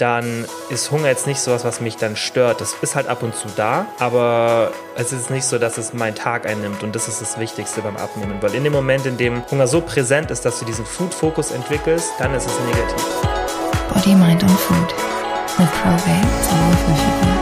[0.00, 2.60] dann ist Hunger jetzt nicht sowas, was mich dann stört.
[2.60, 6.14] Das ist halt ab und zu da, aber es ist nicht so, dass es meinen
[6.14, 9.42] Tag einnimmt und das ist das Wichtigste beim Abnehmen, weil in dem Moment, in dem
[9.50, 13.04] Hunger so präsent ist, dass du diesen Food-Fokus entwickelst, dann ist es negativ.
[13.92, 14.94] Body, Mind und Food
[15.58, 17.39] mit einen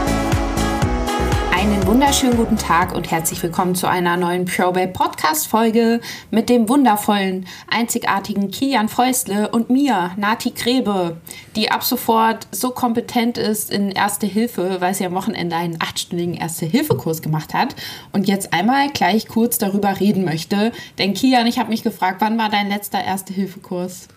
[1.89, 7.47] wunderschönen guten Tag und herzlich willkommen zu einer neuen Probate Podcast Folge mit dem wundervollen,
[7.67, 11.17] einzigartigen Kilian Fäustle und mir, Nati Grebe,
[11.55, 16.35] die ab sofort so kompetent ist in Erste Hilfe, weil sie am Wochenende einen achtstündigen
[16.35, 17.75] Erste-Hilfe-Kurs gemacht hat
[18.11, 20.71] und jetzt einmal gleich kurz darüber reden möchte.
[20.99, 24.09] Denn Kilian, ich habe mich gefragt, wann war dein letzter Erste-Hilfe-Kurs?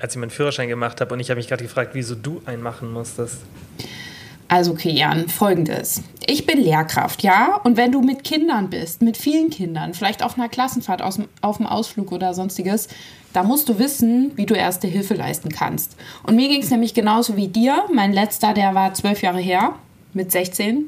[0.00, 2.64] Als ich meinen Führerschein gemacht habe und ich habe mich gerade gefragt, wieso du einen
[2.64, 3.42] machen musstest.
[4.52, 6.02] Also, Kian, folgendes.
[6.26, 7.58] Ich bin Lehrkraft, ja?
[7.64, 11.56] Und wenn du mit Kindern bist, mit vielen Kindern, vielleicht auf einer Klassenfahrt aus, auf
[11.56, 12.88] dem Ausflug oder sonstiges,
[13.32, 15.96] da musst du wissen, wie du erste Hilfe leisten kannst.
[16.24, 17.84] Und mir ging es nämlich genauso wie dir.
[17.94, 19.74] Mein letzter, der war zwölf Jahre her,
[20.12, 20.84] mit 16,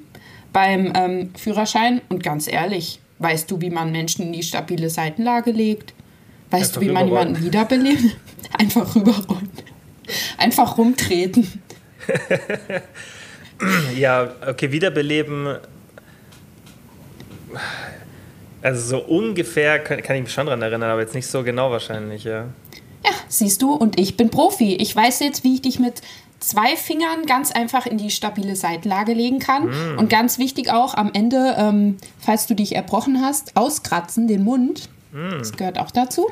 [0.53, 2.03] beim ähm, Führerschein.
[2.11, 5.95] Und ganz ehrlich, weißt du, wie man Menschen in die stabile Seitenlage legt?
[6.51, 8.15] Weißt du, wie man jemanden wiederbelebt?
[8.59, 9.49] Einfach rüberrollen.
[10.37, 11.63] Einfach rumtreten.
[13.97, 15.57] ja, okay, wiederbeleben.
[18.63, 21.71] Also so ungefähr kann, kann, ich mich schon daran erinnern, aber jetzt nicht so genau
[21.71, 22.47] wahrscheinlich, ja.
[23.05, 24.77] Ja, siehst du, und ich bin Profi.
[24.77, 26.01] Ich weiß jetzt, wie ich dich mit
[26.45, 29.67] zwei Fingern ganz einfach in die stabile Seitenlage legen kann.
[29.67, 29.99] Mm.
[29.99, 34.89] Und ganz wichtig auch am Ende, ähm, falls du dich erbrochen hast, auskratzen, den Mund.
[35.13, 35.39] Mm.
[35.39, 36.29] Das gehört auch dazu.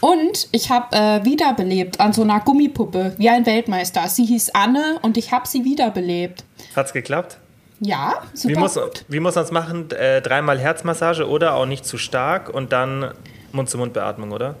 [0.00, 4.08] Und ich habe äh, wiederbelebt an so einer Gummipuppe, wie ein Weltmeister.
[4.08, 6.44] Sie hieß Anne und ich habe sie wiederbelebt.
[6.76, 7.38] Hat's geklappt?
[7.80, 8.54] Ja, super.
[8.54, 9.04] Wie muss, gut.
[9.08, 9.90] wie muss man es machen?
[9.90, 13.12] Äh, dreimal Herzmassage oder auch nicht zu stark und dann
[13.52, 14.54] Mund-zu-Mund-Beatmung, oder?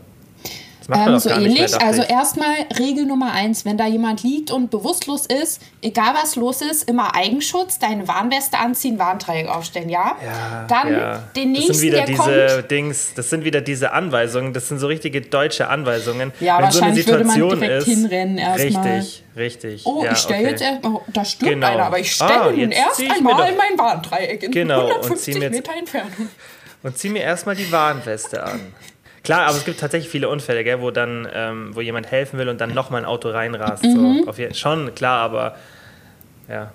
[0.88, 1.70] Ähm, so ähnlich.
[1.72, 6.36] Mehr, also erstmal Regel Nummer eins, wenn da jemand liegt und bewusstlos ist, egal was
[6.36, 10.16] los ist, immer Eigenschutz, deine Warnweste anziehen, Warndreieck aufstellen, ja?
[10.24, 11.18] ja Dann ja.
[11.34, 12.70] den nächsten, das sind wieder der diese kommt.
[12.70, 16.32] Dings, das sind wieder diese Anweisungen, das sind so richtige deutsche Anweisungen.
[16.40, 18.86] Ja, wenn wahrscheinlich so eine Situation würde man direkt ist, hinrennen erstmal.
[18.98, 19.86] Richtig, richtig.
[19.86, 20.50] Oh, ja, ich stelle okay.
[20.50, 21.66] jetzt erstmal, oh, da stirbt Genau.
[21.66, 25.34] einer, aber ich stelle Ah, ihn erst einmal in mein Warndreieck in Genau, und 150
[25.34, 26.10] zieh mir jetzt- Meter Entfernung.
[26.82, 28.60] Und zieh mir erstmal die Warnweste an.
[29.26, 32.48] Klar, aber es gibt tatsächlich viele Unfälle, gell, wo dann, ähm, wo jemand helfen will
[32.48, 33.82] und dann nochmal ein Auto reinrast.
[33.82, 34.22] Mhm.
[34.24, 34.28] So.
[34.28, 35.56] Auf schon, klar, aber
[36.48, 36.72] ja.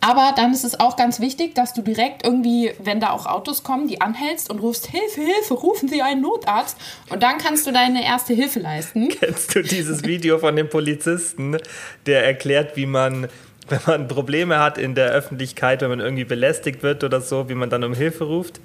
[0.00, 3.62] Aber dann ist es auch ganz wichtig, dass du direkt irgendwie, wenn da auch Autos
[3.62, 6.76] kommen, die anhältst und rufst Hilfe, Hilfe, rufen Sie einen Notarzt.
[7.08, 9.08] Und dann kannst du deine erste Hilfe leisten.
[9.20, 11.56] Kennst du dieses Video von dem Polizisten,
[12.04, 13.28] der erklärt, wie man,
[13.68, 17.54] wenn man Probleme hat in der Öffentlichkeit, wenn man irgendwie belästigt wird oder so, wie
[17.54, 18.60] man dann um Hilfe ruft?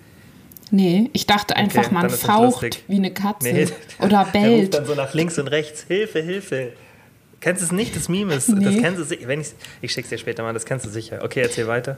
[0.72, 3.68] Nee, ich dachte einfach, Okay, man faucht wie eine Katze Nee,
[4.00, 4.74] oder Der ruft bellt.
[4.74, 6.74] dann so nach links und rechts, Hilfe, Hilfe.
[7.40, 8.82] Kennst du es nicht, das Meme ist, das Nee.
[8.82, 9.48] kennst du sicher, wenn ich,
[9.82, 11.20] ich schick's dir später mal, das kennst du sicher.
[11.24, 11.98] Okay, erzähl weiter.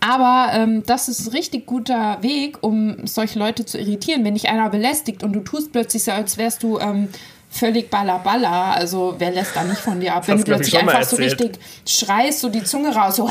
[0.00, 4.24] Aber ähm, das ist ein richtig guter Weg, um solche Leute zu irritieren.
[4.24, 7.08] Wenn dich einer belästigt und du tust plötzlich so, als wärst du ähm,
[7.52, 10.26] völlig balaballa, also wer lässt da nicht von dir ab?
[10.28, 13.28] Wenn hast du plötzlich einfach so richtig schreist, so die Zunge raus, so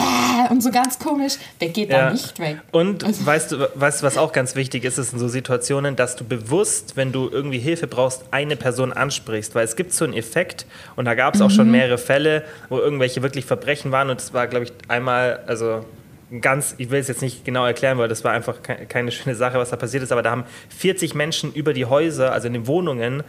[0.50, 2.58] und so ganz komisch, der geht da nicht weg.
[2.72, 6.18] Und Also- weißt, du, weißt was auch ganz wichtig ist, ist in so Situationen, dass
[6.18, 9.56] du bewusst, wenn du irgendwie Hilfe brauchst, eine Person ansprichst.
[9.56, 10.66] Weil es gibt so einen Effekt,
[10.98, 11.54] und da gab es auch Mhm.
[11.54, 14.10] schon mehrere Fälle, wo irgendwelche wirklich Verbrechen waren.
[14.10, 15.86] Und es war, glaube ich, einmal, also
[16.42, 19.36] ganz, ich will es jetzt nicht genau erklären, weil das war einfach ke- keine schöne
[19.36, 20.44] Sache, was da passiert ist, aber da haben
[20.78, 23.24] 40 Menschen über die Häuser, also in den Wohnungen,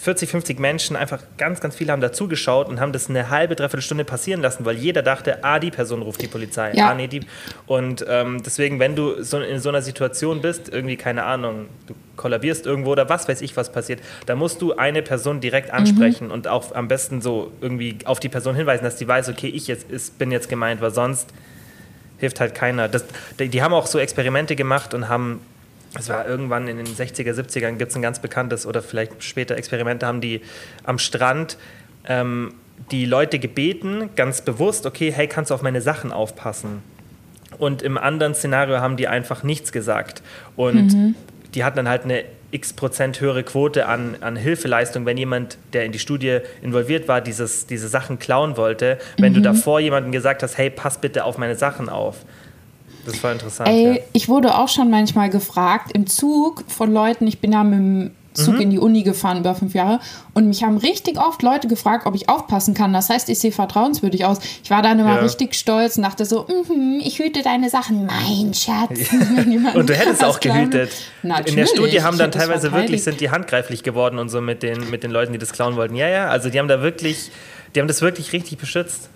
[0.00, 3.82] 40, 50 Menschen, einfach ganz, ganz viele haben dazugeschaut und haben das eine halbe, dreiviertel
[3.82, 6.90] Stunde passieren lassen, weil jeder dachte, ah, die Person ruft die Polizei, Ja.
[6.90, 7.20] ah, nee, die.
[7.66, 11.94] Und ähm, deswegen, wenn du so in so einer Situation bist, irgendwie, keine Ahnung, du
[12.16, 16.30] kollabierst irgendwo oder was weiß ich, was passiert, da musst du eine Person direkt ansprechen
[16.30, 19.66] und auch am besten so irgendwie auf die Person hinweisen, dass die weiß, okay, ich
[19.68, 21.28] jetzt ist, bin jetzt gemeint, weil sonst
[22.18, 22.88] hilft halt keiner.
[22.88, 23.04] Das,
[23.38, 25.40] die, die haben auch so Experimente gemacht und haben
[25.98, 29.56] es war irgendwann in den 60er, 70ern gibt es ein ganz bekanntes oder vielleicht später
[29.56, 30.40] Experimente, haben die
[30.84, 31.58] am Strand
[32.06, 32.54] ähm,
[32.90, 36.82] die Leute gebeten, ganz bewusst, okay, hey, kannst du auf meine Sachen aufpassen?
[37.58, 40.22] Und im anderen Szenario haben die einfach nichts gesagt.
[40.54, 41.14] Und
[41.54, 45.84] die hatten dann halt eine x Prozent höhere Quote an, an Hilfeleistung, wenn jemand, der
[45.84, 50.42] in die Studie involviert war, dieses, diese Sachen klauen wollte, wenn du davor jemandem gesagt
[50.42, 52.24] hast, hey, pass bitte auf meine Sachen auf.
[53.10, 53.68] Das war interessant.
[53.68, 54.02] Ey, ja.
[54.12, 58.10] ich wurde auch schon manchmal gefragt im Zug von Leuten, ich bin ja mit dem
[58.34, 58.60] Zug Mhm.
[58.60, 59.98] in die Uni gefahren über fünf Jahre
[60.34, 62.92] und mich haben richtig oft Leute gefragt, ob ich aufpassen kann.
[62.92, 64.38] Das heißt, ich sehe vertrauenswürdig aus.
[64.62, 65.20] Ich war dann immer Ja.
[65.22, 68.06] richtig stolz und dachte so, mhm, ich hüte deine Sachen.
[68.06, 69.10] Mein Schatz.
[69.48, 70.90] Jemand Und du hättest auch gehütet.
[71.24, 74.62] In der Natürlich, Studie haben dann teilweise wirklich, sind die handgreiflich geworden und so mit
[74.62, 75.96] den, mit den Leuten, die das klauen wollten.
[75.96, 77.32] Ja, ja, also die haben da wirklich,
[77.74, 79.08] die haben das wirklich richtig beschützt.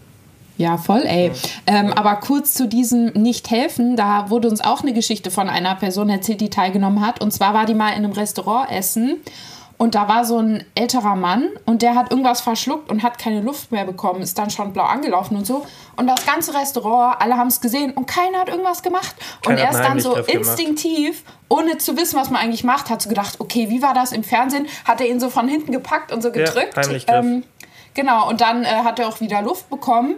[0.56, 1.32] Ja, voll, ey.
[1.66, 6.08] Ähm, aber kurz zu diesem Nicht-Helfen, da wurde uns auch eine Geschichte von einer Person
[6.10, 7.20] erzählt, die teilgenommen hat.
[7.20, 9.20] Und zwar war die mal in einem Restaurant essen
[9.82, 13.40] und da war so ein älterer Mann und der hat irgendwas verschluckt und hat keine
[13.40, 15.66] Luft mehr bekommen, ist dann schon blau angelaufen und so.
[15.96, 19.16] Und das ganze Restaurant, alle haben es gesehen und keiner hat irgendwas gemacht.
[19.44, 20.28] Keiner und er ist dann so gemacht.
[20.28, 24.12] instinktiv, ohne zu wissen, was man eigentlich macht, hat so gedacht, okay, wie war das
[24.12, 24.68] im Fernsehen?
[24.84, 26.76] Hat er ihn so von hinten gepackt und so gedrückt.
[26.76, 27.16] Heimlichgriff.
[27.16, 27.42] ähm,
[27.94, 30.14] genau, und dann äh, hat er auch wieder Luft bekommen.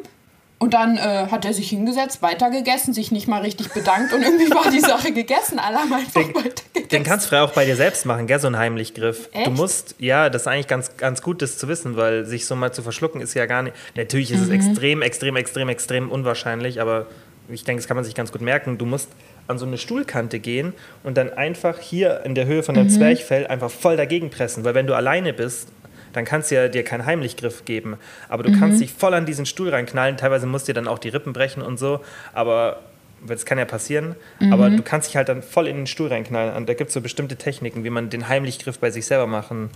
[0.64, 4.48] Und dann äh, hat er sich hingesetzt, weitergegessen, sich nicht mal richtig bedankt und irgendwie
[4.50, 5.58] war die Sache gegessen.
[5.58, 6.88] Alle haben einfach weitergegessen.
[6.90, 9.28] Den kannst du frei auch bei dir selbst machen, gell, so ein Heimlichgriff.
[9.32, 9.50] Du Echt?
[9.50, 12.72] musst, ja, das ist eigentlich ganz, ganz gut, das zu wissen, weil sich so mal
[12.72, 13.76] zu verschlucken ist ja gar nicht.
[13.94, 14.54] Natürlich ist es Mhm.
[14.54, 17.06] extrem, extrem, extrem, extrem unwahrscheinlich, aber
[17.50, 18.78] ich denke, das kann man sich ganz gut merken.
[18.78, 19.10] Du musst
[19.48, 20.72] an so eine Stuhlkante gehen
[21.02, 22.78] und dann einfach hier in der Höhe von Mhm.
[22.78, 25.68] deinem Zwerchfell einfach voll dagegen pressen, weil wenn du alleine bist,
[26.14, 27.96] dann kannst du ja dir keinen Heimlichgriff geben.
[28.28, 28.60] Aber du Mhm.
[28.60, 30.16] kannst dich voll an diesen Stuhl reinknallen.
[30.16, 32.00] Teilweise musst du dir dann auch die Rippen brechen und so.
[32.32, 32.80] Aber
[33.26, 34.16] das kann ja passieren.
[34.50, 34.76] Aber Mhm.
[34.78, 36.54] du kannst dich halt dann voll in den Stuhl reinknallen.
[36.56, 39.70] Und da gibt es so bestimmte Techniken, wie man den Heimlichgriff bei sich selber machen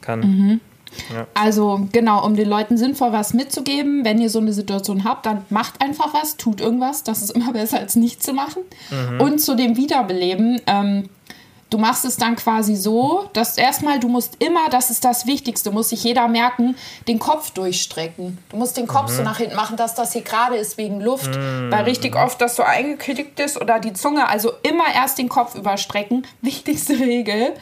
[0.00, 0.20] kann.
[0.20, 0.60] Mhm.
[1.34, 5.44] Also genau, um den Leuten sinnvoll was mitzugeben, wenn ihr so eine Situation habt, dann
[5.50, 7.04] macht einfach was, tut irgendwas.
[7.04, 8.62] Das ist immer besser als nichts zu machen.
[9.18, 11.10] Und zu dem Wiederbeleben, ähm,
[11.70, 15.70] du machst es dann quasi so, dass erstmal, du musst immer, das ist das Wichtigste,
[15.70, 16.76] muss sich jeder merken,
[17.06, 18.38] den Kopf durchstrecken.
[18.50, 21.30] Du musst den Kopf so nach hinten machen, dass das hier gerade ist wegen Luft,
[21.70, 25.54] weil richtig oft das so eingeklickt ist oder die Zunge, also immer erst den Kopf
[25.54, 27.54] überstrecken, wichtigste Regel.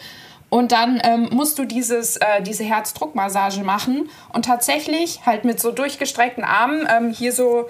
[0.49, 5.73] Und dann ähm, musst du dieses, äh, diese Herzdruckmassage machen und tatsächlich halt mit so
[5.73, 7.69] durchgestreckten Armen ähm, hier so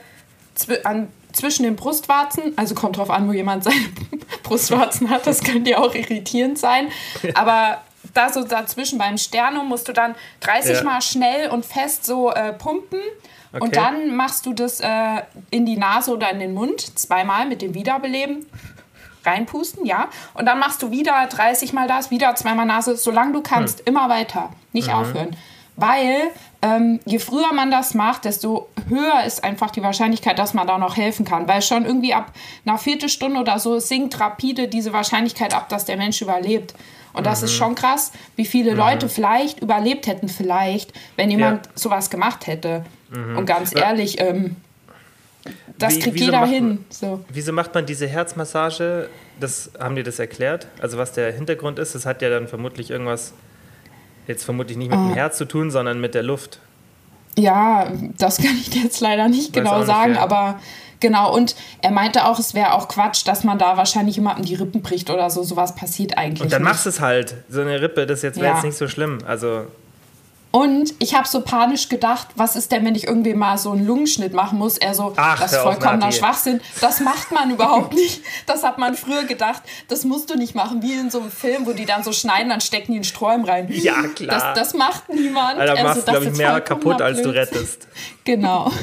[0.85, 3.77] an, zwischen den Brustwarzen, also kommt drauf an, wo jemand seine
[4.43, 6.88] Brustwarzen hat, das könnte ja auch irritierend sein,
[7.35, 7.83] aber
[8.15, 10.83] da so dazwischen beim Sternum musst du dann 30 Ja.
[10.85, 13.00] Mal schnell und fest so äh, pumpen
[13.53, 13.65] Okay.
[13.65, 17.62] und dann machst du das äh, in die Nase oder in den Mund zweimal mit
[17.62, 18.44] dem Wiederbeleben
[19.25, 20.09] reinpusten, ja.
[20.35, 24.09] Und dann machst du wieder 30 Mal das, wieder zweimal Nase, solange du kannst, immer
[24.09, 25.37] weiter, nicht aufhören.
[25.77, 26.31] Weil
[26.67, 30.79] ähm, je früher man das macht, desto höher ist einfach die Wahrscheinlichkeit, dass man da
[30.79, 31.47] noch helfen kann.
[31.47, 32.33] Weil schon irgendwie ab
[32.65, 36.75] einer Viertelstunde oder so sinkt rapide diese Wahrscheinlichkeit ab, dass der Mensch überlebt.
[37.13, 41.73] Und das ist schon krass, wie viele Leute vielleicht überlebt hätten, vielleicht, wenn jemand Ja.
[41.75, 42.85] sowas gemacht hätte.
[43.37, 44.57] Und ganz ehrlich, ähm,
[45.79, 46.85] das Wie- kriegt wieso jeder macht hin.
[46.91, 47.25] So.
[47.29, 49.09] Wieso macht man diese Herzmassage?
[49.41, 50.67] Das haben die das erklärt?
[50.81, 53.33] Also was der Hintergrund ist, das hat ja dann vermutlich irgendwas,
[54.26, 55.06] jetzt vermutlich nicht mit Ah.
[55.08, 56.61] dem Herz zu tun, sondern mit der Luft.
[57.38, 57.88] Ja,
[58.19, 60.20] das kann ich dir jetzt leider nicht Weiß genau nicht, sagen, ja.
[60.23, 60.58] aber
[61.00, 61.34] genau.
[61.34, 64.81] Und er meinte auch, es wäre auch Quatsch, dass man da wahrscheinlich jemandem die Rippen
[64.81, 65.43] bricht oder so.
[65.43, 66.70] Sowas passiert eigentlich Und dann nicht.
[66.70, 67.34] machst du es halt.
[67.50, 68.55] So eine Rippe, das jetzt wäre Ja.
[68.55, 69.19] jetzt nicht so schlimm.
[69.26, 69.67] Also
[70.56, 73.87] Und ich habe so panisch gedacht, was ist denn, wenn ich irgendwie mal so einen
[73.87, 74.79] Lungenschnitt machen muss?
[74.79, 76.11] Er so, Ach, das ist vollkommener.
[76.11, 76.62] Schwachsinn.
[76.81, 78.23] Das macht man überhaupt nicht.
[78.47, 79.61] Das hat man früher gedacht.
[79.88, 82.49] Das musst du nicht machen, wie in so einem Film, wo die dann so schneiden,
[82.49, 83.69] dann stecken die in Sträumen rein.
[83.70, 84.55] Ja, klar.
[84.55, 85.58] Das, das macht niemand.
[85.58, 87.87] Alter, Also, machst, das glaube ich, ist mehr kaputt, als du rettest.
[88.26, 88.70] Genau.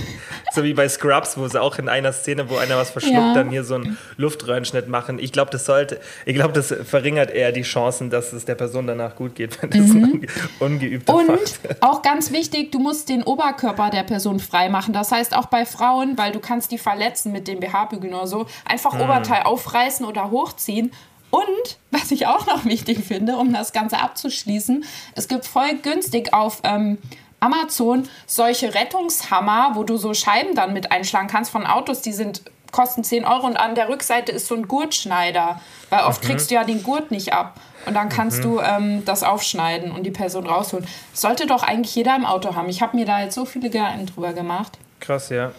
[0.55, 3.33] So wie bei Scrubs, wo sie auch in einer Szene, wo einer was verschluckt, Ja.
[3.33, 5.17] dann hier so einen Luftröhrenschnitt machen.
[5.17, 8.85] Ich glaube, das sollte, ich glaube, das verringert eher die Chancen, dass es der Person
[8.85, 10.27] danach gut geht, wenn das ein unge
[10.59, 11.19] ungeübter Mhm.
[11.21, 11.59] Und macht.
[11.81, 14.93] auch ganz wichtig, du musst den Oberkörper der Person frei machen.
[14.93, 18.45] Das heißt auch bei Frauen, weil du kannst die verletzen mit dem BH-Bügeln oder so,
[18.65, 20.91] einfach Oberteil aufreißen oder hochziehen.
[21.31, 24.85] Und was ich auch noch wichtig finde, um das Ganze abzuschließen,
[25.15, 26.99] es gibt voll günstig auf ähm,
[27.43, 32.41] Amazon solche Rettungshammer, wo du so Scheiben dann mit einschlagen kannst von Autos, die sind
[32.71, 36.55] kosten 10 Euro und an der Rückseite ist so ein Gurtschneider, weil oft kriegst du
[36.55, 40.47] ja den Gurt nicht ab und dann kannst du ähm, das aufschneiden und die Person
[40.47, 40.87] rausholen.
[41.13, 42.69] Sollte doch eigentlich jeder im Auto haben.
[42.69, 44.77] Ich habe mir da jetzt so viele Gedanken drüber gemacht.
[44.99, 45.51] Krass, ja.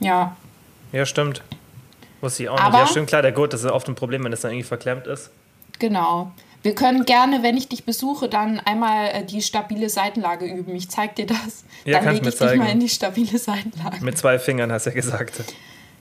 [0.00, 0.36] Ja,
[0.92, 1.42] Ja, stimmt.
[2.20, 2.78] Wusste ich auch Aber- nicht.
[2.80, 5.06] Ja, stimmt, klar, der Gurt, das ist oft ein Problem, wenn das dann irgendwie verklemmt
[5.08, 5.30] ist.
[5.80, 6.30] genau.
[6.64, 10.74] Wir können gerne, wenn ich dich besuche, dann einmal äh, die stabile Seitenlage üben.
[10.74, 11.64] Ich zeig dir das.
[11.84, 12.58] Ja, dann lege ich dich zeigen.
[12.58, 14.02] mal in die stabile Seitenlage.
[14.02, 15.44] Mit zwei Fingern, hast du ja gesagt.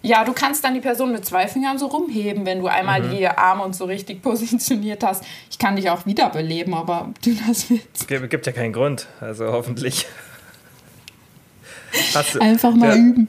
[0.02, 3.12] Ja, du kannst dann die Person mit zwei Fingern so rumheben, wenn du einmal Mhm.
[3.12, 5.24] die Arme und so richtig positioniert hast.
[5.52, 8.08] Ich kann dich auch wiederbeleben, aber du das willst.
[8.08, 10.06] Gibt, gibt ja keinen Grund, also hoffentlich.
[12.16, 13.28] Hast Einfach mal du, üben.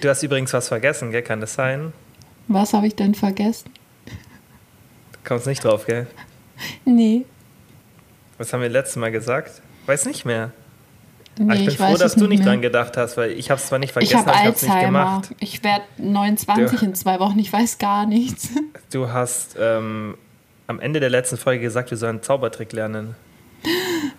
[0.00, 1.22] du hast übrigens was vergessen, gell?
[1.22, 1.92] Kann das sein?
[2.48, 3.70] Was habe ich denn vergessen?
[4.06, 6.06] Du kommst nicht drauf, gell?
[6.84, 7.24] Nee.
[8.38, 9.60] Was haben wir letztes Mal gesagt?
[9.86, 10.50] Weiß nicht mehr.
[11.38, 12.48] nee Aber ich bin froh, weiß dass es du nicht mehr.
[12.48, 14.56] dran gedacht hast, weil ich habe es zwar nicht Ich vergessen, habe aber ich habe
[14.56, 15.28] es nicht gemacht.
[15.40, 17.38] Ich werde 29 Du- in zwei Wochen.
[17.38, 18.48] Ich weiß gar nichts.
[18.92, 20.16] Du hast ähm,
[20.68, 23.16] am Ende der letzten Folge gesagt, wir sollen einen Zaubertrick lernen.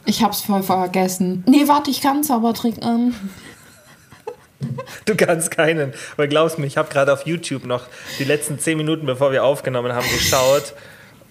[0.06, 1.44] Ich hab's voll vergessen.
[1.48, 2.84] Nee, warte, ich kann einen Zaubertrick.
[2.84, 3.14] Ähm.
[5.06, 5.94] Du kannst keinen.
[6.18, 7.88] Weil glaubst mir, ich habe gerade auf YouTube noch
[8.20, 10.74] die letzten zehn Minuten, bevor wir aufgenommen haben, geschaut.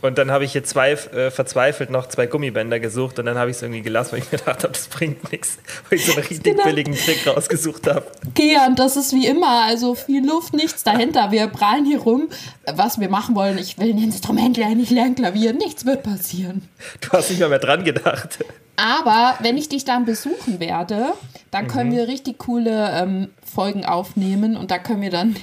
[0.04, 3.50] Und dann habe ich hier zwei, äh, verzweifelt noch zwei Gummibänder gesucht und dann habe
[3.50, 5.56] ich es irgendwie gelassen, weil ich mir gedacht habe, das bringt nichts,
[5.88, 6.62] weil ich so einen richtig Genau.
[6.64, 8.04] billigen Trick rausgesucht habe.
[8.34, 11.30] Kian, das ist wie immer, also viel Luft, nichts dahinter.
[11.30, 12.28] Wir prallen hier rum,
[12.70, 13.56] was wir machen wollen.
[13.56, 16.68] Ich will ein Instrument lernen, ich lerne Klavier, nichts wird passieren.
[17.00, 18.44] Du hast nicht mal mehr dran gedacht.
[18.76, 21.14] Aber wenn ich dich dann besuchen werde,
[21.50, 25.34] dann können wir richtig coole ähm, Folgen aufnehmen und da können wir dann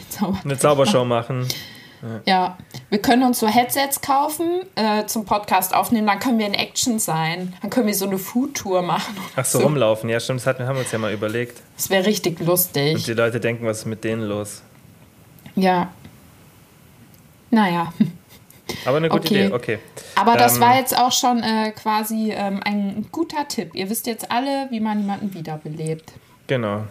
[0.44, 1.48] Eine Zaubershow machen.
[2.26, 2.58] Ja,
[2.90, 6.98] wir können uns so Headsets kaufen äh, zum Podcast aufnehmen, dann können wir in Action
[7.00, 7.54] sein.
[7.62, 9.16] Dann können wir so eine Foodtour machen.
[9.36, 10.10] Ach so, rumlaufen.
[10.10, 11.62] Ja, stimmt, das hatten- haben wir uns ja mal überlegt.
[11.78, 13.04] Das wäre richtig Und lustig.
[13.06, 14.62] die Leute denken, was ist mit denen los?
[15.56, 15.92] Ja.
[17.50, 17.92] Naja.
[18.86, 19.46] Aber eine gute Okay.
[19.46, 19.80] Idee, okay.
[20.16, 23.72] Aber das Ähm, war jetzt auch schon äh, quasi ähm, ein guter Tipp.
[23.76, 26.14] Ihr wisst jetzt alle, wie man jemanden wiederbelebt.
[26.48, 26.86] Genau.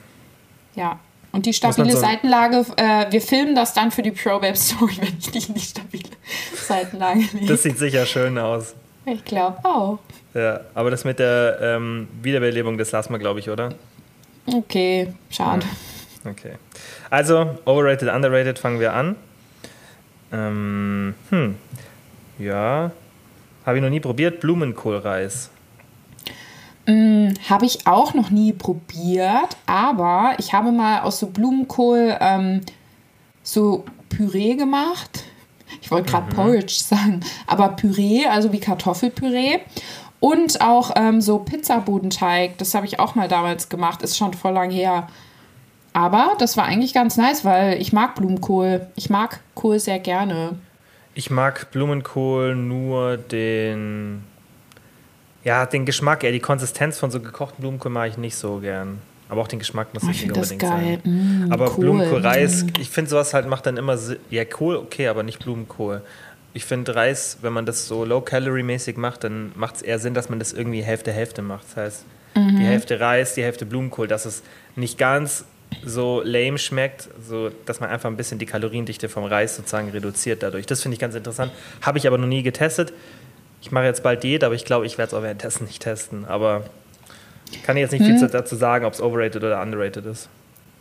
[0.77, 0.99] Ja.
[1.33, 5.31] Und die stabile Seitenlage, äh, wir filmen das dann für die Probab Story, wenn ich
[5.31, 6.11] dich in die stabile
[6.55, 7.47] Seitenlage lege.
[7.47, 8.75] Das sieht sicher schön aus.
[9.07, 9.99] Ich glaube auch.
[10.35, 13.75] Ja, aber das mit der ähm, Wiederbelebung, das lassen wir, glaube ich, oder?
[14.47, 15.67] Okay, schade.
[16.25, 16.53] Okay.
[17.09, 19.17] Also, overrated, underrated fangen wir an.
[20.33, 21.57] Ähm, hm.
[22.39, 22.93] Ja.
[23.67, 24.41] Habe ich noch nie probiert.
[24.41, 25.51] Blumenkohlreis.
[27.49, 32.63] Habe ich auch noch nie probiert, aber ich habe mal aus so Blumenkohl ähm,
[33.43, 35.25] so Püree gemacht.
[35.83, 39.59] Ich wollte gerade Porridge sagen, aber Püree, also wie Kartoffelpüree.
[40.21, 44.53] Und auch ähm, so Pizzabodenteig, das habe ich auch mal damals gemacht, ist schon voll
[44.53, 45.09] lang her.
[45.93, 48.87] Aber das war eigentlich ganz nice, weil ich mag Blumenkohl.
[48.97, 50.57] Ich mag Kohl sehr gerne.
[51.15, 54.25] Ich mag Blumenkohl nur den.
[55.45, 58.99] Ja, den Geschmack, eher die Konsistenz von so gekochten Blumenkohl mag ich nicht so gern.
[59.29, 61.01] Aber auch den Geschmack muss Oh, ich ich nicht find das unbedingt geil.
[61.05, 61.47] sein.
[61.49, 61.85] Mm, aber Kohl.
[61.85, 62.69] Blumenkohlreis, Mm.
[62.81, 63.97] ich finde sowas halt macht dann immer.
[63.97, 66.03] Si- Ja, Kohl, okay, aber nicht Blumenkohl.
[66.53, 70.29] Ich finde Reis, wenn man das so low-calorie-mäßig macht, dann macht es eher Sinn, dass
[70.31, 71.65] man das irgendwie Hälfte-Hälfte macht.
[71.69, 72.05] Das heißt,
[72.35, 72.57] Mhm.
[72.59, 74.43] die Hälfte Reis, die Hälfte Blumenkohl, dass es
[74.75, 75.45] nicht ganz
[75.85, 80.43] so lame schmeckt, so dass man einfach ein bisschen die Kaloriendichte vom Reis sozusagen reduziert
[80.43, 80.67] dadurch.
[80.67, 81.53] Das finde ich ganz interessant.
[81.83, 82.93] Habe ich aber noch nie getestet.
[83.63, 86.25] Ich mache jetzt bald Diät, aber ich glaube, ich werde es auch währenddessen nicht testen.
[86.25, 86.65] Aber
[87.65, 90.29] kann ich jetzt nicht viel zu- dazu sagen, ob es overrated oder underrated ist.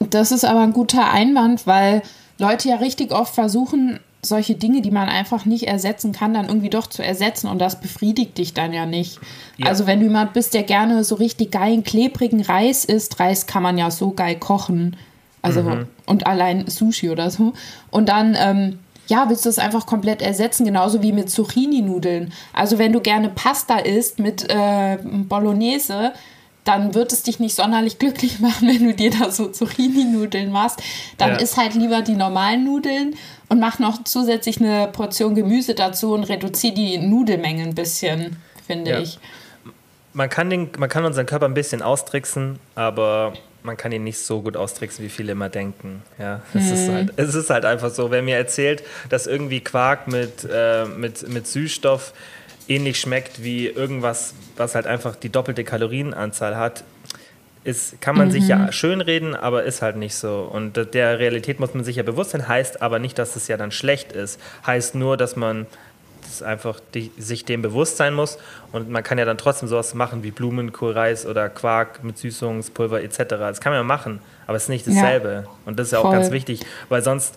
[0.09, 2.01] Das ist aber ein guter Einwand, weil
[2.37, 6.69] Leute ja richtig oft versuchen, solche Dinge, die man einfach nicht ersetzen kann, dann irgendwie
[6.69, 9.19] doch zu ersetzen und das befriedigt dich dann ja nicht.
[9.57, 9.67] Ja.
[9.67, 13.63] Also wenn du jemand bist, der gerne so richtig geilen, klebrigen Reis isst, Reis kann
[13.63, 14.95] man ja so geil kochen.
[15.41, 15.63] Also
[16.05, 17.53] und allein Sushi oder so.
[17.91, 18.79] Und dann, ähm,
[19.09, 22.31] ja, willst du es einfach komplett ersetzen, genauso wie mit Zucchini-Nudeln.
[22.53, 26.13] Also wenn du gerne Pasta isst mit äh, Bolognese,
[26.63, 30.81] dann wird es dich nicht sonderlich glücklich machen, wenn du dir da so Zucchini-Nudeln machst.
[31.17, 31.35] Dann Ja.
[31.37, 33.15] isst halt lieber die normalen Nudeln
[33.49, 38.37] und mach noch zusätzlich eine Portion Gemüse dazu und reduziere die Nudelmenge ein bisschen,
[38.67, 38.99] finde Ja.
[38.99, 39.17] ich.
[40.13, 43.33] Man kann, den, man kann unseren Körper ein bisschen austricksen, aber
[43.69, 46.01] man kann ihn nicht so gut austricksen, wie viele immer denken.
[46.17, 48.09] Ja, es, ist halt, es ist halt einfach so.
[48.09, 52.13] Wer mir erzählt, dass irgendwie Quark mit, äh, mit, mit Süßstoff
[52.67, 56.83] ähnlich schmeckt wie irgendwas, was halt einfach die doppelte Kalorienanzahl hat,
[57.63, 60.49] ist, kann man sich ja schönreden, aber ist halt nicht so.
[60.51, 63.57] Und der Realität muss man sich ja bewusst sein, heißt aber nicht, dass es ja
[63.57, 64.39] dann schlecht ist.
[64.65, 65.67] Heißt nur, dass man
[66.29, 68.37] das einfach die, sich dem bewusst sein muss.
[68.71, 73.17] Und man kann ja dann trotzdem sowas machen wie Blumenkohlreis oder Quark mit Süßungspulver etc.
[73.29, 74.93] Das kann man ja machen, aber es ist nicht Ja.
[74.93, 75.47] dasselbe.
[75.65, 76.13] Und das ist ja auch Voll.
[76.13, 77.35] ganz wichtig, weil sonst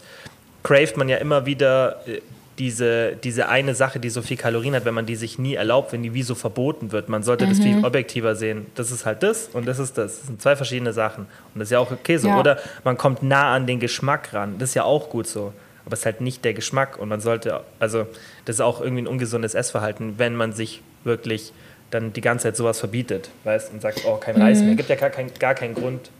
[0.63, 2.21] craved man ja immer wieder äh,
[2.59, 5.93] diese, diese eine Sache, die so viel Kalorien hat, wenn man die sich nie erlaubt,
[5.93, 7.09] wenn die wie so verboten wird.
[7.09, 7.63] Man sollte das Mhm.
[7.63, 8.67] viel objektiver sehen.
[8.75, 10.19] Das ist halt das und das ist das.
[10.19, 11.25] Das sind zwei verschiedene Sachen.
[11.55, 12.29] Und das ist ja auch okay so.
[12.29, 12.39] Ja.
[12.39, 14.57] Oder man kommt nah an den Geschmack ran.
[14.59, 15.53] Das ist ja auch gut so.
[15.85, 16.99] Aber es ist halt nicht der Geschmack.
[16.99, 18.07] Und man sollte, also
[18.45, 21.53] das ist auch irgendwie ein ungesundes Essverhalten, wenn man sich wirklich
[21.91, 24.67] dann die ganze Zeit sowas verbietet, weißt, und sagt, oh, kein Reis Mhm.
[24.67, 24.75] mehr.
[24.77, 26.11] Gibt ja gar, kein, gar keinen Grund.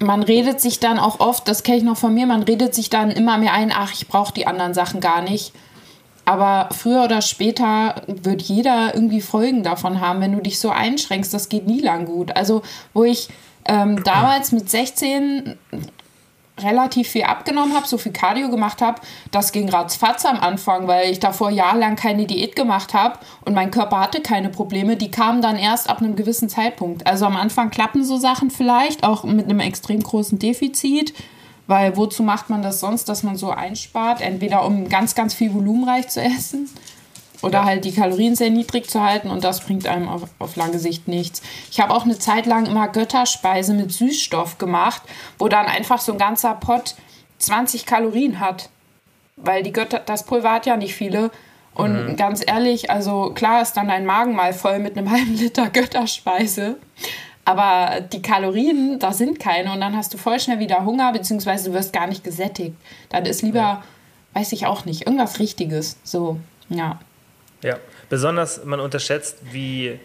[0.00, 2.90] man redet sich dann auch oft, das kenne ich noch von mir, man redet sich
[2.90, 5.52] dann immer mehr ein, ach, ich brauche die anderen Sachen gar nicht.
[6.24, 11.32] Aber früher oder später wird jeder irgendwie Folgen davon haben, wenn du dich so einschränkst.
[11.34, 12.34] Das geht nie lang gut.
[12.36, 12.62] Also,
[12.94, 13.28] wo ich
[13.64, 15.56] ähm, damals mit 16
[16.60, 21.10] relativ viel abgenommen habe, so viel Cardio gemacht habe, das ging ratzfatz am Anfang, weil
[21.10, 24.96] ich davor jahrelang keine Diät gemacht habe und mein Körper hatte keine Probleme.
[24.96, 27.06] Die kamen dann erst ab einem gewissen Zeitpunkt.
[27.06, 31.14] Also am Anfang klappen so Sachen vielleicht, auch mit einem extrem großen Defizit,
[31.66, 34.20] weil wozu macht man das sonst, dass man so einspart?
[34.20, 36.68] Entweder um ganz, ganz viel volumenreich zu essen
[37.42, 37.64] Oder Ja.
[37.64, 41.08] halt die Kalorien sehr niedrig zu halten und das bringt einem auf, auf lange Sicht
[41.08, 41.42] nichts.
[41.70, 45.02] Ich habe auch eine Zeit lang immer Götterspeise mit Süßstoff gemacht,
[45.38, 46.94] wo dann einfach so ein ganzer Pott
[47.38, 48.70] 20 Kalorien hat.
[49.36, 51.30] Weil die Götter, das Pulver hat ja nicht viele.
[51.74, 55.68] Und ganz ehrlich, also klar ist dann dein Magen mal voll mit einem halben Liter
[55.70, 56.76] Götterspeise.
[57.44, 59.72] Aber die Kalorien, da sind keine.
[59.72, 62.76] Und dann hast du voll schnell wieder Hunger, beziehungsweise du wirst gar nicht gesättigt.
[63.08, 63.82] Dann ist lieber,
[64.34, 65.96] weiß ich auch nicht, irgendwas Richtiges.
[66.04, 67.00] So, ja.
[67.62, 67.78] Ja,
[68.08, 69.98] besonders man unterschätzt, wie,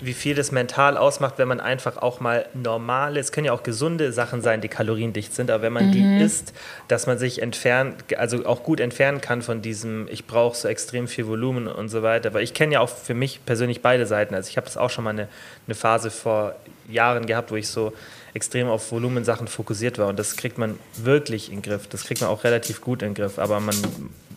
[0.00, 3.62] wie viel das mental ausmacht, wenn man einfach auch mal normale, es können ja auch
[3.62, 6.52] gesunde Sachen sein, die kaloriendicht sind, aber wenn man die isst,
[6.88, 11.06] dass man sich entfernt, also auch gut entfernen kann von diesem, ich brauche so extrem
[11.06, 12.34] viel Volumen und so weiter.
[12.34, 14.34] Weil ich kenne ja auch für mich persönlich beide Seiten.
[14.34, 15.28] Also ich habe das auch schon mal eine,
[15.66, 16.56] eine Phase vor
[16.88, 17.92] Jahren gehabt, wo ich so
[18.34, 21.86] extrem auf Volumensachen fokussiert war und das kriegt man wirklich in den Griff.
[21.88, 23.74] Das kriegt man auch relativ gut in den Griff, aber man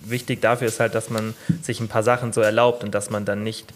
[0.05, 3.25] wichtig dafür ist halt, dass man sich ein paar Sachen so erlaubt und dass man
[3.25, 3.73] dann nicht,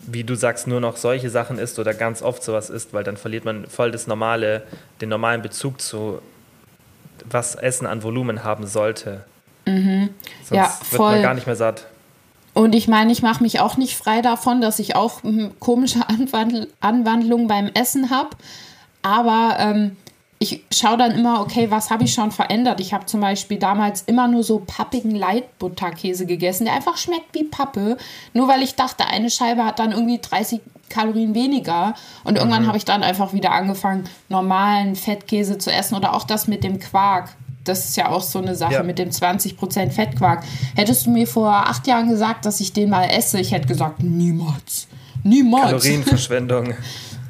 [0.00, 3.16] wie du sagst, nur noch solche Sachen isst oder ganz oft sowas isst, weil dann
[3.16, 4.62] verliert man voll das normale,
[5.00, 6.20] den normalen Bezug zu,
[7.30, 9.24] was Essen an Volumen haben sollte.
[9.66, 10.10] Sonst Mhm.
[10.50, 11.86] Ja, wird man gar nicht mehr satt.
[12.52, 16.08] Und ich meine, ich mache mich auch nicht frei davon, dass ich auch hm, komische
[16.08, 18.30] Anwandl Anwandlungen beim Essen habe.
[19.02, 19.96] Aber ähm,
[20.44, 22.78] ich schaue dann immer, okay, was habe ich schon verändert?
[22.80, 27.44] Ich habe zum Beispiel damals immer nur so pappigen Leitbutterkäse gegessen, der einfach schmeckt wie
[27.44, 27.96] Pappe.
[28.34, 30.60] Nur weil ich dachte, eine Scheibe hat dann irgendwie 30
[30.90, 31.94] Kalorien weniger.
[32.24, 36.46] Und irgendwann habe ich dann einfach wieder angefangen, normalen Fettkäse zu essen oder auch das
[36.46, 37.34] mit dem Quark.
[37.64, 38.82] Das ist ja auch so eine Sache Ja.
[38.82, 40.44] mit dem 20% Fettquark.
[40.76, 44.02] Hättest du mir vor acht Jahren gesagt, dass ich den mal esse, ich hätte gesagt,
[44.02, 44.86] niemals.
[45.22, 45.64] Niemals.
[45.70, 46.74] Kalorienverschwendung.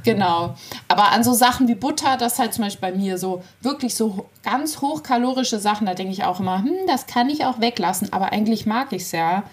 [0.05, 0.55] Genau.
[0.89, 3.95] Aber an so Sachen wie Butter, das ist halt zum Beispiel bei mir so wirklich
[3.95, 8.13] so ganz hochkalorische Sachen, da denke ich auch immer, hm, das kann ich auch weglassen,
[8.13, 9.45] aber eigentlich mag ich es ja.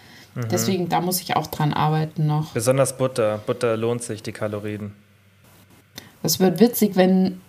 [0.50, 2.54] Deswegen, da muss ich auch dran arbeiten noch.
[2.54, 3.40] Besonders Butter.
[3.46, 4.94] Butter lohnt sich, die Kalorien.
[6.24, 7.42] Das wird witzig, wenn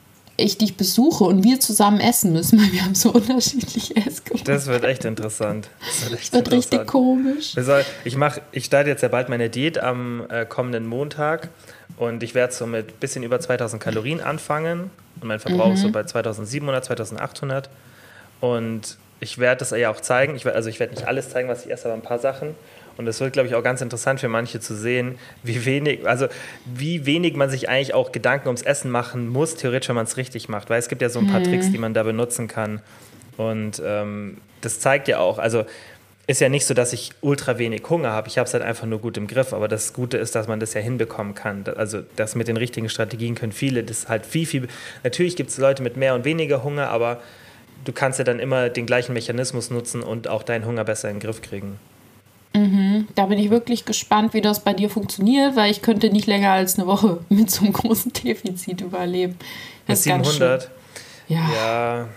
[0.43, 4.53] ich dich besuche und wir zusammen essen müssen, weil wir haben so unterschiedliche Essgewohnheiten.
[4.55, 5.69] Das wird echt interessant.
[5.81, 6.89] Das wird, echt Das wird richtig interessant.
[6.89, 7.57] komisch.
[7.57, 11.49] Wir soll- Ich, mach, ich starte jetzt ja bald meine Diät am äh, kommenden Montag
[11.97, 15.83] und ich werde so mit ein bisschen über 2000 Kalorien anfangen und mein Verbrauch ist
[15.83, 17.71] so bei 2700, 2800
[18.41, 20.35] und ich werde das ja auch zeigen.
[20.35, 22.57] Ich werd, also ich werde nicht alles zeigen, was ich esse, aber ein paar Sachen.
[22.97, 26.27] Und es wird, glaube ich, auch ganz interessant für manche zu sehen, wie wenig, also
[26.67, 30.17] wie wenig man sich eigentlich auch Gedanken ums Essen machen muss, theoretisch, wenn man es
[30.17, 30.71] richtig macht.
[30.71, 32.83] Weil es gibt ja so ein paar Tricks, die man da benutzen kann.
[33.37, 35.65] Und ähm, das zeigt ja auch, also
[36.27, 38.27] ist ja nicht so, dass ich ultra wenig Hunger habe.
[38.27, 39.53] Ich habe es halt einfach nur gut im Griff.
[39.53, 41.65] Aber das Gute ist, dass man das ja hinbekommen kann.
[41.77, 43.85] Also das mit den richtigen Strategien können viele.
[43.85, 44.69] Das halt viel, viel.
[45.05, 47.21] Natürlich gibt es Leute mit mehr und weniger Hunger, aber
[47.85, 51.17] du kannst ja dann immer den gleichen Mechanismus nutzen und auch deinen Hunger besser in
[51.17, 51.79] den Griff kriegen.
[53.15, 56.51] Da bin ich wirklich gespannt, wie das bei dir funktioniert, weil ich könnte nicht länger
[56.53, 59.37] als eine Woche mit so einem großen Defizit überleben.
[59.87, 60.23] Mit Das schön.
[60.23, 60.71] 700.
[61.29, 61.51] Ja.
[61.55, 62.09] Ja.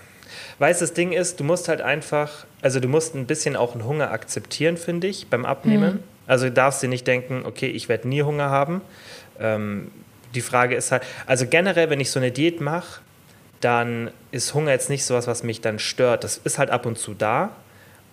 [0.59, 3.85] Weißt das Ding ist, du musst halt einfach, also du musst ein bisschen auch einen
[3.85, 5.99] Hunger akzeptieren, finde ich, beim Abnehmen.
[6.27, 8.81] Also du darfst dir nicht denken, okay, ich werde nie Hunger haben.
[9.39, 9.91] Ähm,
[10.33, 13.01] die Frage ist halt, also generell, wenn ich so eine Diät mache,
[13.61, 16.23] dann ist Hunger jetzt nicht sowas, was mich dann stört.
[16.23, 17.51] Das ist halt ab und zu da,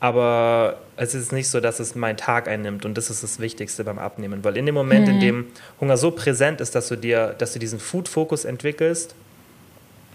[0.01, 3.85] aber es ist nicht so, dass es meinen Tag einnimmt und das ist das Wichtigste
[3.85, 5.47] beim Abnehmen, weil in dem Moment, in dem
[5.81, 9.15] Hunger so präsent ist, dass du dir, dass du diesen Food-Fokus entwickelst,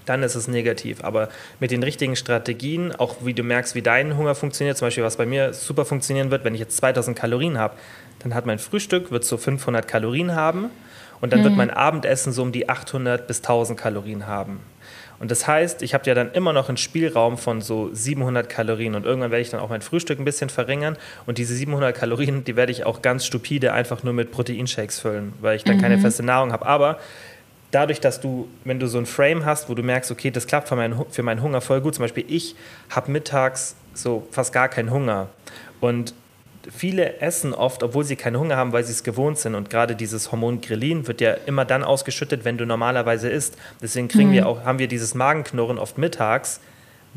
[0.07, 1.03] dann ist es negativ.
[1.03, 5.03] Aber mit den richtigen Strategien, auch wie du merkst, wie dein Hunger funktioniert, zum Beispiel,
[5.03, 7.75] was bei mir super funktionieren wird, wenn ich jetzt 2000 Kalorien habe,
[8.19, 10.69] dann hat mein Frühstück, wird so 500 Kalorien haben
[11.21, 14.59] und dann wird mein Abendessen so um die 800 bis 1000 Kalorien haben.
[15.19, 18.95] Und das heißt, ich habe ja dann immer noch einen Spielraum von so 700 Kalorien
[18.95, 22.43] und irgendwann werde ich dann auch mein Frühstück ein bisschen verringern und diese 700 Kalorien,
[22.43, 25.97] die werde ich auch ganz stupide einfach nur mit Proteinshakes füllen, weil ich dann keine
[25.97, 26.65] feste Nahrung habe.
[26.65, 26.99] Aber
[27.71, 30.69] dadurch, dass du, wenn du so ein Frame hast, wo du merkst, okay, das klappt
[30.69, 31.95] für meinen, für meinen Hunger voll gut.
[31.95, 32.55] Zum Beispiel, ich
[32.89, 35.29] habe mittags so fast gar keinen Hunger.
[35.81, 36.13] Und
[36.71, 39.55] viele essen oft, obwohl sie keinen Hunger haben, weil sie es gewohnt sind.
[39.55, 43.57] Und gerade dieses Hormon Grelin wird ja immer dann ausgeschüttet, wenn du normalerweise isst.
[43.81, 46.59] Deswegen kriegen wir auch, haben wir dieses Magenknurren oft mittags,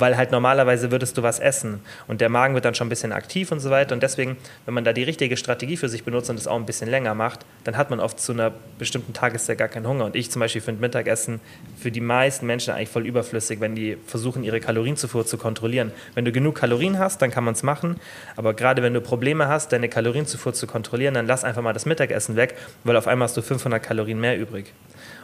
[0.01, 1.81] weil halt normalerweise würdest du was essen.
[2.09, 3.95] Und der Magen wird dann schon ein bisschen aktiv und so weiter.
[3.95, 6.67] Und deswegen, wenn man da die richtige Strategie für sich benutzt und das auch ein
[6.67, 10.05] bisschen länger macht, dann hat man oft zu einer bestimmten Tageszeit gar keinen Hunger.
[10.07, 11.41] Und ich zum Beispiel finde Mittagessen
[11.79, 15.93] für die meisten Menschen eigentlich voll überflüssig, wenn die versuchen, ihre Kalorienzufuhr zu kontrollieren.
[16.15, 17.97] Wenn du genug Kalorien hast, dann kann man es machen,
[18.37, 21.87] aber gerade wenn du Probleme hast, deine Kalorienzufuhr zu kontrollieren, dann lass einfach mal das
[21.87, 24.73] Mittagessen weg, weil auf einmal hast du 500 Kalorien mehr übrig.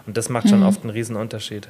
[0.07, 1.69] Und das macht schon oft einen riesen Unterschied.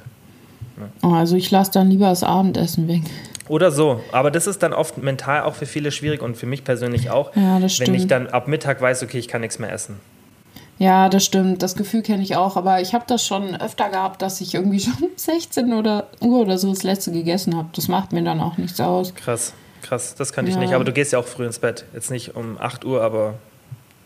[1.03, 3.01] Oh, also ich lasse dann lieber das Abendessen weg.
[3.47, 4.01] Oder so.
[4.11, 7.35] Aber das ist dann oft mental auch für viele schwierig und für mich persönlich auch,
[7.35, 8.11] Ja, das wenn ich stimmt.
[8.11, 9.99] dann ab Mittag weiß, okay, ich kann nichts mehr essen.
[10.79, 11.63] Ja, das stimmt.
[11.63, 12.55] Das Gefühl kenne ich auch.
[12.55, 16.39] Aber ich habe das schon öfter gehabt, dass ich irgendwie schon um 16 oder Uhr
[16.41, 17.69] oder so das letzte gegessen habe.
[17.73, 19.15] Das macht mir dann auch nichts aus.
[19.15, 20.59] Krass, krass, das kann ich Ja.
[20.59, 20.73] nicht.
[20.73, 21.85] Aber du gehst ja auch früh ins Bett.
[21.93, 23.35] Jetzt nicht um 8 Uhr, aber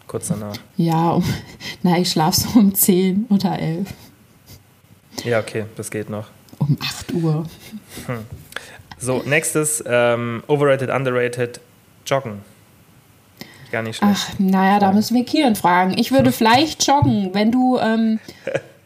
[0.07, 0.55] kurz danach.
[0.77, 1.23] Ja, um,
[1.83, 3.89] na, ich schlafe so um 10 oder 11.
[5.25, 6.27] Ja, okay, das geht noch.
[6.61, 7.45] Um 8 Uhr.
[8.99, 11.59] So, nächstes, ähm, overrated, underrated,
[12.05, 12.41] joggen.
[13.71, 14.13] Gar nicht schlecht.
[14.15, 15.97] Ach, naja, da müssen wir Kian fragen.
[15.97, 18.19] Ich würde vielleicht joggen, wenn du ähm,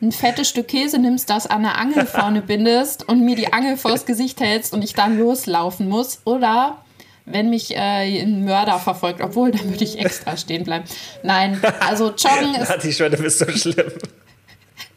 [0.01, 3.75] ein fettes Stück Käse nimmst, das an der Angel vorne bindest und mir die Angel
[3.75, 6.21] vors Gesicht hältst und ich dann loslaufen muss.
[6.23, 6.77] Oder
[7.25, 10.85] wenn mich äh, ein Mörder verfolgt, obwohl, dann würde ich extra stehen bleiben.
[11.23, 13.91] Nein, also joggen ist schwöre, du bist so schlimm.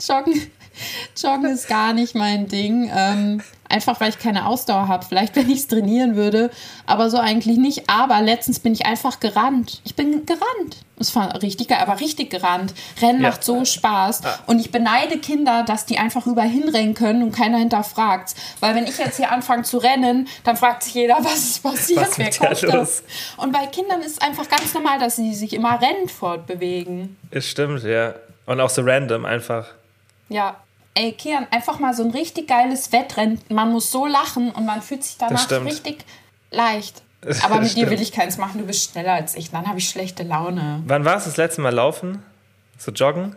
[0.00, 0.48] Joggen,
[1.22, 2.90] Joggen ist gar nicht mein Ding.
[2.94, 5.04] Ähm, einfach weil ich keine Ausdauer habe.
[5.06, 6.50] Vielleicht, wenn ich es trainieren würde,
[6.86, 7.88] aber so eigentlich nicht.
[7.90, 9.80] Aber letztens bin ich einfach gerannt.
[9.84, 10.78] Ich bin gerannt.
[10.96, 12.74] Das war richtig geil, aber richtig gerannt.
[13.00, 13.28] Rennen Ja.
[13.28, 14.22] macht so Spaß.
[14.46, 18.34] Und ich beneide Kinder, dass die einfach überall hinrennen können und keiner hinterfragt.
[18.60, 22.00] Weil wenn ich jetzt hier anfange zu rennen, dann fragt sich jeder, was ist passiert,
[22.00, 23.02] Was wer kommt das?
[23.36, 27.16] Und bei Kindern ist es einfach ganz normal, dass sie sich immer rennend fortbewegen.
[27.30, 28.14] Es stimmt, ja.
[28.46, 29.66] Und auch so random einfach.
[30.30, 30.56] Ja.
[30.94, 33.40] Ey, Kian, einfach mal so ein richtig geiles Wettrennen.
[33.48, 36.04] Man muss so lachen und man fühlt sich danach richtig
[36.50, 37.02] leicht.
[37.42, 39.50] Aber mit dir will ich keins machen, du bist schneller als ich.
[39.50, 40.82] Dann habe ich schlechte Laune.
[40.86, 42.22] Wann war es das letzte Mal laufen?
[42.78, 43.34] So joggen?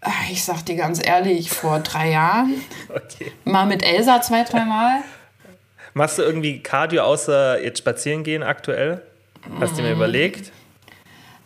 [0.00, 2.54] Ah, Ich sag dir ganz ehrlich, vor drei Jahren,
[2.88, 3.32] Okay.
[3.44, 5.02] mal mit Elsa zwei, dreimal.
[5.94, 9.02] Machst du irgendwie Cardio außer jetzt spazieren gehen aktuell?
[9.60, 9.76] Hast Mm.
[9.76, 10.50] du mir überlegt?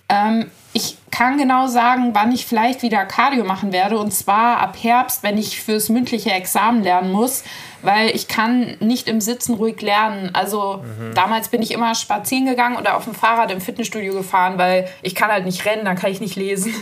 [0.08, 3.96] Ähm, ich kann genau sagen, wann ich vielleicht wieder Cardio machen werde.
[3.96, 7.44] Und zwar ab Herbst, wenn ich fürs mündliche Examen lernen muss.
[7.80, 10.34] Weil ich kann nicht im Sitzen ruhig lernen.
[10.34, 10.84] Also
[11.14, 15.14] damals bin ich immer spazieren gegangen oder auf dem Fahrrad im Fitnessstudio gefahren, weil ich
[15.14, 16.74] kann halt nicht rennen, dann kann ich nicht lesen.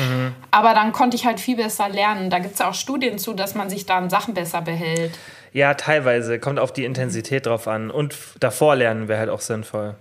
[0.50, 2.30] Aber dann konnte ich halt viel besser lernen.
[2.30, 5.12] Da gibt es auch Studien zu, dass man sich dann Sachen besser behält.
[5.52, 6.38] Ja, teilweise.
[6.38, 7.90] Kommt auf die Intensität drauf an.
[7.90, 9.96] Und davor lernen wäre halt auch sinnvoll.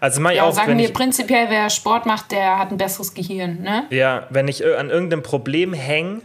[0.00, 0.44] Also mach ich Mhm.
[0.44, 3.84] Ja, auch, sagen wir prinzipiell, wer Sport macht, der hat ein besseres Gehirn, ne?
[3.90, 6.22] ja, wenn ich an irgendeinem Problem hänge,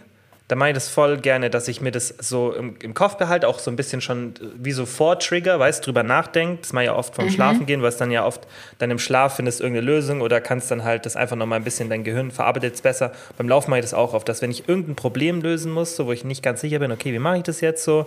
[0.47, 3.47] dann mache ich das voll gerne, dass ich mir das so im, im Kopf behalte,
[3.49, 6.63] auch so ein bisschen schon äh, wie so Vortrigger, weißt, drüber nachdenkt.
[6.63, 8.47] Das mache ich ja oft vom Schlafen gehen, weil es dann ja oft
[8.79, 11.89] dann im Schlaf findest irgendeine Lösung oder kannst dann halt das einfach nochmal ein bisschen
[11.89, 13.11] dein Gehirn verarbeitet es besser.
[13.37, 16.05] Beim Laufen mache ich das auch oft, dass wenn ich irgendein Problem lösen muss, so
[16.05, 18.05] wo ich nicht ganz sicher bin, okay, wie mache ich das jetzt so,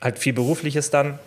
[0.00, 1.18] halt viel Berufliches dann,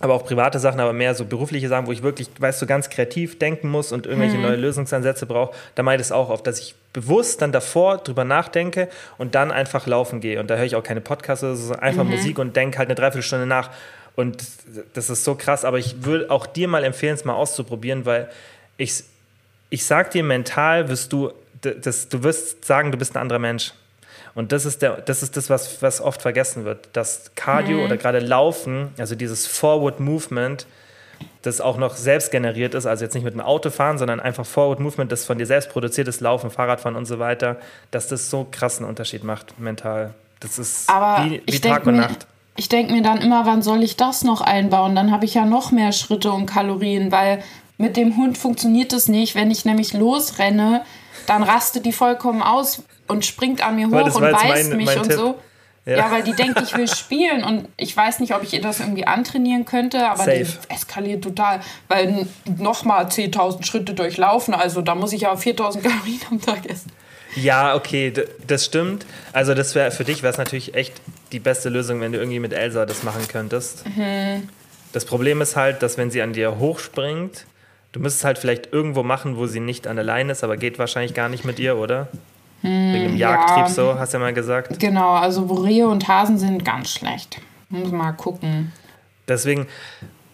[0.00, 2.90] aber auch private Sachen, aber mehr so berufliche Sachen, wo ich wirklich, weißt du, ganz
[2.90, 6.74] kreativ denken muss und irgendwelche neue Lösungsansätze brauche, da ich das auch oft, dass ich
[6.92, 10.40] bewusst dann davor drüber nachdenke und dann einfach laufen gehe.
[10.40, 12.88] Und da höre ich auch keine Podcasts, oder so, sondern einfach Musik und denke halt
[12.88, 13.70] eine Dreiviertelstunde nach.
[14.16, 14.44] Und
[14.94, 18.28] das ist so krass, aber ich würde auch dir mal empfehlen, es mal auszuprobieren, weil
[18.76, 19.04] ich,
[19.70, 23.72] ich sag dir, mental wirst du, das, du wirst sagen, du bist ein anderer Mensch.
[24.34, 26.88] Und das ist, der, das, ist das, was, was oft vergessen wird.
[26.92, 30.66] Das Cardio oder gerade Laufen, also dieses Forward Movement,
[31.42, 34.44] das auch noch selbst generiert ist, also jetzt nicht mit dem Auto fahren, sondern einfach
[34.44, 37.58] Forward Movement, das von dir selbst produziert ist, Laufen, Fahrradfahren und so weiter,
[37.90, 40.14] dass das so krassen Unterschied macht mental.
[40.40, 42.26] Das ist Aber wie, wie Tag denke und mir, Nacht.
[42.56, 44.96] ich denk mir dann immer, wann soll ich das noch einbauen?
[44.96, 47.42] Dann habe ich ja noch mehr Schritte und Kalorien, weil
[47.78, 49.34] mit dem Hund funktioniert es nicht.
[49.34, 50.82] Wenn ich nämlich losrenne,
[51.26, 54.98] dann rastet die vollkommen aus und springt an mir hoch und beißt mein- mich mein
[54.98, 55.16] und Tipp.
[55.16, 55.38] so.
[55.86, 55.96] Ja.
[55.98, 56.10] Ja.
[56.10, 59.06] weil die denkt, ich will spielen und ich weiß nicht, ob ich ihr das irgendwie
[59.06, 60.58] antrainieren könnte, aber die Safe.
[60.70, 62.26] eskaliert total, weil
[62.58, 66.90] nochmal 10.000 Schritte durchlaufen, also da muss ich ja 4.000 Kalorien am Tag essen.
[67.36, 68.14] Ja, okay,
[68.46, 69.04] das stimmt.
[69.34, 70.94] Also das wäre für dich wäre es natürlich echt
[71.32, 73.84] die beste Lösung, wenn du irgendwie mit Elsa das machen könntest.
[74.94, 77.44] Das Problem ist halt, dass wenn sie an dir hochspringt,
[77.92, 80.78] du müsstest halt vielleicht irgendwo machen, wo sie nicht an der Leine ist, aber geht
[80.78, 82.08] wahrscheinlich gar nicht mit ihr, oder?
[82.64, 83.68] Wegen dem Jagdtrieb ja.
[83.68, 84.80] so, hast du ja mal gesagt.
[84.80, 87.40] Genau, also Rehe und Hasen sind, ganz schlecht.
[87.68, 88.72] Muss mal gucken.
[89.28, 89.66] Deswegen,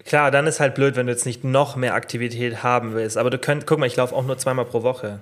[0.04, 3.18] klar, dann ist halt blöd, wenn du jetzt nicht noch mehr Aktivität haben willst.
[3.18, 5.18] Aber du könnt, guck mal, ich laufe auch nur zweimal pro Woche.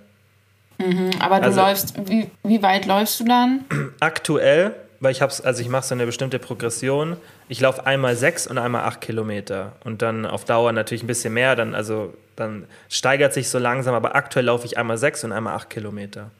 [1.18, 3.64] Aber du Also- läufst, wie, wie weit läufst du dann?
[4.00, 7.16] Aktuell, weil ich hab's, also ich mache so eine bestimmte Progression.
[7.48, 9.72] Ich laufe einmal sechs und einmal acht Kilometer.
[9.82, 13.94] Und dann auf Dauer natürlich ein bisschen mehr, dann, also, dann steigert sich so langsam,
[13.94, 16.30] aber aktuell laufe ich einmal sechs und einmal acht Kilometer.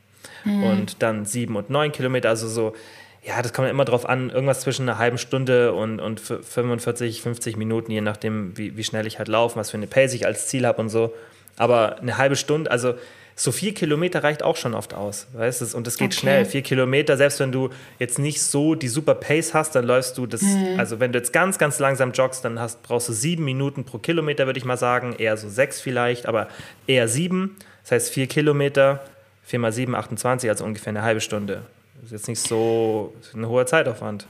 [0.49, 2.75] Und dann sieben und neun Kilometer, also so,
[3.23, 7.23] ja, das kommt immer drauf an, irgendwas zwischen einer halben Stunde und, und f- 45,
[7.23, 10.25] 50 Minuten, je nachdem, wie, wie schnell ich halt laufe, was für eine Pace ich
[10.27, 11.13] als Ziel habe und so.
[11.57, 12.95] Aber eine halbe Stunde, also
[13.35, 15.77] so vier Kilometer reicht auch schon oft aus, weißt du?
[15.77, 16.21] Und das geht Okay.
[16.21, 16.45] schnell.
[16.45, 20.27] Vier Kilometer, selbst wenn du jetzt nicht so die super Pace hast, dann läufst du
[20.27, 20.75] das, Mhm.
[20.79, 23.99] also wenn du jetzt ganz, ganz langsam joggst, dann hast, brauchst du sieben Minuten pro
[23.99, 25.15] Kilometer, würde ich mal sagen.
[25.19, 26.49] Eher so sechs vielleicht, aber
[26.89, 27.57] eher sieben.
[27.85, 29.01] Das heißt vier Kilometer,
[29.49, 31.63] vier mal sieben, 28, also ungefähr eine halbe Stunde.
[31.97, 34.27] Das ist jetzt nicht so ein hoher Zeitaufwand.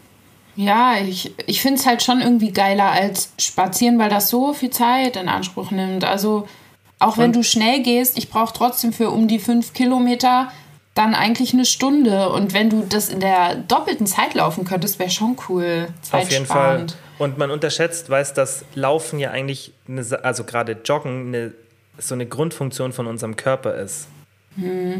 [0.54, 4.70] Ja, ich, ich finde es halt schon irgendwie geiler als spazieren, weil das so viel
[4.70, 6.04] Zeit in Anspruch nimmt.
[6.04, 6.48] Also
[7.00, 10.50] auch wenn Und- du schnell gehst, ich brauche trotzdem für um die fünf Kilometer
[10.94, 12.30] dann eigentlich eine Stunde.
[12.30, 15.88] Und wenn du das in der doppelten Zeit laufen könntest, wäre schon cool.
[16.12, 16.86] Auf jeden Fall.
[17.18, 21.52] Und man unterschätzt, weiß, dass Laufen ja eigentlich, eine, also gerade Joggen, eine,
[21.98, 24.06] so eine Grundfunktion von unserem Körper ist.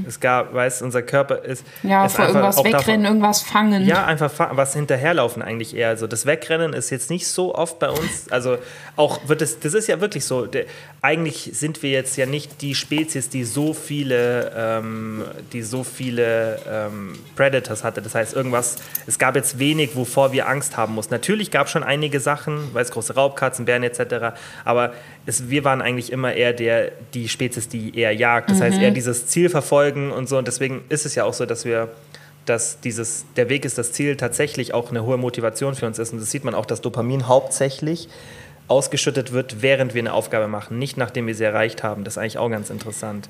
[0.07, 1.65] Es gab, weiß, unser Körper ist.
[1.83, 1.91] Hm.
[1.91, 3.85] Ja, ist vor irgendwas wegrennen, davon- irgendwas fangen.
[3.87, 5.89] Ja, einfach fa- was hinterherlaufen eigentlich eher.
[5.89, 8.31] Also das Wegrennen ist jetzt nicht so oft bei uns.
[8.31, 8.59] Also
[8.97, 10.47] auch wird es, das ist ja wirklich so.
[10.47, 10.65] Der,
[11.01, 16.59] eigentlich sind wir jetzt ja nicht die Spezies, die so viele, ähm, die so viele
[16.69, 18.03] ähm, Predators hatte.
[18.03, 21.15] Das heißt, irgendwas, es gab jetzt wenig, wovor wir Angst haben mussten.
[21.15, 24.37] Natürlich gab es schon einige Sachen, weiß große Raubkatzen, Bären etc.
[24.65, 24.93] Aber
[25.25, 28.51] es, wir waren eigentlich immer eher der, die Spezies, die eher jagt.
[28.51, 30.37] Das heißt, eher dieses Ziel verfolgen und so.
[30.37, 31.91] Und deswegen ist es ja auch so, dass wir
[32.45, 36.15] dass dieses, der Weg ist das Ziel tatsächlich auch eine hohe Motivation für uns ist.
[36.15, 38.09] Und das sieht man auch, dass Dopamin hauptsächlich
[38.69, 42.05] ausgeschüttet wird, während wir eine Aufgabe machen, nicht nachdem wir sie erreicht haben.
[42.05, 43.29] Das ist eigentlich auch ganz interessant.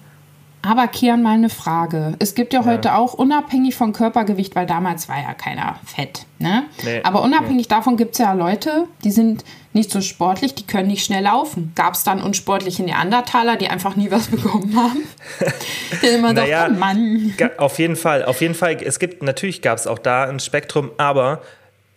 [0.62, 2.14] Aber Kian, mal eine Frage.
[2.18, 6.26] Es gibt ja heute auch unabhängig von Körpergewicht, weil damals war ja keiner fett.
[6.40, 6.64] Ne?
[6.84, 10.88] Nee, Aber unabhängig davon gibt es ja Leute, die sind nicht so sportlich, die können
[10.88, 11.72] nicht schnell laufen.
[11.76, 15.04] Gab es dann unsportliche Neandertaler, die einfach nie was bekommen haben?
[16.02, 17.34] die immer Naja, doch, oh Mann.
[17.58, 18.78] Auf jeden Fall, auf jeden Fall.
[18.82, 21.40] Es gibt, natürlich gab es auch da ein Spektrum, aber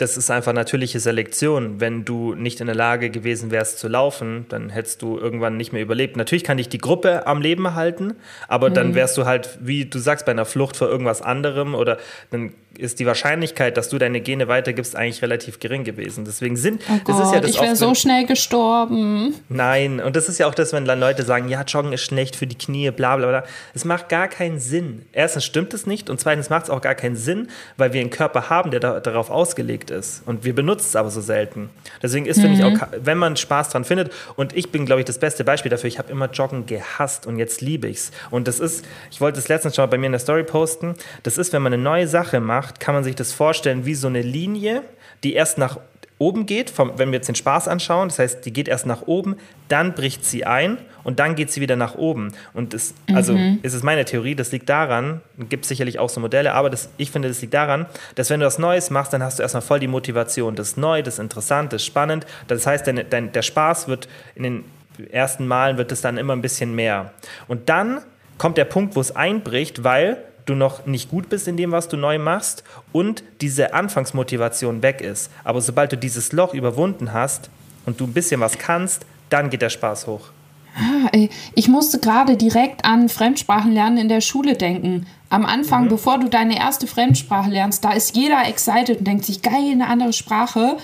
[0.01, 1.79] das ist einfach natürliche Selektion.
[1.79, 5.73] Wenn du nicht in der Lage gewesen wärst zu laufen, dann hättest du irgendwann nicht
[5.73, 6.17] mehr überlebt.
[6.17, 8.15] Natürlich kann dich die Gruppe am Leben halten,
[8.47, 8.73] aber Mhm.
[8.73, 11.97] dann wärst du halt, wie du sagst, bei einer Flucht vor irgendwas anderem oder
[12.31, 16.25] dann ist die Wahrscheinlichkeit, dass du deine Gene weitergibst, eigentlich relativ gering gewesen.
[16.25, 19.36] Deswegen sind, Oh das Gott, ist ja das ich wäre so schnell gestorben.
[19.49, 22.36] Nein, und das ist ja auch das, wenn dann Leute sagen, ja, Joggen ist schlecht
[22.36, 23.43] für die Knie, bla bla bla.
[23.73, 25.05] Es macht gar keinen Sinn.
[25.12, 28.10] Erstens stimmt es nicht und zweitens macht es auch gar keinen Sinn, weil wir einen
[28.10, 30.23] Körper haben, der da, darauf ausgelegt ist.
[30.25, 31.69] Und wir benutzen es aber so selten.
[32.01, 35.05] Deswegen ist, finde ich, auch, wenn man Spaß dran findet, und ich bin, glaube ich,
[35.05, 38.12] das beste Beispiel dafür, ich habe immer Joggen gehasst und jetzt liebe ich es.
[38.29, 40.95] Und das ist, ich wollte es letztens schon mal bei mir in der Story posten,
[41.23, 44.08] das ist, wenn man eine neue Sache macht, kann man sich das vorstellen wie so
[44.08, 44.84] eine Linie,
[45.24, 45.80] die erst nach
[46.21, 49.02] oben geht, vom, wenn wir jetzt den Spaß anschauen, das heißt, die geht erst nach
[49.08, 49.38] oben,
[49.69, 52.34] dann bricht sie ein und dann geht sie wieder nach oben.
[52.54, 56.54] Und das, also ist es meine Theorie, das liegt daran, gibt sicherlich auch so Modelle,
[56.54, 59.39] aber das, ich finde, das liegt daran, dass wenn du was Neues machst, dann hast
[59.39, 60.56] du erstmal voll die Motivation.
[60.56, 62.28] Das ist neu, das ist interessant, das ist spannend.
[62.47, 64.63] Das heißt, dein, dein, der Spaß wird in den
[65.12, 67.13] ersten Malen wird es dann immer ein bisschen mehr.
[67.47, 68.02] Und dann
[68.38, 71.88] kommt der Punkt, wo es einbricht, weil du noch nicht gut bist in dem, was
[71.88, 75.32] du neu machst und diese Anfangsmotivation weg ist.
[75.43, 77.49] Aber sobald du dieses Loch überwunden hast
[77.86, 80.30] und du ein bisschen was kannst, dann geht der Spaß hoch.
[80.75, 81.10] Ah,
[81.54, 85.06] Ich musste gerade direkt an Fremdsprachenlernen in der Schule denken.
[85.30, 89.41] Am Anfang, bevor du deine erste Fremdsprache lernst, da ist jeder excited und denkt sich,
[89.41, 90.77] geil, eine andere Sprache.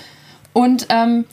[0.52, 1.24] Und ähm,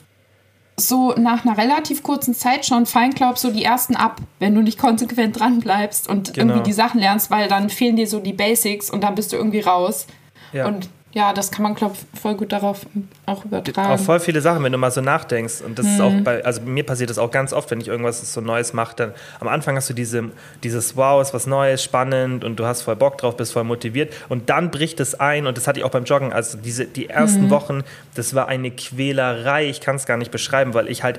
[0.78, 4.60] so nach einer relativ kurzen Zeit schon fallen, glaub so die ersten ab, wenn du
[4.60, 6.52] nicht konsequent dran bleibst und Genau.
[6.52, 9.36] irgendwie die Sachen lernst, weil dann fehlen dir so die Basics und dann bist du
[9.36, 10.06] irgendwie raus.
[10.52, 10.66] Ja.
[10.66, 12.84] Und ja, das kann man, glaube voll gut darauf
[13.24, 13.90] auch übertragen.
[13.90, 15.62] Auf voll viele Sachen, wenn du mal so nachdenkst.
[15.62, 18.34] Und das ist auch bei, also mir passiert das auch ganz oft, wenn ich irgendwas
[18.34, 20.24] so Neues mache, dann am Anfang hast du diese,
[20.62, 24.12] dieses Wow, ist was Neues, spannend und du hast voll Bock drauf, bist voll motiviert.
[24.28, 26.34] Und dann bricht es ein und das hatte ich auch beim Joggen.
[26.34, 27.82] Also diese, die ersten Wochen,
[28.14, 29.70] das war eine Quälerei.
[29.70, 31.18] Ich kann es gar nicht beschreiben, weil ich halt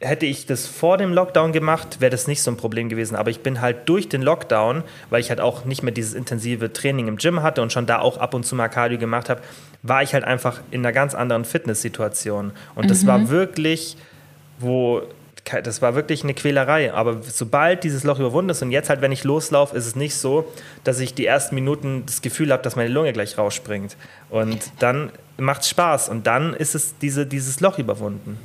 [0.00, 3.16] hätte ich das vor dem Lockdown gemacht, wäre das nicht so ein Problem gewesen.
[3.16, 6.72] Aber ich bin halt durch den Lockdown, weil ich halt auch nicht mehr dieses intensive
[6.72, 9.42] Training im Gym hatte und schon da auch ab und zu mal Cardio gemacht habe,
[9.82, 12.52] war ich halt einfach in einer ganz anderen Fitnesssituation.
[12.74, 13.96] Und das war wirklich,
[14.58, 15.02] wo
[15.62, 16.92] das war wirklich eine Quälerei.
[16.92, 20.14] Aber sobald dieses Loch überwunden ist und jetzt halt, wenn ich loslaufe, ist es nicht
[20.14, 20.50] so,
[20.84, 23.96] dass ich die ersten Minuten das Gefühl habe, dass meine Lunge gleich rausspringt.
[24.28, 28.38] Und dann macht es Spaß und dann ist es diese, dieses Loch überwunden.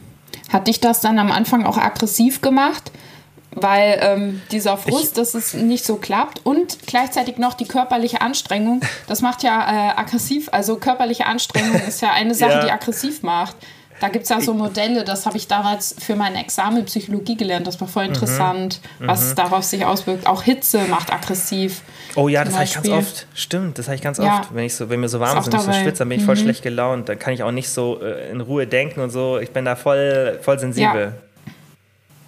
[0.51, 2.91] Hat dich das dann am Anfang auch aggressiv gemacht?
[3.57, 8.81] Weil ähm, dieser Frust, dass es nicht so klappt und gleichzeitig noch die körperliche Anstrengung,
[9.07, 10.49] das macht ja äh, aggressiv.
[10.51, 12.65] Also körperliche Anstrengung ist ja eine Sache, Ja.
[12.65, 13.55] die aggressiv macht.
[14.01, 17.65] Da gibt es ja so Modelle, das habe ich damals für mein Examen Psychologie gelernt.
[17.65, 17.91] Das war Mhm.
[17.91, 20.27] voll interessant, was darauf sich auswirkt.
[20.27, 21.81] Auch Hitze macht aggressiv.
[22.15, 23.27] Oh ja, das habe ich ganz oft.
[23.33, 24.41] Stimmt, das habe ich ganz Ja.
[24.41, 24.53] oft.
[24.53, 26.25] Wenn, ich so, wenn mir so warm Ist ist ich so schwitze, dann bin ich
[26.25, 27.07] voll schlecht gelaunt.
[27.07, 29.39] Dann kann ich auch nicht so äh, in Ruhe denken und so.
[29.39, 31.13] Ich bin da voll, voll sensibel.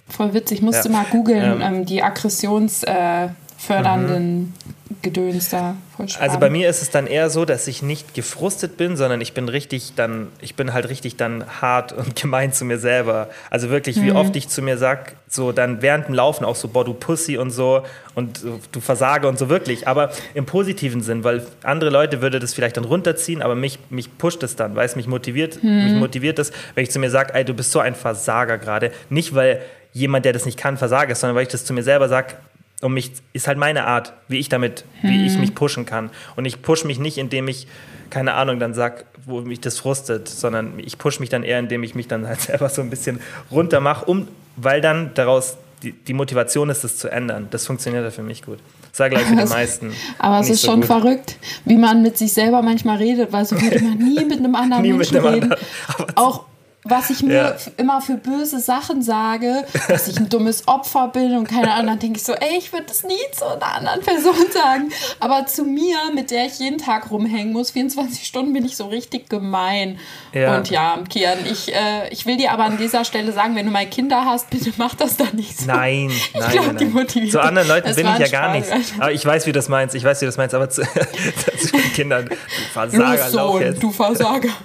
[0.08, 0.62] Voll witzig.
[0.62, 0.94] Musste Ja.
[0.94, 1.62] mal googeln, Ähm.
[1.62, 4.54] ähm, die Aggressionsformen.
[4.54, 5.76] Äh, Gedöns da.
[6.18, 9.32] Also bei mir ist es dann eher so, dass ich nicht gefrustet bin, sondern ich
[9.32, 13.28] bin richtig dann, ich bin halt richtig dann hart und gemein zu mir selber.
[13.50, 16.68] Also wirklich, wie oft ich zu mir sag, so dann während dem Laufen auch so,
[16.68, 17.82] boah, du Pussy und so
[18.14, 18.40] und
[18.72, 22.76] du Versage und so wirklich, aber im positiven Sinn, weil andere Leute würde das vielleicht
[22.76, 26.52] dann runterziehen, aber mich, mich pusht es dann, weil es mich motiviert, mich motiviert es,
[26.74, 28.90] wenn ich zu mir sage, ey, du bist so ein Versager gerade.
[29.10, 29.60] Nicht, weil
[29.92, 32.34] jemand, der das nicht kann, Versager ist, sondern weil ich das zu mir selber sage,
[32.80, 36.10] und mich ist halt meine Art, wie ich damit, wie ich mich pushen kann.
[36.36, 37.66] Und ich push mich nicht, indem ich,
[38.08, 41.82] keine Ahnung, dann sag, wo mich das frustet, sondern ich push mich dann eher, indem
[41.82, 45.92] ich mich dann halt selber so ein bisschen runter mache, um, weil dann daraus die,
[45.92, 47.48] die Motivation ist, das zu ändern.
[47.50, 48.58] Das funktioniert ja für mich gut.
[48.90, 49.92] Das war gleich für die meisten.
[50.18, 50.86] Aber es ist so schon gut.
[50.86, 54.54] verrückt, wie man mit sich selber manchmal redet, weil so würde man nie mit einem
[54.56, 55.52] anderen mit Menschen einem reden.
[55.52, 56.16] anderen.
[56.16, 56.44] Auch
[56.84, 57.56] was ich mir Ja.
[57.76, 61.98] immer für böse Sachen sage, dass ich ein dummes Opfer bin und keine Ahnung, dann
[61.98, 64.90] denke ich so, ey, ich würde das nie zu einer anderen Person sagen.
[65.20, 68.86] Aber zu mir, mit der ich jeden Tag rumhängen muss, 24 Stunden, bin ich so
[68.86, 69.98] richtig gemein.
[70.32, 70.56] Ja.
[70.56, 73.72] Und ja, Kian, ich, äh, ich will dir aber an dieser Stelle sagen, wenn du
[73.72, 75.66] mal Kinder hast, bitte mach das doch nicht so.
[75.66, 76.94] Nein, Ich nein, glaub, nein, die nein.
[76.94, 77.68] motiviert Zu anderen.
[77.68, 78.72] Leuten bin ich ja gar Spaß, nicht.
[78.72, 79.02] Alter.
[79.02, 79.94] Aber ich weiß, wie du das meinst.
[79.94, 80.54] Ich weiß, wie du das meinst.
[80.54, 80.82] Aber zu,
[81.60, 82.34] zu den Kindern, du
[82.72, 84.48] Versager, Los, Sohn, du Versager.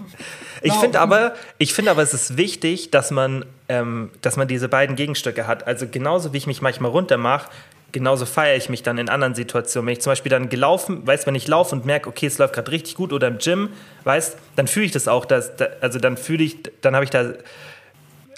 [0.64, 0.82] Ich Genau.
[0.82, 4.96] finde aber, ich finde aber, es ist wichtig, dass man, ähm, dass man diese beiden
[4.96, 5.68] Gegenstücke hat.
[5.68, 7.50] Also genauso wie ich mich manchmal runtermache,
[7.92, 9.88] genauso feiere ich mich dann in anderen Situationen.
[9.88, 12.54] Wenn ich zum Beispiel dann gelaufen, weißt, wenn ich laufe und merke, okay, es läuft
[12.54, 13.70] gerade richtig gut oder im Gym,
[14.06, 17.12] weißt, dann fühle ich das auch, dass, da, also dann fühle ich, dann habe ich
[17.12, 17.34] da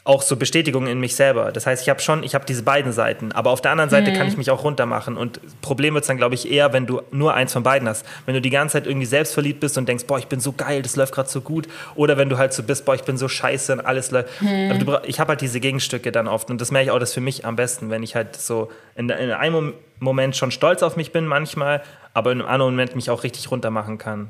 [0.05, 1.51] auch so Bestätigung in mich selber.
[1.51, 4.13] Das heißt, ich habe schon, ich habe diese beiden Seiten, aber auf der anderen Seite
[4.13, 7.01] kann ich mich auch runtermachen und Problem wird es dann, glaube ich, eher, wenn du
[7.11, 8.05] nur eins von beiden hast.
[8.27, 10.83] Wenn du die ganze Zeit irgendwie selbstverliebt bist und denkst, boah, ich bin so geil,
[10.83, 13.27] das läuft gerade so gut, oder wenn du halt so bist, boah, ich bin so
[13.27, 14.29] scheiße und alles läuft.
[14.69, 17.11] Aber du Ich habe halt diese Gegenstücke dann oft und das merke ich auch, das
[17.13, 20.83] für mich am besten, wenn ich halt so in, in einem Mom- Moment schon stolz
[20.83, 21.81] auf mich bin manchmal,
[22.13, 24.27] aber in einem anderen Moment mich auch richtig runtermachen kann.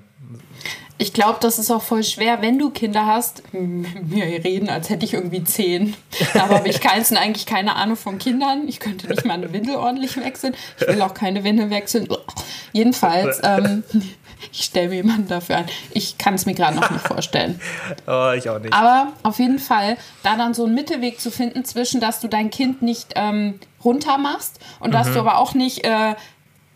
[0.98, 3.44] Ich glaube, das ist auch voll schwer, wenn du Kinder hast.
[3.54, 5.94] m- Wir reden, als hätte ich irgendwie zehn.
[6.36, 8.66] Aber habe ich keins und eigentlich keine Ahnung von Kindern.
[8.70, 10.56] Ich könnte nicht mal eine Windel ordentlich wechseln.
[10.80, 12.08] Ich will auch keine Windel wechseln.
[12.72, 13.84] Jedenfalls, ähm,
[14.54, 15.66] ich stelle mir jemanden dafür ein.
[15.92, 17.60] Ich kann es mir gerade noch nicht vorstellen.
[18.08, 18.74] Oh, ich auch nicht.
[18.74, 22.50] Aber auf jeden Fall, da dann so einen Mittelweg zu finden zwischen, dass du dein
[22.52, 25.14] Kind nicht ähm, runter machst und dass Mhm.
[25.16, 26.16] du aber auch nicht äh,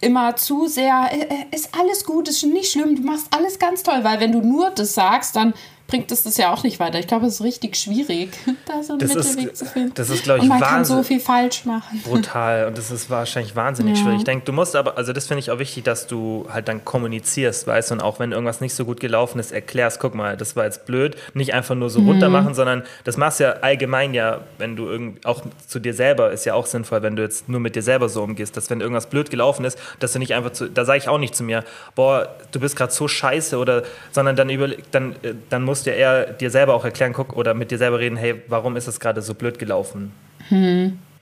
[0.02, 3.84] immer zu sehr, äh, äh, ist alles gut, ist nicht schlimm, du machst alles ganz
[3.84, 5.54] toll, weil wenn du nur das sagst, dann
[5.90, 6.98] bringt es das ja auch nicht weiter.
[7.00, 8.30] Ich glaube, es ist richtig schwierig,
[8.66, 9.92] da so einen Das ist- Mittelweg zu finden.
[9.96, 12.02] das ist, glaub ich, Und man kann so viel falsch machen.
[12.06, 14.04] brutal und das ist wahrscheinlich wahnsinnig Ja.
[14.04, 14.20] schwierig.
[14.20, 16.86] Ich denke, du musst aber, also das finde ich auch wichtig, dass du halt dann
[16.86, 20.38] kommunizierst, weißt du, und auch wenn irgendwas nicht so gut gelaufen ist, erklärst, guck mal,
[20.38, 23.52] das war jetzt blöd, nicht einfach nur so runter machen, sondern das machst du ja
[23.62, 27.24] allgemein ja, wenn du irgend, auch zu dir selber ist ja auch sinnvoll, wenn du
[27.24, 30.20] jetzt nur mit dir selber so umgehst, dass wenn irgendwas blöd gelaufen ist, dass du
[30.20, 31.64] nicht einfach zu, da sage ich auch nicht zu mir,
[31.96, 35.92] boah, du bist gerade so scheiße oder, sondern dann über, dann, äh, dann musst du
[35.92, 38.88] ja eher dir selber auch erklären, guck, oder mit dir selber reden, hey, warum ist
[38.88, 40.12] es gerade so blöd gelaufen?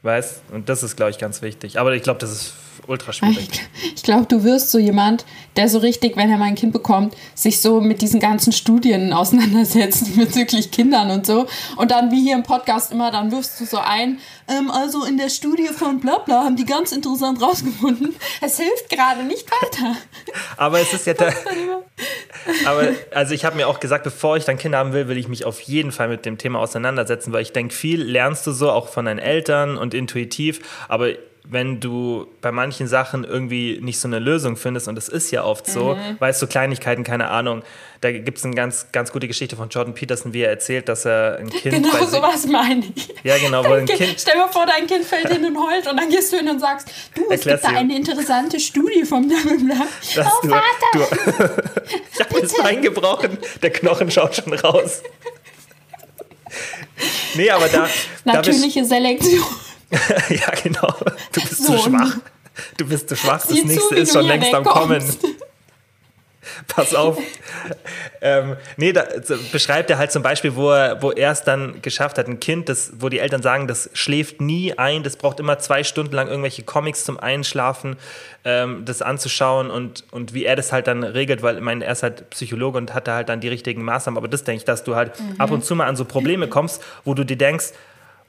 [0.04, 0.42] Weißt?
[0.52, 1.80] Und das ist, glaube ich, ganz wichtig.
[1.80, 2.54] Aber ich glaube, das ist
[2.88, 3.50] ultra schwierig.
[3.82, 6.74] Ich, ich glaube, du wirst so jemand, der so richtig, wenn er mal ein Kind
[6.74, 11.48] bekommt, sich so mit diesen ganzen Studien auseinandersetzt bezüglich Kindern und so.
[11.76, 15.18] Und dann, wie hier im Podcast immer, dann wirfst du so ein, ähm, also in
[15.18, 19.96] der Studie von Blabla haben die ganz interessant rausgefunden, es hilft gerade nicht weiter.
[20.58, 21.30] Aber es ist ja da,
[22.66, 25.28] aber also ich habe mir auch gesagt, bevor ich dann Kinder haben will, will ich
[25.28, 28.72] mich auf jeden Fall mit dem Thema auseinandersetzen, weil ich denke, viel lernst du so
[28.72, 31.10] auch von deinen Eltern und intuitiv, aber
[31.50, 35.44] wenn du bei manchen Sachen irgendwie nicht so eine Lösung findest, und das ist ja
[35.44, 36.18] oft so, Mhm.
[36.20, 37.64] weißt du, Kleinigkeiten, keine Ahnung,
[38.02, 41.06] da gibt es eine ganz, ganz gute Geschichte von Jordan Peterson, wie er erzählt, dass
[41.06, 43.08] er ein Kind Genau sowas meine ich.
[43.24, 45.88] Ja, genau, wo ein Kind, Kind- Stell dir vor, dein Kind fällt hin und heult
[45.90, 49.04] und dann gehst du hin und sagst, du, es Erklär's gibt da eine interessante Studie
[49.06, 49.86] vom Blablabla.
[50.20, 50.62] Oh, Vater!
[50.94, 51.00] du
[52.14, 55.02] ich habe das Bein gebrochen, der Knochen schaut schon raus.
[57.36, 57.88] Nee, aber da,
[58.26, 59.44] da Natürliche Selektion.
[60.30, 60.94] Ja, genau.
[61.32, 61.78] Du bist Sohn.
[61.78, 62.18] zu schwach.
[62.78, 63.42] Du bist zu schwach.
[63.42, 65.04] Das Sieh zu, nächste wie ist schon längst am Kommen.
[66.68, 67.18] Pass auf.
[68.22, 71.82] ähm, nee, da so beschreibt er halt zum Beispiel, wo er, wo er es dann
[71.82, 75.40] geschafft hat, ein Kind, das, wo die Eltern sagen, das schläft nie ein, das braucht
[75.40, 77.98] immer zwei Stunden lang irgendwelche Comics zum Einschlafen,
[78.46, 81.92] ähm, das anzuschauen und, und wie er das halt dann regelt, weil ich meine, er
[81.92, 84.18] ist halt Psychologe und hat da halt dann die richtigen Maßnahmen.
[84.18, 86.82] Aber das denke ich, dass du halt ab und zu mal an so Probleme kommst,
[87.04, 87.74] wo du dir denkst,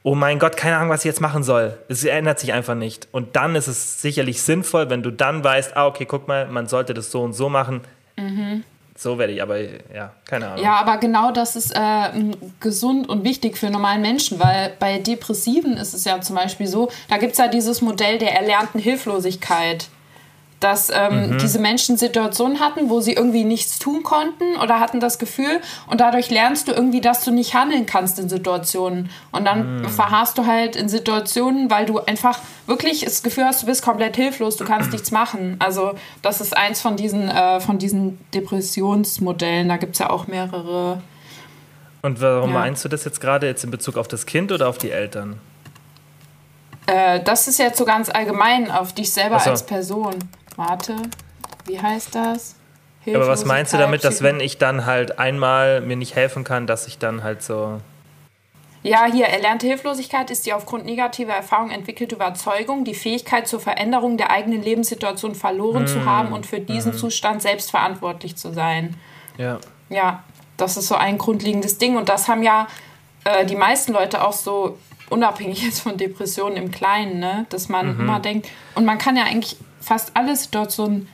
[0.03, 1.77] oh mein Gott, keine Ahnung, was ich jetzt machen soll.
[1.87, 3.07] Es ändert sich einfach nicht.
[3.11, 6.67] Und dann ist es sicherlich sinnvoll, wenn du dann weißt, ah, okay, guck mal, man
[6.67, 7.81] sollte das so und so machen.
[8.95, 10.63] so werde ich, aber ja, keine Ahnung.
[10.63, 15.77] Ja, aber genau das ist äh, gesund und wichtig für normalen Menschen, weil bei Depressiven
[15.77, 19.87] ist es ja zum Beispiel so, da gibt es ja dieses Modell der erlernten Hilflosigkeit
[20.59, 21.37] dass ähm, mhm.
[21.37, 26.01] diese Menschen Situationen hatten, wo sie irgendwie nichts tun konnten oder hatten das Gefühl und
[26.01, 29.89] dadurch lernst du irgendwie, dass du nicht handeln kannst in Situationen und dann mhm.
[29.89, 34.15] verharrst du halt in Situationen, weil du einfach wirklich das Gefühl hast, du bist komplett
[34.15, 35.55] hilflos, du kannst nichts machen.
[35.59, 40.27] Also das ist eins von diesen, äh, von diesen Depressionsmodellen, da gibt es ja auch
[40.27, 41.01] mehrere.
[42.01, 42.59] Und warum ja.
[42.59, 45.39] meinst du das jetzt gerade jetzt in Bezug auf das Kind oder auf die Eltern?
[46.85, 49.51] Äh, das ist jetzt so ganz allgemein auf dich selber so.
[49.51, 50.15] als Person
[50.59, 50.95] warte,
[51.65, 52.55] wie heißt das?
[53.07, 56.67] Aber was meinst du damit, dass wenn ich dann halt einmal mir nicht helfen kann,
[56.67, 57.79] dass ich dann halt so.
[58.83, 64.17] Ja, hier, erlernte Hilflosigkeit ist die aufgrund negativer Erfahrungen entwickelte Überzeugung, die Fähigkeit zur Veränderung
[64.17, 66.97] der eigenen Lebenssituation verloren mmh, zu hm, haben und für diesen mmh.
[66.97, 68.95] Zustand selbst verantwortlich zu sein.
[69.37, 69.59] Ja.
[69.89, 70.23] Ja,
[70.55, 71.97] das ist so ein grundlegendes Ding.
[71.97, 72.67] Und das haben ja
[73.23, 74.77] äh, die meisten Leute auch so,
[75.09, 77.45] unabhängig jetzt von Depressionen im Kleinen, ne?
[77.49, 78.01] dass man mhm.
[78.01, 81.07] immer denkt, und man kann ja eigentlich fast alle Situationen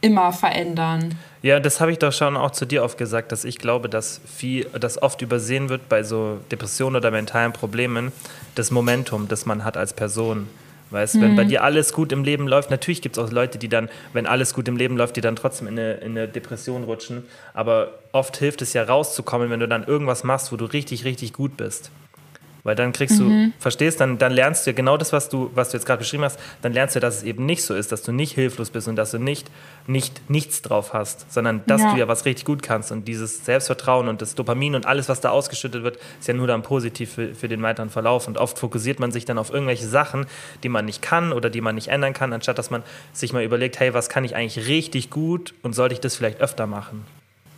[0.00, 1.18] immer verändern.
[1.42, 4.20] Ja, das habe ich doch schon auch zu dir oft gesagt, dass ich glaube, dass
[4.26, 8.12] viel, dass oft übersehen wird bei so Depressionen oder mentalen Problemen,
[8.54, 10.48] das Momentum, das man hat als Person.
[10.90, 11.22] Weißt, mhm.
[11.22, 13.88] wenn bei dir alles gut im Leben läuft, natürlich gibt es auch Leute, die dann,
[14.12, 17.24] wenn alles gut im Leben läuft, die dann trotzdem in eine, in eine Depression rutschen.
[17.54, 21.32] Aber oft hilft es ja rauszukommen, wenn du dann irgendwas machst, wo du richtig, richtig
[21.32, 21.90] gut bist.
[22.62, 23.52] Weil dann kriegst du, mhm.
[23.58, 26.24] verstehst, dann, dann lernst du ja genau das, was du, was du jetzt gerade beschrieben
[26.24, 28.88] hast, dann lernst du, dass es eben nicht so ist, dass du nicht hilflos bist
[28.88, 29.50] und dass du nicht,
[29.86, 31.92] nicht nichts drauf hast, sondern dass ja.
[31.92, 32.92] du ja was richtig gut kannst.
[32.92, 36.46] Und dieses Selbstvertrauen und das Dopamin und alles, was da ausgeschüttet wird, ist ja nur
[36.46, 38.28] dann positiv für, für den weiteren Verlauf.
[38.28, 40.26] Und oft fokussiert man sich dann auf irgendwelche Sachen,
[40.62, 42.82] die man nicht kann oder die man nicht ändern kann, anstatt dass man
[43.12, 46.40] sich mal überlegt, hey, was kann ich eigentlich richtig gut und sollte ich das vielleicht
[46.40, 47.04] öfter machen?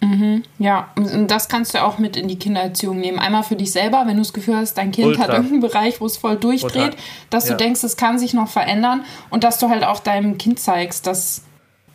[0.03, 3.21] Mhm, ja, und das kannst du auch mit in die Kindererziehung nehmen.
[3.21, 5.23] Einmal für dich selber, wenn du das Gefühl hast, dein Kind Ultra.
[5.23, 6.99] hat irgendeinen Bereich, wo es voll durchdreht, Ultra.
[7.31, 7.53] dass ja.
[7.53, 11.07] du denkst, es kann sich noch verändern und dass du halt auch deinem Kind zeigst,
[11.07, 11.45] dass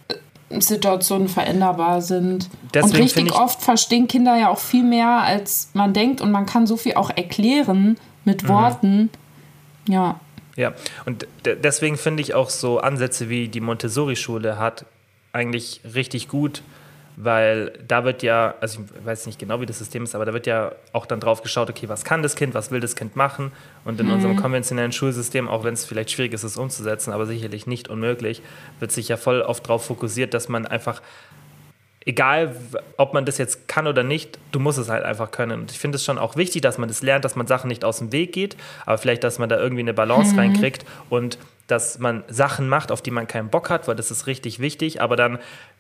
[0.07, 2.49] äh, Situationen veränderbar sind.
[2.73, 6.45] Deswegen und richtig oft verstehen Kinder ja auch viel mehr, als man denkt und man
[6.45, 8.47] kann so viel auch erklären mit mhm.
[8.47, 9.09] Worten.
[9.89, 10.21] Ja.
[10.55, 10.73] Ja,
[11.05, 14.85] und deswegen finde ich auch so Ansätze wie die Montessori-Schule hat
[15.33, 16.63] eigentlich richtig gut
[17.19, 20.33] weil da wird ja, also ich weiß nicht genau, wie das System ist, aber da
[20.33, 23.15] wird ja auch dann drauf geschaut, okay, was kann das Kind, was will das Kind
[23.15, 23.51] machen?
[23.85, 24.13] Und in mhm.
[24.13, 28.43] unserem konventionellen Schulsystem, auch wenn es vielleicht schwierig ist, es umzusetzen, aber sicherlich nicht unmöglich,
[28.79, 31.01] wird sich ja voll oft darauf fokussiert, dass man einfach,
[32.05, 32.55] egal
[32.97, 35.61] ob man das jetzt kann oder nicht, du musst es halt einfach können.
[35.61, 37.83] Und ich finde es schon auch wichtig, dass man das lernt, dass man Sachen nicht
[37.83, 38.55] aus dem Weg geht,
[38.85, 40.39] aber vielleicht, dass man da irgendwie eine Balance mhm.
[40.39, 44.27] reinkriegt und dass man Sachen macht, auf die man keinen Bock hat, weil das ist
[44.27, 45.39] richtig wichtig, aber dann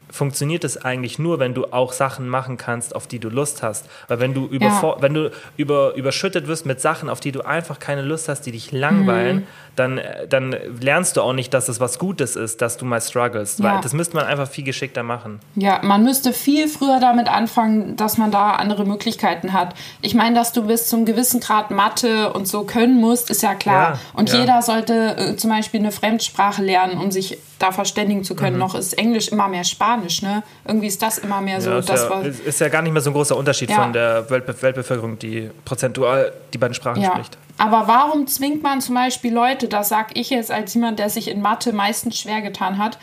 [0.09, 3.85] funktioniert es eigentlich nur, wenn du auch Sachen machen kannst, auf die du Lust hast.
[4.07, 4.95] Weil wenn du, ja.
[4.99, 8.51] wenn du über, überschüttet wirst mit Sachen, auf die du einfach keine Lust hast, die
[8.51, 9.47] dich langweilen, mhm.
[9.75, 13.57] dann, dann lernst du auch nicht, dass es was Gutes ist, dass du mal struggles.
[13.57, 13.65] Ja.
[13.75, 15.39] Weil das müsste man einfach viel geschickter machen.
[15.55, 19.75] Ja, man müsste viel früher damit anfangen, dass man da andere Möglichkeiten hat.
[20.01, 23.55] Ich meine, dass du bis zum gewissen Grad Mathe und so können musst, ist ja
[23.55, 23.93] klar.
[23.93, 28.35] Ja, und jeder sollte äh, zum Beispiel eine Fremdsprache lernen, um sich da verständigen zu
[28.35, 28.55] können.
[28.55, 28.59] Mhm.
[28.59, 30.43] Noch ist Englisch immer mehr Spanisch, ne?
[30.65, 31.69] Irgendwie ist das immer mehr so.
[31.71, 33.81] Ja, ist, ja, war, ist ja gar nicht mehr so ein großer Unterschied ja.
[33.81, 37.11] von der Weltbe Weltbevölkerung, die prozentual die beiden Sprachen ja.
[37.11, 37.37] spricht.
[37.57, 41.29] Aber warum zwingt man zum Beispiel Leute, das sage ich jetzt als jemand, der sich
[41.29, 42.99] in Mathe meistens schwer getan hat,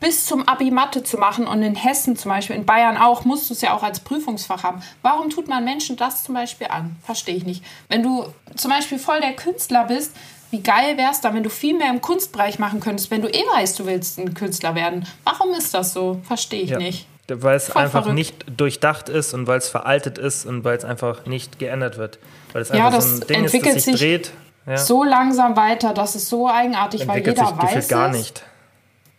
[0.00, 3.50] bis zum Abi Mathe zu machen und in Hessen zum Beispiel, in Bayern auch, musst
[3.50, 4.82] du es ja auch als Prüfungsfach haben.
[5.02, 6.96] Warum tut man Menschen das zum Beispiel an?
[7.02, 7.64] Verstehe ich nicht.
[7.88, 10.14] Wenn du zum Beispiel voll der Künstler bist,
[10.50, 13.28] wie geil wäre es da, wenn du viel mehr im Kunstbereich machen könntest, wenn du
[13.28, 15.06] eh weißt, du willst ein Künstler werden.
[15.24, 16.20] Warum ist das so?
[16.24, 16.78] Verstehe ich ja.
[16.78, 17.06] nicht.
[17.28, 18.14] Weil es Voll einfach verrückt.
[18.14, 22.18] nicht durchdacht ist und weil es veraltet ist und weil es einfach nicht geändert wird.
[22.54, 24.30] Weil es ja, einfach so ein Ding ist, das sich, sich dreht.
[24.66, 24.78] Ja.
[24.78, 27.88] So langsam weiter, das ist so eigenartig, entwickelt weil jeder sich weiß.
[27.88, 28.42] gar nicht.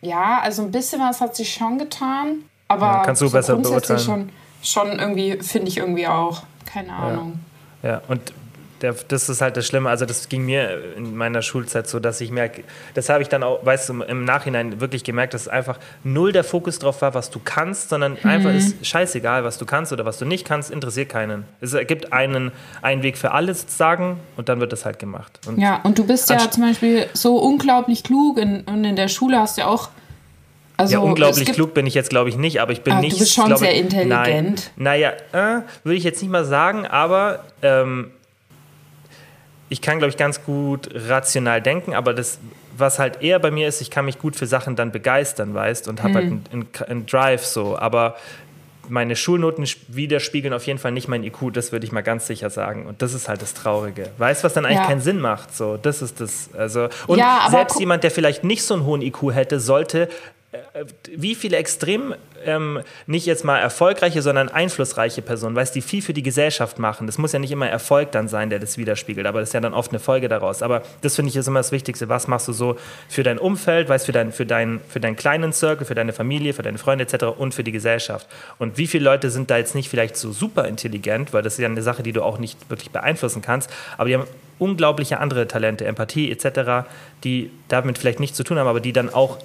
[0.02, 3.56] Ja, also ein bisschen was hat sich schon getan, aber ja, kannst du so besser
[3.56, 4.00] beurteilen.
[4.00, 4.30] Schon,
[4.64, 6.44] schon irgendwie, finde ich irgendwie auch.
[6.66, 7.40] Keine Ahnung.
[7.82, 8.02] Ja.
[8.08, 8.34] und
[8.82, 9.90] der, das ist halt das Schlimme.
[9.90, 12.64] Also das ging mir in meiner Schulzeit so, dass ich merke,
[12.94, 16.44] das habe ich dann auch, weißt du, im Nachhinein wirklich gemerkt, dass einfach null der
[16.44, 18.30] Fokus drauf war, was du kannst, sondern mhm.
[18.30, 21.46] einfach ist scheißegal, was du kannst oder was du nicht kannst, interessiert keinen.
[21.62, 22.52] Es gibt einen,
[22.82, 25.40] einen Weg für alles sagen und dann wird das halt gemacht.
[25.48, 29.08] Und ja, und du bist ja zum Beispiel so unglaublich klug in, und in der
[29.08, 29.90] Schule hast du ja auch
[30.80, 33.16] also, ja, unglaublich klug bin ich jetzt, glaube ich, nicht, aber ich bin ah, nicht.
[33.16, 34.08] Du bist schon sehr intelligent.
[34.08, 38.12] Nein, naja, äh, würde ich jetzt nicht mal sagen, aber ähm,
[39.70, 42.40] ich kann, glaube ich, ganz gut rational denken, aber das,
[42.76, 45.88] was halt eher bei mir ist, ich kann mich gut für Sachen dann begeistern, weißt,
[45.88, 46.32] und habe halt mhm.
[46.32, 47.78] halt einen, einen, Drive so.
[47.78, 48.16] Aber
[48.88, 52.50] meine Schulnoten widerspiegeln auf jeden Fall nicht mein IQ, das würde ich mal ganz sicher
[52.50, 52.88] sagen.
[52.88, 54.10] Und das ist halt das Traurige.
[54.18, 54.88] Weißt du, was dann eigentlich ja.
[54.88, 55.56] keinen Sinn macht?
[55.56, 56.50] So, das ist das.
[56.58, 60.10] Also, und ja, selbst jemand, der vielleicht nicht so einen hohen IQ hätte, sollte
[60.52, 62.16] äh, wie viele extrem
[62.46, 67.08] ähm, nicht jetzt mal erfolgreiche, sondern einflussreiche Personen, weißt die viel für die Gesellschaft machen.
[67.08, 69.60] Das muss ja nicht immer Erfolg dann sein, der das widerspiegelt, aber das ist ja
[69.60, 70.62] dann oft eine Folge daraus.
[70.62, 72.10] Aber das finde ich ist immer das Wichtigste.
[72.10, 72.78] Was machst du so
[73.08, 76.54] für dein Umfeld, weißt für, dein, für, dein, für deinen kleinen Circle, für deine Familie,
[76.54, 77.26] für deine Freunde etc.
[77.38, 78.28] und für die Gesellschaft.
[78.58, 81.60] Und wie viele Leute sind da jetzt nicht vielleicht so super intelligent, weil das ist
[81.60, 84.26] ja eine Sache, die du auch nicht wirklich beeinflussen kannst, aber die haben
[84.60, 86.88] unglaubliche andere Talente, Empathie etc.,
[87.24, 89.40] die damit vielleicht nichts zu tun haben, aber die dann auch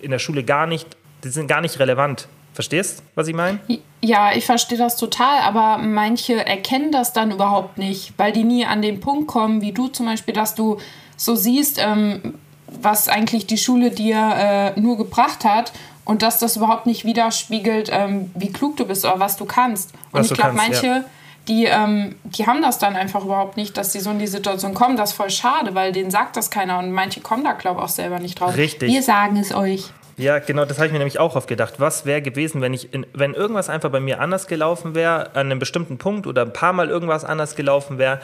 [0.00, 0.86] in der Schule gar nicht,
[1.24, 2.28] die sind gar nicht relevant.
[2.58, 3.60] Verstehst, was ich meine?
[4.00, 8.66] Ja, ich verstehe das total, aber manche erkennen das dann überhaupt nicht, weil die nie
[8.66, 10.78] an den Punkt kommen, wie du zum Beispiel, dass du
[11.16, 12.34] so siehst, ähm,
[12.66, 15.72] was eigentlich die Schule dir äh, nur gebracht hat
[16.04, 19.92] und dass das überhaupt nicht widerspiegelt, ähm, wie klug du bist oder was du kannst.
[20.10, 21.04] Und was ich glaube, manche, ja
[21.48, 24.74] die, ähm, die haben das dann einfach überhaupt nicht, dass sie so in die Situation
[24.74, 24.96] kommen.
[24.96, 27.84] Das ist voll schade, weil denen sagt das keiner und manche kommen da, glaube ich,
[27.84, 28.56] auch selber nicht drauf.
[28.56, 28.90] Richtig.
[28.90, 29.84] Wir sagen es euch.
[30.18, 31.74] Ja, genau, das habe ich mir nämlich auch oft gedacht.
[31.78, 35.46] Was wäre gewesen, wenn ich, in, wenn irgendwas einfach bei mir anders gelaufen wäre, an
[35.46, 38.20] einem bestimmten Punkt oder ein paar Mal irgendwas anders gelaufen wäre,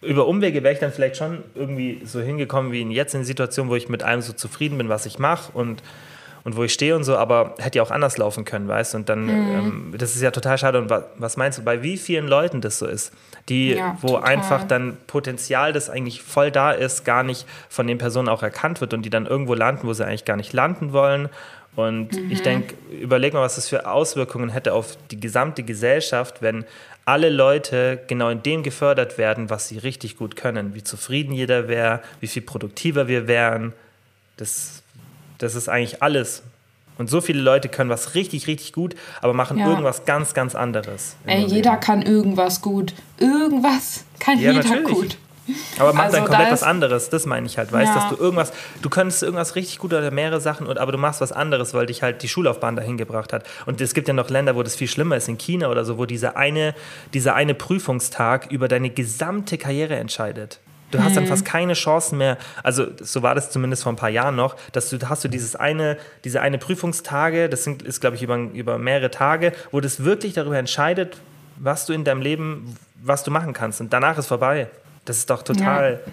[0.00, 3.26] über Umwege wäre ich dann vielleicht schon irgendwie so hingekommen wie in jetzt in der
[3.26, 5.82] Situation, wo ich mit allem so zufrieden bin, was ich mache und
[6.44, 8.98] und wo ich stehe und so, aber hätte ja auch anders laufen können, weißt du?
[8.98, 9.30] Und dann, mhm.
[9.30, 10.78] ähm, das ist ja total schade.
[10.78, 13.12] Und wa was meinst du, bei wie vielen Leuten das so ist,
[13.48, 14.24] die, ja, wo total.
[14.24, 18.80] einfach dann Potenzial, das eigentlich voll da ist, gar nicht von den Personen auch erkannt
[18.80, 21.28] wird und die dann irgendwo landen, wo sie eigentlich gar nicht landen wollen.
[21.76, 22.30] Und mhm.
[22.30, 26.64] ich denke, überleg mal, was das für Auswirkungen hätte auf die gesamte Gesellschaft, wenn
[27.04, 31.68] alle Leute genau in dem gefördert werden, was sie richtig gut können, wie zufrieden jeder
[31.68, 33.72] wäre, wie viel produktiver wir wären.
[34.36, 34.82] Das
[35.42, 36.42] das ist eigentlich alles.
[36.98, 39.68] Und so viele Leute können was richtig, richtig gut, aber machen ja.
[39.68, 41.16] irgendwas ganz, ganz anderes.
[41.24, 41.80] Ey, jeder Leben.
[41.80, 42.92] kann irgendwas gut.
[43.18, 44.94] Irgendwas kann ja, jeder natürlich.
[44.94, 45.16] gut.
[45.78, 47.72] Aber mach also dann komplett was anderes, das meine ich halt.
[47.72, 47.94] Weißt ja.
[47.94, 51.32] dass du irgendwas, du könntest irgendwas richtig gut oder mehrere Sachen, aber du machst was
[51.32, 53.44] anderes, weil dich halt die Schullaufbahn dahin gebracht hat.
[53.66, 55.98] Und es gibt ja noch Länder, wo das viel schlimmer ist, in China oder so,
[55.98, 56.74] wo dieser eine,
[57.14, 60.60] dieser eine Prüfungstag über deine gesamte Karriere entscheidet.
[60.90, 61.28] Du hast dann mhm.
[61.28, 62.36] fast keine Chancen mehr.
[62.62, 65.56] Also so war das zumindest vor ein paar Jahren noch, dass du hast du dieses
[65.56, 70.04] eine, diese eine Prüfungstage, das sind, ist glaube ich über, über mehrere Tage, wo das
[70.04, 71.18] wirklich darüber entscheidet,
[71.56, 73.80] was du in deinem Leben, was du machen kannst.
[73.80, 74.68] Und danach ist vorbei.
[75.04, 76.00] Das ist doch total.
[76.04, 76.12] Ja.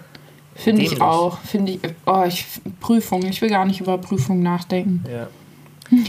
[0.54, 1.38] Finde ich auch.
[1.40, 1.80] Finde ich.
[2.06, 2.46] Oh, ich,
[2.80, 3.24] Prüfung.
[3.26, 5.04] Ich will gar nicht über Prüfung nachdenken.
[5.08, 5.28] Ja.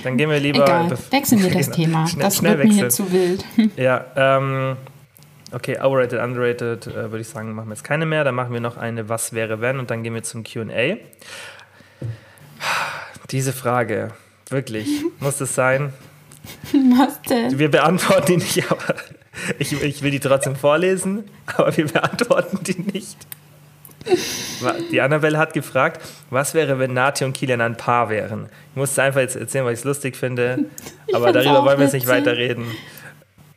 [0.03, 0.63] Dann gehen wir lieber.
[0.63, 0.97] Egal.
[1.11, 1.69] Wechseln wir das.
[1.71, 2.07] Thema.
[2.07, 2.83] Schnell, das schnell wird wechseln.
[2.83, 3.45] mir zu wild.
[3.77, 4.77] Ja, ähm,
[5.51, 8.23] Okay, overrated, underrated, äh, würde ich sagen, machen wir jetzt keine mehr.
[8.23, 10.97] Dann machen wir noch eine Was wäre wenn und dann gehen wir zum QA.
[13.31, 14.11] Diese Frage,
[14.49, 14.87] wirklich,
[15.19, 15.93] muss es sein?
[16.71, 17.57] Was denn?
[17.57, 18.95] Wir beantworten die nicht, aber
[19.57, 23.17] ich, ich will die trotzdem vorlesen, aber wir beantworten die nicht.
[24.91, 28.47] Die Annabelle hat gefragt, was wäre, wenn Nati und Kilian ein Paar wären?
[28.71, 30.65] Ich musste einfach jetzt erzählen, weil ich es lustig finde,
[31.13, 32.65] aber darüber wollen wir jetzt nicht weiter reden.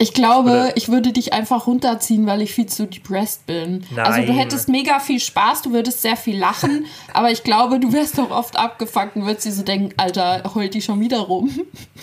[0.02, 0.76] Ich glaube, Oder?
[0.76, 3.86] ich würde dich einfach runterziehen, weil ich viel zu depressed bin.
[3.94, 4.04] Nein.
[4.04, 7.92] Also du hättest mega viel Spaß, du würdest sehr viel lachen, aber ich glaube, du
[7.92, 11.50] wärst doch oft abgefuckt und würdest dir so denken, Alter, heult die schon wieder rum.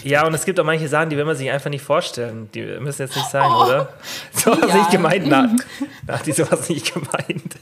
[0.06, 2.47] Ja, und es gibt auch manche Sachen, die will man sich einfach nicht vorstellen.
[2.54, 3.66] Die müssen jetzt nicht sein, oh.
[3.66, 3.89] oder?
[4.32, 4.78] So was ja.
[4.78, 5.50] nicht gemeint, nach,
[6.08, 7.56] nach die sowas nicht gemeint.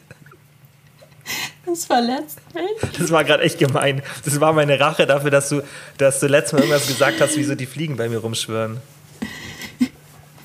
[1.65, 2.91] Das verletzt mich.
[2.99, 4.03] Das war gerade echt gemein.
[4.23, 5.63] Das war meine Rache dafür, dass du,
[5.97, 8.79] dass du letztes Mal irgendwas gesagt hast, wieso die Fliegen bei mir rumschwören.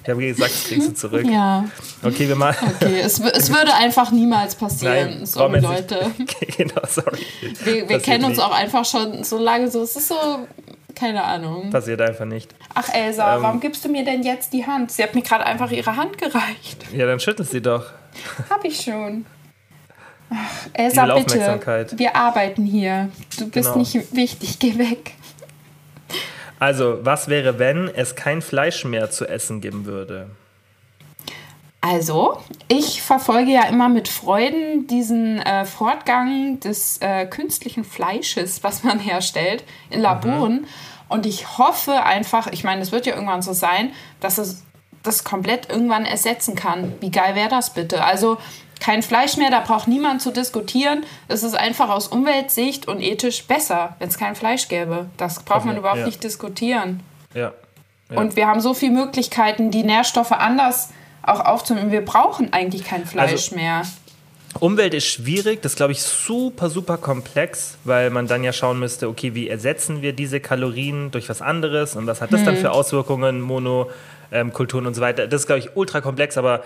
[0.03, 1.27] Ich habe gesagt, das kriegst du zurück.
[1.27, 1.65] Ja.
[2.03, 2.55] Okay, wir mal.
[2.61, 5.19] Okay, es, es würde einfach niemals passieren.
[5.19, 6.11] Nein, sorry, Leute.
[6.57, 7.25] genau, sorry.
[7.65, 8.43] Wir, wir kennen uns nie.
[8.43, 9.83] auch einfach schon so lange so.
[9.83, 10.17] Es ist so,
[10.97, 11.71] keine Ahnung.
[11.71, 12.53] Passiert einfach nicht.
[12.75, 14.91] Ach, Elsa, ähm, warum gibst du mir denn jetzt die Hand?
[14.91, 16.85] Sie hat mir gerade einfach ihre Hand gereicht.
[16.93, 17.87] Ja, dann schüttel sie doch.
[18.51, 19.25] Hab ich schon.
[20.31, 21.89] Ach, Elsa, bitte.
[21.97, 23.09] Wir arbeiten hier.
[23.39, 23.79] Du bist genau.
[23.79, 25.13] nicht wichtig, geh weg.
[26.63, 30.31] Also, was wäre, wenn es kein Fleisch mehr zu essen geben würde?
[31.81, 32.39] Also,
[32.69, 39.01] ich verfolge ja immer mit Freuden diesen äh, Fortgang des äh, künstlichen Fleisches, was man
[39.01, 40.61] herstellt in Laboren.
[40.61, 40.67] Mhm.
[41.09, 43.91] Und ich hoffe einfach, ich meine, es wird ja irgendwann so sein,
[44.21, 44.63] dass es
[45.03, 46.93] das komplett irgendwann ersetzen kann.
[47.01, 48.05] Wie geil wäre das bitte?
[48.05, 48.39] Also,
[48.83, 51.05] kein Fleisch mehr, da braucht niemand zu diskutieren.
[51.29, 55.07] Es ist einfach aus Umweltsicht und ethisch besser, wenn es kein Fleisch gäbe.
[55.17, 56.07] Das braucht okay, man überhaupt ja.
[56.07, 57.01] nicht diskutieren.
[57.33, 57.53] Ja.
[58.11, 58.17] ja.
[58.19, 60.91] Und wir haben so viele Möglichkeiten, die Nährstoffe anders
[61.23, 61.93] auch aufzunehmen.
[61.93, 63.83] Wir brauchen eigentlich kein Fleisch also, mehr.
[64.59, 68.81] Umwelt ist schwierig, das ist, glaube ich, super, super komplex, weil man dann ja schauen
[68.81, 72.57] müsste, okay, wie ersetzen wir diese Kalorien durch was anderes und was hat das dann
[72.57, 75.29] für Auswirkungen, Monokulturen und so weiter.
[75.29, 76.65] Das ist, glaube ich, ultra komplex, aber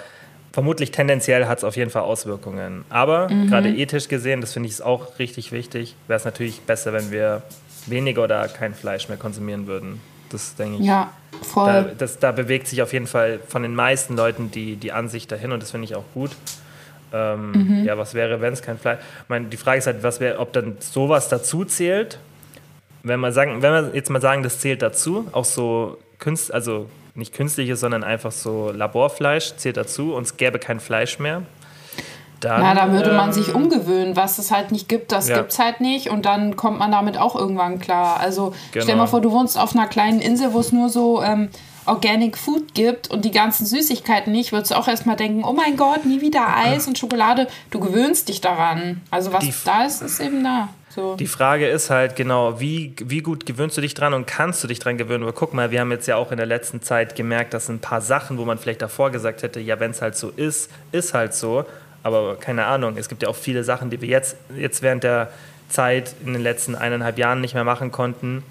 [0.56, 2.86] vermutlich tendenziell hat es auf jeden Fall Auswirkungen.
[2.88, 7.10] Aber gerade ethisch gesehen, das finde ich auch richtig wichtig, wäre es natürlich besser, wenn
[7.10, 7.42] wir
[7.84, 10.00] weniger oder kein Fleisch mehr konsumieren würden.
[10.30, 10.86] Das denke ich.
[10.86, 11.94] Ja, Da, voll.
[11.98, 15.52] das, da bewegt sich auf jeden Fall von den meisten Leuten die, die Ansicht dahin
[15.52, 16.30] und das finde ich auch gut.
[17.12, 17.84] Ähm, Mhm.
[17.84, 18.98] Ja, was wäre, wenn es kein Fleisch.
[19.24, 22.18] Ich meine, die Frage ist halt, was wär, ob dann sowas dazu zählt.
[23.02, 26.88] Wenn wir sagen, wenn wir jetzt mal sagen, das zählt dazu, auch so Künst, also
[27.16, 31.42] nicht künstliches, sondern einfach so Laborfleisch zählt dazu und es gäbe kein Fleisch mehr.
[32.40, 34.14] Dann, Ja, da würde man ähm, sich umgewöhnen.
[34.14, 35.38] Was es halt nicht gibt, das Ja.
[35.38, 36.10] gibt's halt nicht.
[36.10, 38.20] Und dann kommt man damit auch irgendwann klar.
[38.20, 38.98] Also stell Genau.
[38.98, 41.48] mal vor, du wohnst auf einer kleinen Insel, wo es nur so ähm,
[41.86, 45.76] Organic Food gibt und die ganzen Süßigkeiten nicht, würdest du auch erstmal denken, oh mein
[45.76, 47.46] Gott, nie wieder Eis und Schokolade.
[47.70, 49.00] Du gewöhnst dich daran.
[49.10, 50.68] Also was Die- da ist, ist eben da.
[50.96, 51.14] So.
[51.14, 54.66] Die Frage ist halt genau, wie, wie gut gewöhnst du dich dran und kannst du
[54.66, 55.24] dich dran gewöhnen?
[55.24, 57.80] Aber guck mal, wir haben jetzt ja auch in der letzten Zeit gemerkt, dass ein
[57.80, 61.12] paar Sachen, wo man vielleicht davor gesagt hätte, ja, wenn es halt so ist, ist
[61.12, 61.66] halt so.
[62.02, 65.30] Aber keine Ahnung, es gibt ja auch viele Sachen, die wir jetzt, jetzt während der
[65.68, 68.42] Zeit in den letzten eineinhalb Jahren nicht mehr machen konnten,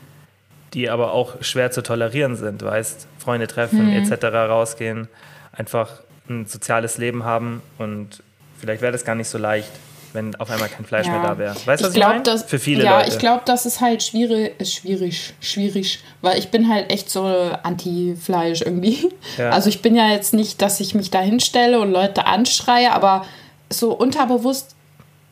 [0.75, 4.25] die aber auch schwer zu tolerieren sind, weißt, Freunde treffen etc.
[4.25, 5.07] rausgehen,
[5.51, 5.89] einfach
[6.29, 8.21] ein soziales Leben haben und
[8.59, 9.71] vielleicht wäre das gar nicht so leicht,
[10.15, 11.55] wenn auf einmal kein Fleisch mehr da wäre.
[11.65, 12.23] Weißt du, was ich, glaub, meine?
[12.23, 13.11] dass- Für viele ja, Leute.
[13.11, 17.23] ich glaube, das ist halt schwierig, ist schwierig, schwierig, weil ich bin halt echt so
[17.63, 19.11] anti-Fleisch irgendwie.
[19.37, 19.49] Ja.
[19.51, 23.25] Also ich bin ja jetzt nicht, dass ich mich da hinstelle und Leute anschreie, aber
[23.69, 24.75] so unterbewusst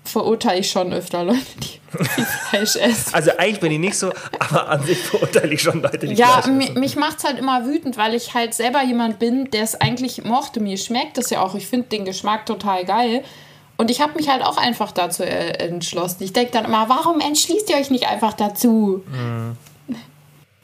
[0.05, 1.79] verurteile ich schon öfter Leute, die,
[2.17, 3.13] die Fleisch essen.
[3.13, 6.41] Also eigentlich bin ich nicht so, aber an sich verurteile ich schon Leute, die Ja,
[6.41, 6.79] Fleisch essen.
[6.79, 10.23] mich macht es halt immer wütend, weil ich halt selber jemand bin, der es eigentlich
[10.25, 10.59] mochte.
[10.59, 11.55] Mir schmeckt es ja auch.
[11.55, 13.23] Ich finde den Geschmack total geil.
[13.77, 16.23] Und ich habe mich halt auch einfach dazu äh, entschlossen.
[16.23, 19.03] Ich denke dann immer, warum entschließt ihr euch nicht einfach dazu?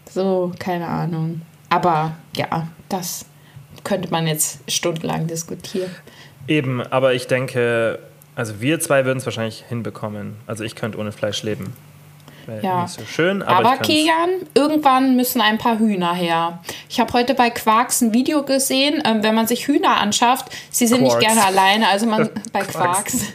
[0.10, 1.41] So, keine Ahnung.
[1.70, 3.26] Aber ja, das
[3.84, 5.89] könnte man jetzt stundenlang diskutieren.
[6.47, 7.99] Eben, aber ich denke,
[8.36, 10.38] also wir zwei würden es wahrscheinlich hinbekommen.
[10.47, 11.74] Also ich könnte ohne Fleisch leben.
[12.50, 12.82] Wäre Ja.
[12.84, 16.60] nicht so schön, aber, Aber, Kilian, irgendwann müssen ein paar Hühner her.
[16.89, 20.88] Ich habe heute bei Quarks ein Video gesehen, ähm, wenn man sich Hühner anschafft, sie
[20.88, 21.16] sind Quarks.
[21.16, 23.14] nicht gerne alleine, also man bei Quarks.
[23.14, 23.34] Quarks.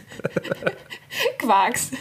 [1.39, 1.91] Quarks.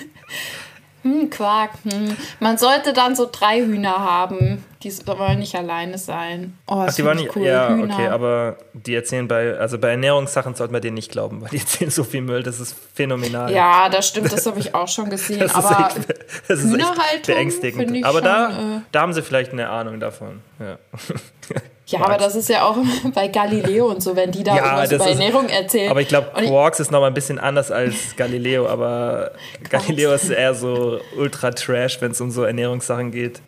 [1.05, 1.71] Hm, Quark.
[1.85, 2.17] Hm.
[2.41, 4.65] Man sollte dann so drei Hühner haben.
[4.83, 6.59] Die wollen nicht alleine sein.
[6.67, 7.45] Oh, Ach, das die waren nicht, cool.
[7.47, 7.95] ja, Hühner.
[7.95, 11.59] okay, aber die erzählen bei, also bei Ernährungssachen sollte man denen nicht glauben, weil die
[11.61, 13.51] erzählen so viel Müll, das ist phänomenal.
[13.53, 15.41] ja, das stimmt, das habe ich auch schon gesehen.
[15.41, 18.05] das aber ist echt, das ist echt beängstigend.
[18.05, 20.41] Aber da, schon, äh, da haben sie vielleicht eine Ahnung davon.
[20.59, 20.79] Ja,
[21.95, 22.77] ja, aber das ist ja auch
[23.15, 25.91] bei Galileo und so, wenn die da Ja, irgendwas über ist- Ernährung erzählen.
[25.91, 29.33] aber ich glaube, ich- Quarks ist noch mal ein bisschen anders als Galileo, aber
[29.71, 33.41] Galileo ist eher so ultra trash, wenn es um so Ernährungssachen geht.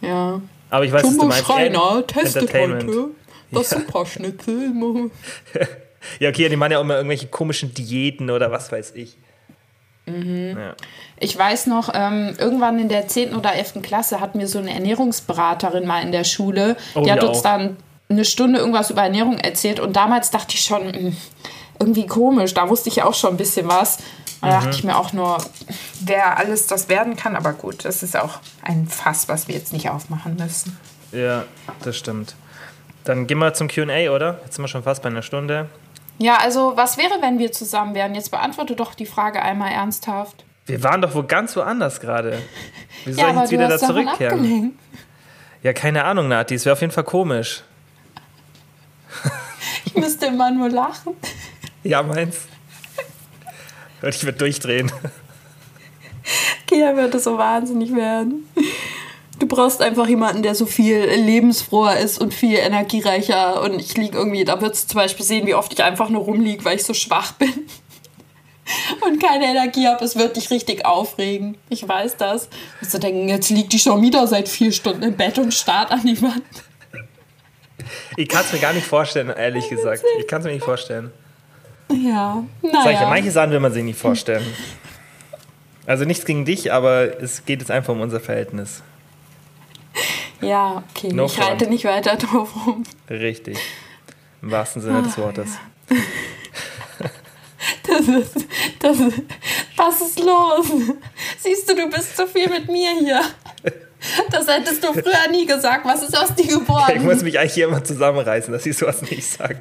[0.00, 0.40] Ja.
[0.70, 1.46] Aber ich weiß, was du Jumbo meinst.
[1.46, 3.08] Schreiner Ent- testet heute
[3.52, 4.72] das Superschnitzel.
[6.20, 9.16] Ja, okay, die machen ja auch immer irgendwelche komischen Diäten oder was weiß ich.
[10.06, 10.56] Mhm.
[10.58, 10.74] Ja.
[11.18, 13.34] Ich weiß noch, ähm, irgendwann in der 10.
[13.34, 13.82] oder 11.
[13.82, 17.42] Klasse hat mir so eine Ernährungsberaterin mal in der Schule, Oh, die hat uns auch.
[17.42, 17.76] dann
[18.08, 21.16] eine Stunde irgendwas über Ernährung erzählt und damals dachte ich schon, hm,
[21.78, 23.98] irgendwie komisch, da wusste ich ja auch schon ein bisschen was.
[24.40, 24.50] Da Mhm.
[24.50, 25.38] dachte ich mir auch nur,
[26.00, 29.72] wer alles das werden kann, aber gut, das ist auch ein Fass, was wir jetzt
[29.72, 30.78] nicht aufmachen müssen.
[31.12, 31.44] ja,
[31.82, 32.36] das stimmt.
[33.04, 34.40] Dann gehen wir zum QA, oder?
[34.44, 35.68] Jetzt sind wir schon fast bei einer Stunde.
[36.18, 38.14] Ja, also was wäre, wenn wir zusammen wären?
[38.14, 40.44] Jetzt beantworte doch die Frage einmal ernsthaft.
[40.66, 42.38] Wir waren doch wo ganz woanders gerade.
[43.04, 44.78] Wie soll Ja, ich aber jetzt wieder da zurückkehren?
[45.62, 46.54] Ja, keine Ahnung, Nati.
[46.54, 47.62] Es wäre auf jeden Fall komisch.
[49.84, 51.14] Ich müsste immer nur lachen.
[51.82, 52.48] Ja, meins.
[54.02, 54.90] Und ich würde durchdrehen.
[56.66, 58.48] Kia würde so wahnsinnig werden.
[59.38, 63.62] Du brauchst einfach jemanden, der so viel lebensfroher ist und viel energiereicher.
[63.62, 66.22] Und ich liege irgendwie, da würdest du zum Beispiel sehen, wie oft ich einfach nur
[66.22, 67.52] rumliege, weil ich so schwach bin.
[69.06, 70.04] Und keine Energie habe.
[70.04, 71.56] Es wird dich richtig aufregen.
[71.68, 72.48] Ich weiß das.
[72.80, 75.92] Wirst du denken, jetzt liegt die schon wieder seit vier Stunden im Bett und starrt
[75.92, 76.42] an die Wand.
[78.16, 80.02] Ich kann es mir gar nicht vorstellen, ehrlich gesagt.
[80.18, 81.12] Ich kann es mir nicht vorstellen.
[81.92, 83.08] Ja, Sag ich ja, naja.
[83.08, 84.44] manche Sachen will man sich nicht vorstellen.
[85.86, 88.82] Also nichts gegen dich, aber es geht jetzt einfach um unser Verhältnis.
[90.40, 91.12] Ja, okay.
[91.12, 91.70] No ich reite front.
[91.70, 92.82] nicht weiter drauf rum.
[93.08, 93.58] Richtig.
[94.42, 95.50] Im wahrsten Sinne des Wortes.
[97.88, 98.46] Das ist,
[98.80, 99.22] das ist,
[99.76, 100.66] was ist los?
[101.38, 103.20] Siehst du, du bist zu viel mit mir hier.
[104.30, 105.84] Das hättest du früher nie gesagt.
[105.84, 107.04] Was ist aus dir Ich geworden?
[107.04, 109.60] muss mich eigentlich hier immer zusammenreißen, dass ich sowas nicht sage.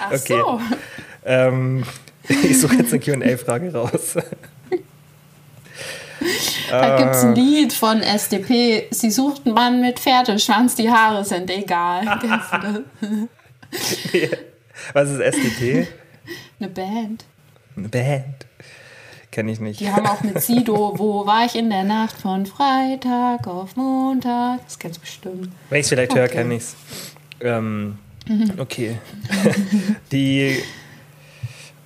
[0.00, 0.40] Ach okay.
[0.42, 0.60] so.
[1.24, 1.84] Ähm,
[2.42, 4.16] Ich suche jetzt eine QA-Frage raus.
[6.70, 8.86] Da gibt es ein Lied von SDP.
[8.90, 12.04] Sie sucht einen Mann mit Pferdeschwanz, die Haare sind egal.
[14.92, 15.86] Was ist SDP?
[16.58, 17.24] Eine Band.
[17.76, 18.46] Eine Band.
[19.30, 19.80] Kenne ich nicht.
[19.80, 24.64] Die haben auch mit Sido, wo war ich in der Nacht von Freitag auf Montag?
[24.64, 25.50] Das kennst du bestimmt.
[25.68, 26.34] Wenn ich es vielleicht höre, Okay.
[26.36, 26.76] kenne ich es.
[27.40, 27.98] Ähm,
[28.56, 28.96] okay.
[30.10, 30.56] Die,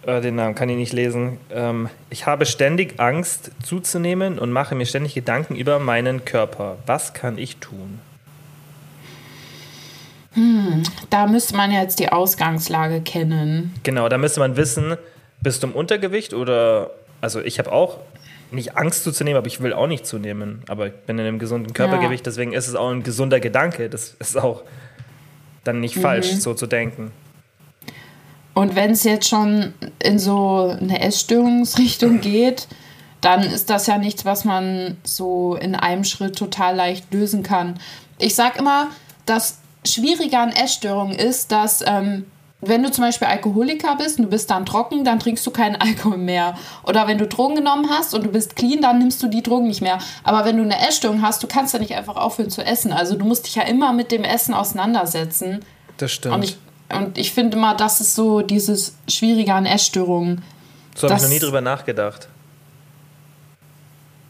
[0.07, 1.39] äh, den Namen kann ich nicht lesen.
[1.51, 6.79] Ähm, ich habe ständig Angst zuzunehmen und mache mir ständig Gedanken über meinen Körper.
[6.87, 8.01] Was kann ich tun?
[11.11, 13.75] Da müsste man jetzt die Ausgangslage kennen.
[13.83, 14.97] Genau, da müsste man wissen,
[15.41, 16.91] bist du im Untergewicht oder,
[17.21, 17.99] also ich habe auch
[18.53, 20.63] nicht Angst zuzunehmen, aber ich will auch nicht zunehmen.
[20.69, 23.91] Aber ich bin in einem gesunden Körpergewicht, deswegen ist es auch ein gesunder Gedanke.
[23.91, 24.63] Das ist auch
[25.65, 27.11] dann nicht falsch, so zu denken.
[28.55, 32.69] Und wenn es jetzt schon in so eine Essstörungsrichtung geht,
[33.21, 37.79] dann ist das ja nichts, was man so in einem Schritt total leicht lösen kann.
[38.19, 38.89] Ich sag immer,
[39.27, 42.27] das Schwierige an Essstörungen ist, dass ähm,
[42.63, 45.77] wenn du zum Beispiel Alkoholiker bist und du bist dann trocken, dann trinkst du keinen
[45.81, 46.57] Alkohol mehr.
[46.87, 49.67] Oder wenn du Drogen genommen hast und du bist clean, dann nimmst du die Drogen
[49.67, 49.99] nicht mehr.
[50.25, 52.93] Aber wenn du eine Essstörung hast, du kannst ja nicht einfach aufhören zu essen.
[52.93, 55.61] Also du musst dich ja immer mit dem Essen auseinandersetzen.
[55.97, 56.35] Das stimmt.
[56.35, 56.59] Und ich,
[56.97, 60.43] und ich finde mal, das ist so dieses Schwierige an Essstörungen.
[60.95, 62.29] so habe ich noch nie drüber nachgedacht.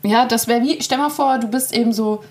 [0.03, 2.25] Ja, das wäre wie, stell mal vor, du bist eben so,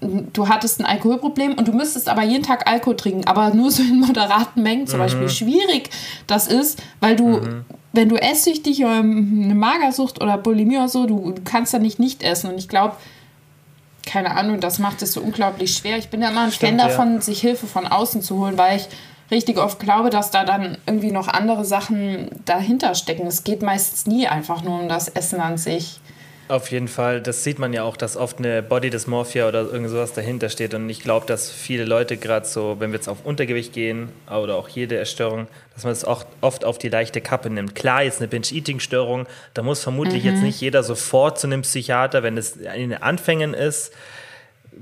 [0.00, 3.82] du hattest ein Alkoholproblem und du müsstest aber jeden Tag Alkohol trinken, aber nur so
[3.82, 5.28] in moderaten Mengen zum Beispiel.
[5.28, 5.90] Schwierig
[6.26, 7.40] das ist, weil du,
[7.92, 11.98] wenn du esssüchtig oder eine Magersucht oder Bulimie oder so, du, du kannst ja nicht
[11.98, 12.50] nicht essen.
[12.50, 12.96] Und ich glaube,
[14.06, 15.98] keine Ahnung, das macht es so unglaublich schwer.
[15.98, 16.88] Ich bin ja immer ein Stimmt, Fan ja.
[16.88, 18.88] davon, sich Hilfe von außen zu holen, weil ich
[19.30, 23.26] richtig oft glaube, dass da dann irgendwie noch andere Sachen dahinter stecken.
[23.26, 26.00] Es geht meistens nie einfach nur um das Essen an sich.
[26.50, 29.88] Auf jeden Fall, das sieht man ja auch, dass oft eine Body Dysmorphia oder irgend
[29.88, 30.74] sowas dahinter steht.
[30.74, 34.56] Und ich glaube, dass viele Leute gerade so, wenn wir jetzt auf Untergewicht gehen oder
[34.56, 37.76] auch jede Erstörung, dass man es auch oft auf die leichte Kappe nimmt.
[37.76, 42.36] Klar, jetzt eine Binge-Eating-Störung, da muss vermutlich jetzt nicht jeder sofort zu einem Psychiater, wenn
[42.36, 43.92] es in den Anfängen ist.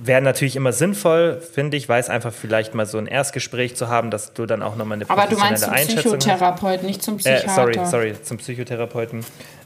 [0.01, 3.89] Wäre natürlich immer sinnvoll, finde ich, weil es einfach vielleicht mal so ein Erstgespräch zu
[3.89, 5.87] haben, dass du dann auch nochmal eine Aber du meinst zum hast.
[5.89, 7.49] Psychotherapeuten, nicht zum Äh, Psychiater.
[7.51, 9.25] sorry, sorry, zum Psychotherapeuten.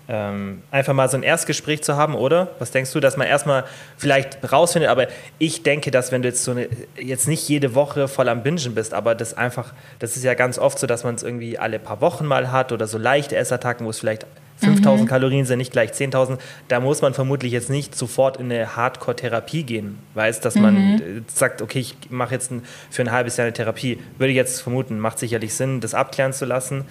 [0.08, 2.48] Ähm, einfach mal so ein Erstgespräch zu haben, oder?
[2.58, 3.64] Was denkst du, dass man erstmal
[3.98, 4.90] vielleicht rausfindet?
[4.90, 5.06] Aber
[5.38, 6.66] ich denke, dass wenn du jetzt so eine,
[6.98, 10.58] jetzt nicht jede Woche voll am Bingen bist, aber das einfach, das ist ja ganz
[10.58, 13.84] oft so, dass man es irgendwie alle paar Wochen mal hat oder so leichte Essattacken,
[13.86, 14.26] wo es vielleicht
[14.62, 16.38] 5000 Kalorien sind, nicht gleich 10.000,
[16.68, 19.98] da muss man vermutlich jetzt nicht sofort in eine Hardcore-Therapie gehen.
[20.14, 23.52] Weißt, dass man äh, sagt, okay, ich mache jetzt ein, für ein halbes Jahr eine
[23.52, 23.98] Therapie.
[24.18, 26.84] Würde ich jetzt vermuten, macht sicherlich Sinn, das abklären zu lassen.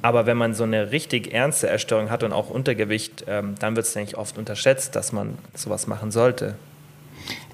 [0.00, 3.86] Aber wenn man so eine richtig ernste Erstörung hat und auch Untergewicht, ähm, dann wird
[3.86, 6.54] es eigentlich oft unterschätzt, dass man sowas machen sollte.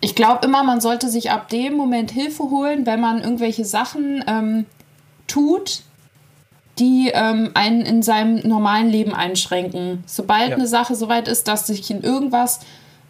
[0.00, 4.22] Ich glaube immer, man sollte sich ab dem Moment Hilfe holen, wenn man irgendwelche Sachen
[4.26, 4.66] ähm,
[5.26, 5.82] tut,
[6.78, 10.02] die ähm, einen in seinem normalen Leben einschränken.
[10.06, 10.56] Sobald Ja.
[10.56, 12.60] eine Sache soweit ist, dass sich in irgendwas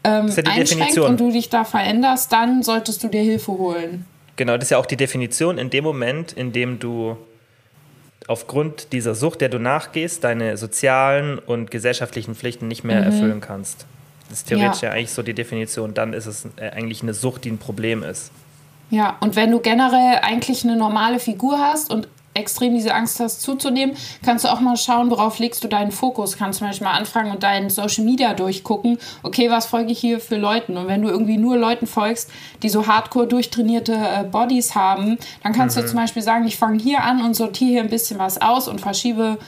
[0.04, 1.10] ähm, ja einschränkt Definition.
[1.10, 4.04] und du dich da veränderst, dann solltest du dir Hilfe holen.
[4.36, 7.16] Genau, das ist ja auch die Definition in dem Moment, in dem du
[8.26, 13.86] aufgrund dieser Sucht, der du nachgehst, deine sozialen und gesellschaftlichen Pflichten nicht mehr erfüllen kannst.
[14.28, 14.88] Das ist theoretisch Ja.
[14.88, 14.94] ja.
[14.94, 15.92] eigentlich so die Definition.
[15.94, 18.30] Dann ist es äh, eigentlich eine Sucht, die ein Problem ist.
[18.90, 23.42] Ja, und wenn du generell eigentlich eine normale Figur hast und extrem diese Angst hast
[23.42, 26.36] zuzunehmen, kannst du auch mal schauen, worauf legst du deinen Fokus.
[26.36, 28.98] Kannst zum Beispiel mal anfragen und deinen Social Media durchgucken.
[29.22, 30.76] Okay, was folge ich hier für Leuten?
[30.76, 32.30] Und wenn du irgendwie nur Leuten folgst,
[32.62, 36.82] die so hardcore durchtrainierte äh, Bodies haben, dann kannst du zum Beispiel sagen, ich fange
[36.82, 39.38] hier an und sortiere hier ein bisschen was aus und verschiebe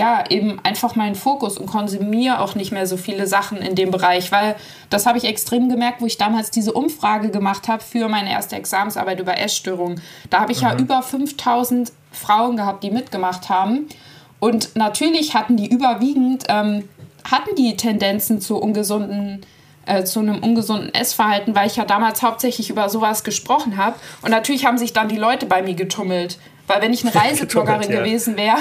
[0.00, 3.90] ja, eben einfach meinen Fokus und konsumiere auch nicht mehr so viele Sachen in dem
[3.90, 4.56] Bereich, weil
[4.88, 8.56] das habe ich extrem gemerkt, wo ich damals diese Umfrage gemacht habe für meine erste
[8.56, 10.00] Examensarbeit über Essstörungen.
[10.30, 13.90] Da habe ich ja über 5000 Frauen gehabt, die mitgemacht haben.
[14.38, 16.88] Und natürlich hatten die überwiegend, ähm,
[17.30, 19.44] hatten die Tendenzen zu ungesunden
[19.84, 23.96] äh, zu einem ungesunden Essverhalten, weil ich ja damals hauptsächlich über sowas gesprochen habe.
[24.22, 26.38] Und natürlich haben sich dann die Leute bei mir getummelt.
[26.70, 27.98] Weil wenn ich eine Reisebloggerin ja.
[27.98, 28.58] gewesen wäre,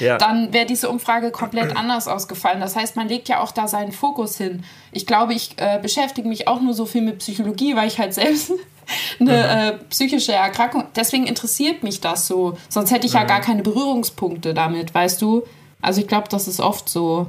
[0.00, 0.18] Ja.
[0.18, 2.60] dann wäre diese Umfrage komplett anders ausgefallen.
[2.60, 4.64] Das heißt, man legt ja auch da seinen Fokus hin.
[4.90, 8.14] Ich glaube, ich äh, beschäftige mich auch nur so viel mit Psychologie, weil ich halt
[8.14, 8.52] selbst
[9.20, 10.84] eine äh, psychische Erkrankung.
[10.96, 12.58] Deswegen interessiert mich das so.
[12.68, 15.44] Sonst hätte ich ja gar keine Berührungspunkte damit, weißt du?
[15.80, 17.28] Also ich glaube, das ist oft so.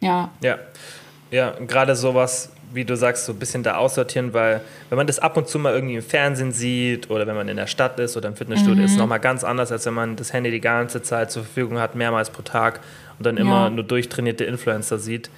[0.00, 0.30] Ja.
[0.42, 0.58] Ja,
[1.30, 5.18] ja, gerade sowas, wie du sagst, so ein bisschen da aussortieren, weil wenn man das
[5.18, 8.16] ab und zu mal irgendwie im Fernsehen sieht oder wenn man in der Stadt ist
[8.16, 11.02] oder im Fitnessstudio, ist es nochmal ganz anders, als wenn man das Handy die ganze
[11.02, 12.80] Zeit zur Verfügung hat, mehrmals pro Tag
[13.18, 15.30] und dann immer nur durchtrainierte Influencer sieht,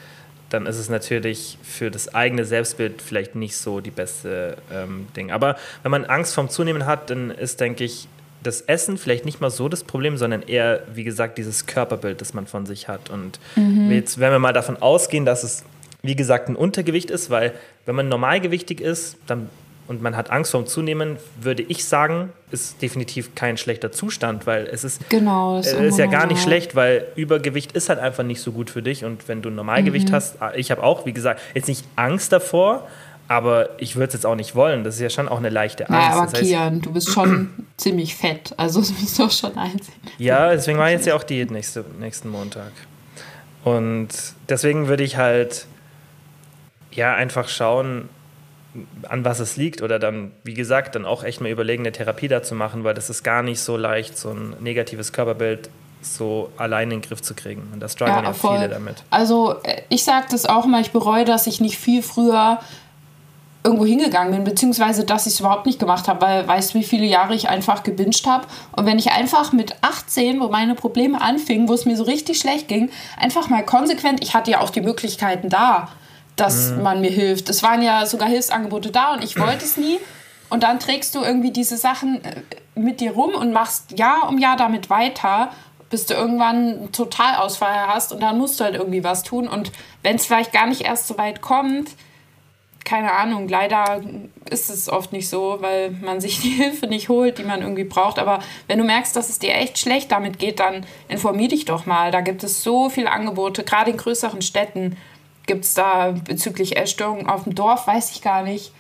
[0.51, 5.31] dann ist es natürlich für das eigene Selbstbild vielleicht nicht so die beste ähm, Ding.
[5.31, 8.09] Aber wenn man Angst vorm Zunehmen hat, dann ist, denke ich,
[8.43, 12.35] das Essen vielleicht nicht mal so das Problem, sondern eher, wie gesagt, dieses Körperbild, das
[12.35, 13.11] man von sich hat.
[13.11, 13.91] Und mhm.
[13.91, 15.65] jetzt, wenn wir mal davon ausgehen, dass es,
[16.03, 17.53] wie gesagt, ein Untergewicht ist, weil
[17.87, 19.49] wenn man normalgewichtig ist, dann
[19.91, 24.69] und man hat Angst vorm Zunehmen, würde ich sagen, ist definitiv kein schlechter Zustand, weil
[24.69, 28.23] es ist, genau, ist, äh, ist ja gar nicht schlecht, weil Übergewicht ist halt einfach
[28.23, 29.05] nicht so gut für dich.
[29.05, 30.13] Und wenn du Normalgewicht mhm.
[30.13, 32.87] hast, ah, ich habe auch, wie gesagt, jetzt nicht Angst davor,
[33.27, 34.85] aber ich würde es jetzt auch nicht wollen.
[34.85, 36.01] Das ist ja schon auch eine leichte Angst.
[36.01, 38.55] Ja, aber das heißt, Kian, du bist schon ziemlich fett.
[38.57, 39.95] Also das musst du auch schon einsehen.
[40.19, 42.71] Ja, deswegen war jetzt ja auch Diät nächste, nächsten Montag.
[43.65, 44.09] Und
[44.49, 45.67] deswegen würde ich halt
[47.01, 48.09] ja einfach schauen,
[49.09, 52.29] an was es liegt oder dann, wie gesagt, dann auch echt mal überlegen, eine Therapie
[52.29, 55.71] da zu machen, weil das ist gar nicht so leicht, so ein negatives Körperbild
[56.03, 57.69] so allein in den Griff zu kriegen.
[57.73, 59.03] Und da strugglen ja, ja viele damit.
[59.11, 62.61] Also äh, ich sage das auch mal, ich bereue, dass ich nicht viel früher
[63.63, 66.85] irgendwo hingegangen bin, beziehungsweise dass ich es überhaupt nicht gemacht habe, weil weißt du, wie
[66.85, 68.47] viele Jahre ich einfach gebinged habe.
[68.73, 72.39] Und wenn ich einfach mit 18, wo meine Probleme anfingen, wo es mir so richtig
[72.39, 72.89] schlecht ging,
[73.19, 75.89] einfach mal konsequent, ich hatte ja auch die Möglichkeiten da,
[76.41, 76.83] dass mhm.
[76.83, 77.49] man mir hilft.
[77.51, 79.99] Es waren ja sogar Hilfsangebote da und ich wollte es nie.
[80.49, 82.43] Und dann trägst du irgendwie diese Sachen äh,
[82.75, 85.51] mit dir rum und machst Jahr um Jahr damit weiter,
[85.91, 89.49] bis du irgendwann einen Totalausfall hast und dann musst du halt irgendwie was tun.
[89.49, 89.71] Und
[90.03, 91.91] wenn es vielleicht gar nicht erst so weit kommt,
[92.85, 94.01] keine Ahnung, leider
[94.49, 97.85] ist es oft nicht so, weil man sich die Hilfe nicht holt, die man irgendwie
[97.85, 98.19] braucht.
[98.19, 101.87] Aber wenn du merkst, dass es dir echt schlecht damit geht, dann informier dich doch
[101.87, 102.11] mal.
[102.11, 104.97] Da gibt es so viele Angebote, gerade in größeren Städten
[105.47, 108.73] gibt es da bezüglich Essstörungen auf dem Dorf, weiß ich gar nicht.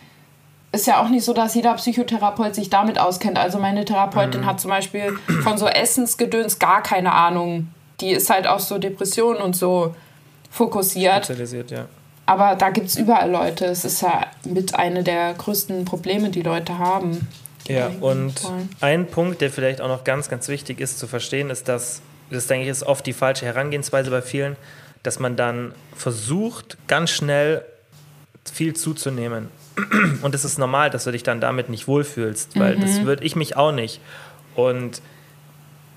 [0.73, 3.39] Ist ja auch nicht so, dass jeder Psychotherapeut sich damit auskennt.
[3.39, 4.47] Also meine Therapeutin mhm.
[4.47, 7.69] hat zum Beispiel von so Essensgedöns gar keine Ahnung.
[8.01, 9.95] Die ist halt auf so Depressionen und so
[10.51, 11.25] fokussiert.
[11.25, 11.87] Spezialisiert, ja.
[12.27, 13.65] Aber da gibt es überall Leute.
[13.65, 17.27] Es ist ja mit einer der größten Probleme, die Leute haben.
[17.67, 18.35] Ja, und
[18.81, 22.47] ein Punkt, der vielleicht auch noch ganz, ganz wichtig ist zu verstehen, ist, dass, das
[22.47, 24.57] denke ich, ist oft die falsche Herangehensweise bei vielen,
[25.03, 27.65] dass man dann versucht, ganz schnell
[28.51, 29.49] viel zuzunehmen.
[30.23, 32.81] Und es ist normal, dass du dich dann damit nicht wohlfühlst, weil mhm.
[32.83, 34.01] das würde ich mich auch nicht.
[34.55, 35.01] Und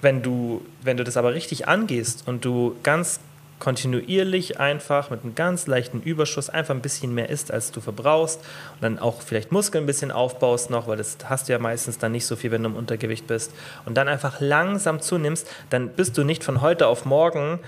[0.02, 3.20] wenn du, wenn du das aber richtig angehst und du ganz
[3.64, 8.42] kontinuierlich einfach mit einem ganz leichten Überschuss einfach ein bisschen mehr isst, als du verbrauchst
[8.74, 11.98] und dann auch vielleicht Muskeln ein bisschen aufbaust noch, weil das hast du ja meistens
[11.98, 13.54] dann nicht so viel, wenn du im Untergewicht bist
[13.86, 17.60] und dann einfach langsam zunimmst, dann bist du nicht von heute auf morgen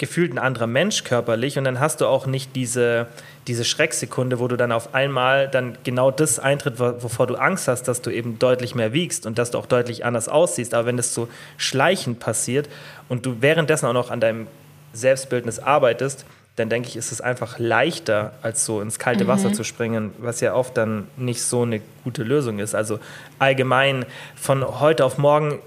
[0.00, 3.06] gefühlt ein anderer Mensch körperlich und dann hast du auch nicht diese,
[3.46, 7.82] diese Schrecksekunde, wo du dann auf einmal dann genau das eintritt, wovor du Angst hast,
[7.82, 10.72] dass du eben deutlich mehr wiegst und dass du auch deutlich anders aussiehst.
[10.72, 11.28] Aber wenn das so
[11.58, 12.70] schleichend passiert
[13.10, 14.46] und du währenddessen auch noch an deinem
[14.94, 16.24] Selbstbildnis arbeitest,
[16.56, 19.54] dann denke ich, ist es einfach leichter, als so ins kalte Wasser mhm.
[19.54, 22.74] zu springen, was ja oft dann nicht so eine gute Lösung ist.
[22.74, 23.00] Also
[23.38, 25.58] allgemein von heute auf morgen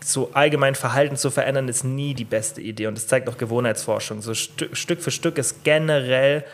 [0.00, 2.86] so allgemein Verhalten zu verändern, ist nie die beste Idee.
[2.86, 4.22] Und das zeigt auch Gewohnheitsforschung.
[4.22, 6.44] So St Stück für Stück ist generell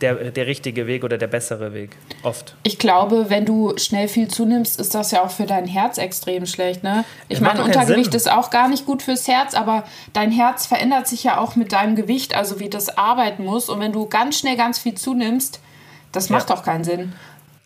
[0.00, 1.96] der, der richtige Weg oder der bessere Weg.
[2.22, 2.54] Oft.
[2.62, 6.46] Ich glaube, wenn du schnell viel zunimmst, ist das ja auch für dein Herz extrem
[6.46, 6.82] schlecht.
[6.82, 7.04] Ne?
[7.28, 11.24] Ich meine, Untergewicht ist auch gar nicht gut fürs Herz, aber dein Herz verändert sich
[11.24, 13.68] ja auch mit deinem Gewicht, also wie das arbeiten muss.
[13.68, 15.60] Und wenn du ganz schnell ganz viel zunimmst,
[16.12, 16.56] das macht ja.
[16.56, 17.12] doch keinen Sinn.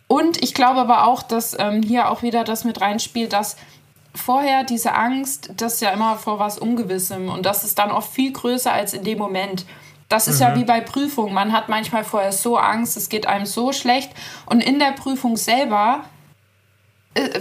[0.07, 3.57] Und ich glaube aber auch, dass ähm, hier auch wieder das mit reinspielt, dass
[4.15, 8.13] vorher diese Angst, das ist ja immer vor was Ungewissem und das ist dann oft
[8.13, 9.67] viel größer als in dem Moment.
[10.09, 10.43] Das ist mhm.
[10.43, 11.35] ja wie bei Prüfungen.
[11.35, 14.11] Man hat manchmal vorher so Angst, es geht einem so schlecht
[14.47, 16.05] und in der Prüfung selber
[17.15, 17.41] äh,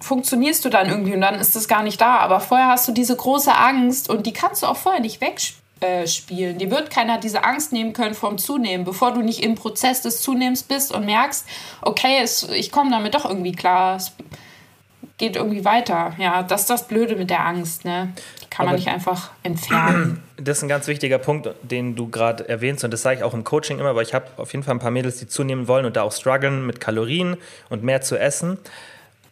[0.00, 2.18] funktionierst du dann irgendwie und dann ist das gar nicht da.
[2.18, 6.58] Aber vorher hast du diese große Angst und die kannst du auch vorher nicht wegspielen.
[6.58, 10.20] Dir wird keiner diese Angst nehmen können vom Zunehmen, bevor du nicht im Prozess des
[10.20, 11.46] Zunehmens bist und merkst,
[11.80, 13.96] okay, es, ich komme damit doch irgendwie klar.
[13.96, 14.12] Es,
[15.22, 16.14] geht irgendwie weiter.
[16.18, 18.12] Ja, das ist das Blöde mit der Angst, ne?
[18.42, 20.22] Die kann Aber man nicht einfach entfernen.
[20.42, 23.32] Das ist ein ganz wichtiger Punkt, den du gerade erwähnst und das sage ich auch
[23.32, 25.86] im Coaching immer, weil ich habe auf jeden Fall ein paar Mädels, die zunehmen wollen
[25.86, 27.36] und da auch strugglen mit Kalorien
[27.68, 28.58] und mehr zu essen.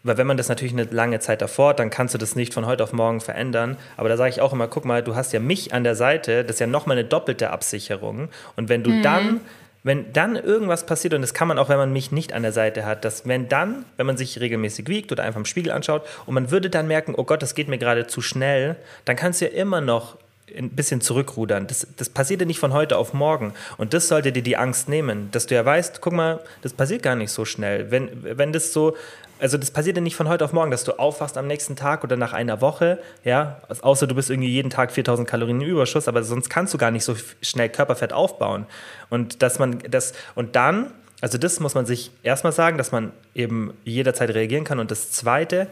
[0.05, 2.55] Weil wenn man das natürlich eine lange Zeit davor hat, dann kannst du das nicht
[2.55, 3.77] von heute auf morgen verändern.
[3.97, 6.45] Aber da sage ich auch immer, guck mal, du hast ja mich an der Seite,
[6.45, 8.29] das ist ja nochmal eine doppelte Absicherung.
[8.55, 9.03] Und wenn du mhm.
[9.03, 9.41] dann
[9.83, 12.53] wenn dann irgendwas passiert, und das kann man auch, wenn man mich nicht an der
[12.53, 16.07] Seite hat, dass wenn dann, wenn man sich regelmäßig wiegt oder einfach im Spiegel anschaut
[16.27, 19.41] und man würde dann merken, oh Gott, das geht mir gerade zu schnell, dann kannst
[19.41, 20.17] du ja immer noch
[20.57, 21.67] ein bisschen zurückrudern.
[21.67, 23.55] Das, das passiert ja nicht von heute auf morgen.
[23.77, 27.03] Und das sollte dir die Angst nehmen, dass du ja weißt, guck mal, das passiert
[27.03, 27.91] gar nicht so schnell.
[27.91, 28.97] Wenn, wenn das so,
[29.41, 32.05] also das passiert ja nicht von heute auf morgen, dass du aufwachst am nächsten Tag
[32.05, 36.09] oder nach einer Woche, ja, außer du bist irgendwie jeden Tag 4000 Kalorien im Überschuss,
[36.09, 38.67] aber sonst kannst du gar nicht so schnell Körperfett aufbauen.
[39.09, 43.13] Und dass man das, und dann, also das muss man sich erstmal sagen, dass man
[43.35, 44.79] eben jederzeit reagieren kann.
[44.79, 45.67] Und das Zweite,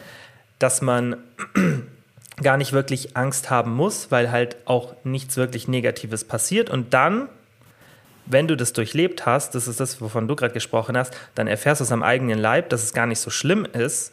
[0.59, 1.17] dass man
[2.43, 6.71] gar nicht wirklich Angst haben muss, weil halt auch nichts wirklich Negatives passiert.
[6.71, 7.29] Und dann,
[8.31, 11.81] wenn du das durchlebt hast, das ist das, wovon du gerade gesprochen hast, dann erfährst
[11.81, 14.13] du es am eigenen Leib, dass es gar nicht so schlimm ist.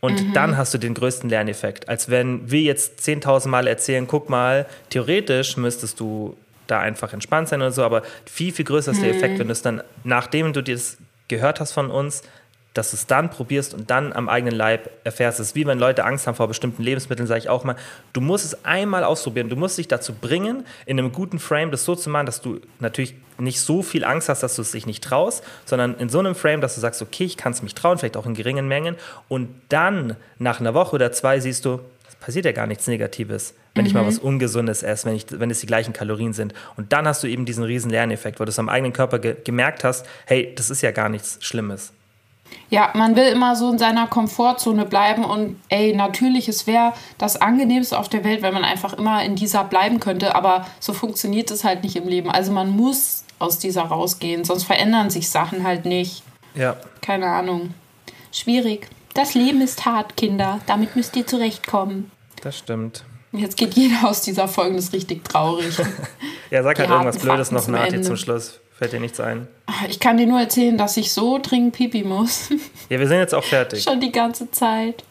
[0.00, 0.32] Und mhm.
[0.32, 1.88] dann hast du den größten Lerneffekt.
[1.88, 6.36] Als wenn wir jetzt 10.000 Mal erzählen, guck mal, theoretisch müsstest du
[6.66, 9.02] da einfach entspannt sein oder so, aber viel, viel größer ist mhm.
[9.02, 10.96] der Effekt, wenn du es dann, nachdem du das
[11.28, 12.22] gehört hast von uns,
[12.74, 15.40] dass du es dann probierst und dann am eigenen Leib erfährst.
[15.40, 17.76] Es ist wie wenn Leute Angst haben vor bestimmten Lebensmitteln, sage ich auch mal,
[18.12, 19.48] du musst es einmal ausprobieren.
[19.48, 22.60] Du musst dich dazu bringen, in einem guten Frame das so zu machen, dass du
[22.78, 26.18] natürlich nicht so viel Angst hast, dass du es dich nicht traust, sondern in so
[26.18, 28.68] einem Frame, dass du sagst, okay, ich kann es mich trauen, vielleicht auch in geringen
[28.68, 28.96] Mengen.
[29.28, 33.54] Und dann nach einer Woche oder zwei siehst du, es passiert ja gar nichts Negatives,
[33.74, 33.88] wenn mhm.
[33.88, 34.08] ich mal mhm.
[34.08, 36.54] was Ungesundes esse, wenn, ich, wenn es die gleichen Kalorien sind.
[36.76, 39.36] Und dann hast du eben diesen riesen Lerneffekt, weil du es am eigenen Körper ge
[39.42, 41.92] gemerkt hast, hey, das ist ja gar nichts Schlimmes.
[42.68, 47.36] Ja, man will immer so in seiner Komfortzone bleiben und ey, natürlich, es wäre das
[47.36, 51.50] angenehmste auf der Welt, wenn man einfach immer in dieser bleiben könnte, aber so funktioniert
[51.50, 52.30] es halt nicht im Leben.
[52.30, 56.22] Also man muss aus dieser rausgehen, sonst verändern sich Sachen halt nicht.
[56.54, 56.76] Ja.
[57.00, 57.74] Keine Ahnung.
[58.32, 58.88] Schwierig.
[59.14, 60.60] Das Leben ist hart, Kinder.
[60.66, 62.10] Damit müsst ihr zurechtkommen.
[62.42, 63.04] Das stimmt.
[63.32, 65.76] Jetzt geht jeder aus dieser Folge, das ist richtig traurig.
[66.50, 68.60] ja, sag halt irgendwas Blödes noch, Nati, zum Schluss.
[68.80, 69.46] Fällt dir nichts ein?
[69.90, 72.48] Ich kann dir nur erzählen, dass ich so dringend pipi muss.
[72.88, 73.82] Ja, wir sind jetzt auch fertig.
[73.82, 75.04] Schon die ganze Zeit.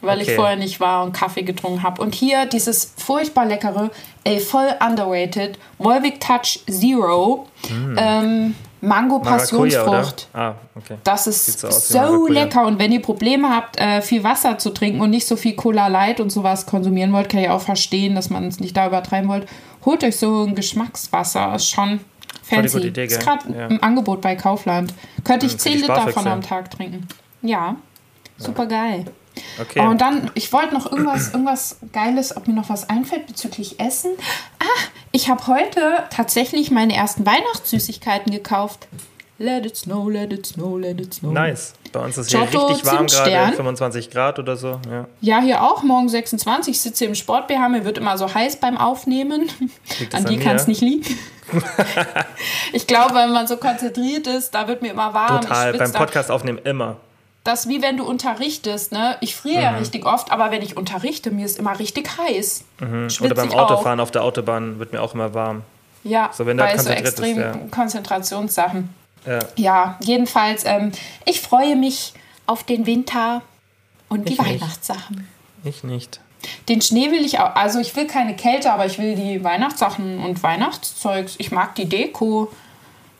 [0.00, 0.30] Weil okay.
[0.30, 2.00] ich vorher nicht war und Kaffee getrunken habe.
[2.00, 3.90] Und hier dieses furchtbar leckere,
[4.24, 7.46] ey, voll underrated, Volvic Touch Zero.
[7.68, 7.94] Mm.
[7.98, 10.28] Ähm, Mango Passionsfrucht.
[10.32, 10.96] Ah, okay.
[11.04, 12.64] Das ist so, so lecker.
[12.64, 15.88] Und wenn ihr Probleme habt, äh, viel Wasser zu trinken und nicht so viel Cola
[15.88, 19.28] Light und sowas konsumieren wollt, kann ich auch verstehen, dass man es nicht da übertreiben
[19.28, 19.46] wollt.
[19.84, 21.54] Holt euch so ein Geschmackswasser.
[21.54, 22.00] Ist schon
[22.42, 22.86] Fancy.
[22.86, 23.66] Idee, ist gerade ja.
[23.66, 24.92] im Angebot bei Kaufland.
[25.24, 27.06] Könnte ich 10 Liter von am Tag trinken.
[27.42, 27.76] Ja,
[28.36, 29.06] super geil.
[29.60, 29.80] Okay.
[29.80, 34.12] Und dann, ich wollte noch irgendwas, irgendwas Geiles, ob mir noch was einfällt bezüglich Essen.
[34.58, 34.64] Ah,
[35.10, 38.88] ich habe heute tatsächlich meine ersten Weihnachtssüßigkeiten gekauft.
[39.38, 41.32] Let it snow, let it snow, let it snow.
[41.32, 41.74] Nice.
[41.92, 44.80] Bei uns ist hier Giotto richtig warm gerade, 25 Grad oder so.
[44.90, 45.06] Ja.
[45.20, 46.74] ja, hier auch, morgen 26.
[46.74, 49.50] Ich sitze hier im Sport BH, mir wird immer so heiß beim Aufnehmen.
[50.12, 51.04] An die kann es nicht liegen.
[52.72, 55.42] ich glaube, wenn man so konzentriert ist, da wird mir immer warm.
[55.42, 56.96] Total, beim Podcast aufnehmen immer.
[57.44, 59.16] Das ist wie wenn du unterrichtest, ne?
[59.20, 59.62] Ich friere mhm.
[59.62, 62.64] ja richtig oft, aber wenn ich unterrichte, mir ist immer richtig heiß.
[62.80, 63.08] Mhm.
[63.20, 65.62] Oder beim Autofahren auf der Autobahn wird mir auch immer warm.
[66.04, 67.54] Ja, so, wenn bei so extremen ja.
[67.70, 68.94] Konzentrationssachen.
[69.26, 70.92] Ja, ja jedenfalls, ähm,
[71.24, 72.12] ich freue mich
[72.46, 73.42] auf den Winter
[74.08, 74.60] und ich die nicht.
[74.60, 75.28] Weihnachtssachen.
[75.64, 76.20] Ich nicht.
[76.68, 80.18] Den Schnee will ich auch, also ich will keine Kälte, aber ich will die Weihnachtssachen
[80.18, 81.36] und Weihnachtszeugs.
[81.38, 82.50] Ich mag die Deko.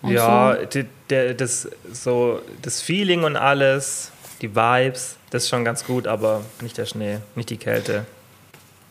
[0.02, 0.66] ja, so.
[0.66, 6.06] die, der, das, so, das Feeling und alles, die Vibes, das ist schon ganz gut,
[6.06, 8.06] aber nicht der Schnee, nicht die Kälte.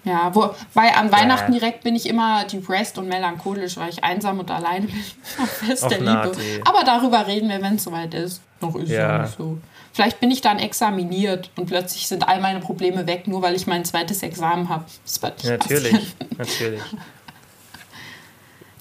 [0.03, 4.39] Ja, wo, weil an Weihnachten direkt bin ich immer depressed und melancholisch, weil ich einsam
[4.39, 5.03] und alleine bin.
[5.67, 6.31] Fest der Liebe.
[6.65, 8.41] Aber darüber reden wir, wenn es soweit ist.
[8.61, 9.17] Noch ist ja.
[9.17, 9.59] ja nicht so.
[9.93, 13.67] Vielleicht bin ich dann examiniert und plötzlich sind all meine Probleme weg, nur weil ich
[13.67, 14.85] mein zweites Examen habe.
[15.03, 16.81] Das wird nicht Natürlich, natürlich.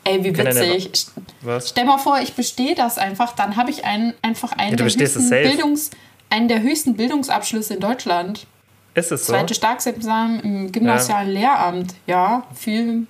[0.05, 1.07] Ey, wie witzig.
[1.43, 1.69] Was?
[1.71, 4.87] Stell mal vor, ich bestehe das einfach, dann habe ich einen, einfach einen, ja, der
[4.87, 5.91] höchsten Bildungs,
[6.31, 8.47] einen der höchsten Bildungsabschlüsse in Deutschland.
[8.95, 9.33] Ist es so?
[9.33, 11.41] Zweite Staatsexamen im gymnasialen ja.
[11.41, 11.95] Lehramt.
[12.07, 13.07] Ja, viel.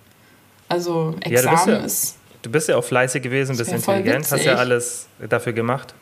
[0.69, 2.17] Also Examen ja, du ja, ist.
[2.43, 5.95] Du bist ja auch fleißig gewesen, bist intelligent, hast ja alles dafür gemacht.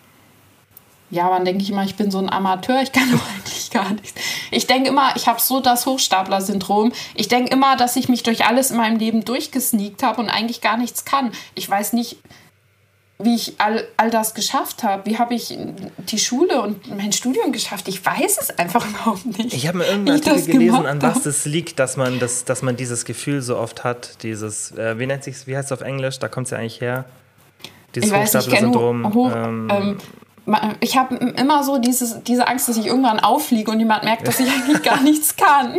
[1.10, 3.70] Ja, aber dann denke ich immer, ich bin so ein Amateur, ich kann doch eigentlich
[3.70, 4.14] gar nichts.
[4.50, 6.92] Ich denke immer, ich habe so das Hochstapler-Syndrom.
[7.14, 10.60] Ich denke immer, dass ich mich durch alles in meinem Leben durchgesneakt habe und eigentlich
[10.60, 11.32] gar nichts kann.
[11.54, 12.18] Ich weiß nicht,
[13.20, 15.04] wie ich all, all das geschafft habe.
[15.06, 15.56] Wie habe ich
[15.98, 17.88] die Schule und mein Studium geschafft?
[17.88, 19.52] Ich weiß es einfach überhaupt nicht.
[19.54, 22.76] Ich habe mir irgendeinen Artikel gelesen, an was es liegt, dass man, das, dass man
[22.76, 24.22] dieses Gefühl so oft hat.
[24.22, 26.20] Dieses, äh, wie nennt sich wie heißt es auf Englisch?
[26.20, 27.06] Da kommt es ja eigentlich her.
[27.94, 29.12] Dieses Hochstapler-Syndrom.
[29.12, 29.98] Hoch, ähm, ähm,
[30.78, 34.38] ich habe immer so dieses, diese Angst, dass ich irgendwann auffliege und jemand merkt, dass
[34.38, 35.76] ich eigentlich gar nichts kann.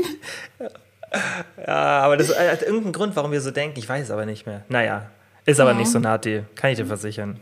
[1.65, 3.79] Ja, aber das hat irgendeinen Grund, warum wir so denken.
[3.79, 4.65] Ich weiß es aber nicht mehr.
[4.67, 5.09] Naja,
[5.49, 5.77] ist aber ja.
[5.77, 7.39] nicht so Nati, kann ich dir versichern.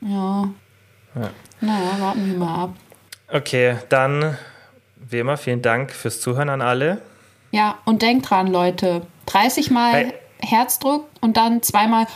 [0.00, 0.48] Ja.
[1.14, 1.30] ja.
[1.60, 2.74] Naja, warten wir mal ab.
[3.32, 4.36] Okay, dann
[4.96, 7.00] wie immer vielen Dank fürs Zuhören an alle.
[7.50, 10.12] Ja, und denkt dran, Leute, 30 Mal Hey.
[10.38, 12.06] Herzdruck und dann zweimal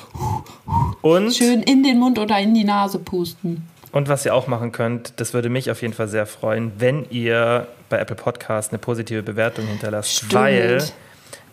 [1.01, 3.67] Und, schön in den Mund oder in die Nase pusten.
[3.93, 7.07] und was ihr auch machen könnt, das würde mich auf jeden Fall sehr freuen, wenn
[7.11, 10.13] ihr bei Apple Podcast eine positive Bewertung hinterlasst.
[10.17, 10.35] Stimmt.
[10.35, 10.85] Weil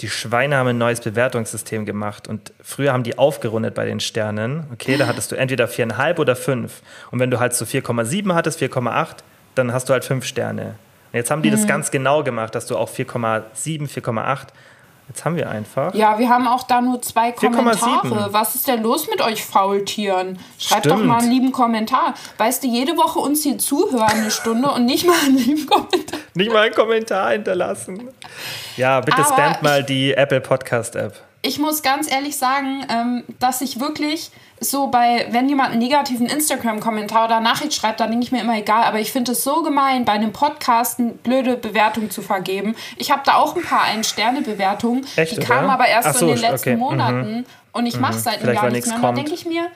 [0.01, 4.65] die Schweine haben ein neues Bewertungssystem gemacht und früher haben die aufgerundet bei den Sternen.
[4.71, 6.81] Okay, da hattest du entweder 4,5 oder 5.
[7.11, 9.17] Und wenn du halt so 4,7 hattest, 4,8,
[9.55, 10.75] dann hast du halt 5 Sterne.
[11.11, 11.53] Und jetzt haben die Mhm.
[11.55, 14.47] das ganz genau gemacht, dass du auch 4,7, 4,8.
[15.07, 15.93] Jetzt haben wir einfach.
[15.93, 17.55] Ja, wir haben auch da nur zwei 4,7.
[17.55, 18.33] Kommentare.
[18.33, 20.37] Was ist denn los mit euch Faultieren?
[20.59, 21.07] Schreibt doch Stimmt.
[21.07, 22.13] mal einen lieben Kommentar.
[22.37, 26.19] Weißt du, jede Woche uns hier zuhören eine Stunde und nicht mal einen lieben Kommentar.
[26.33, 28.09] Nicht mal einen Kommentar hinterlassen.
[28.75, 31.26] Ja, bitte Aber spamt mal die Apple Podcast App.
[31.41, 36.25] Ich muss ganz ehrlich sagen, ähm, dass ich wirklich so bei, wenn jemand einen negativen
[36.25, 38.83] Instagram-Kommentar oder Nachricht schreibt, dann denke ich mir immer egal.
[38.83, 42.75] Aber ich finde es so gemein, bei einem Podcast eine blöde Bewertung zu vergeben.
[42.97, 45.05] Ich habe da auch ein paar Ein-Sterne-Bewertungen.
[45.15, 46.79] Die kamen aber erst so in den letzten okay, mhm.
[46.79, 47.45] Monaten.
[47.71, 48.95] Und ich mache seit einem Jahr weil nichts mehr.
[48.95, 49.67] Und dann denke ich mir,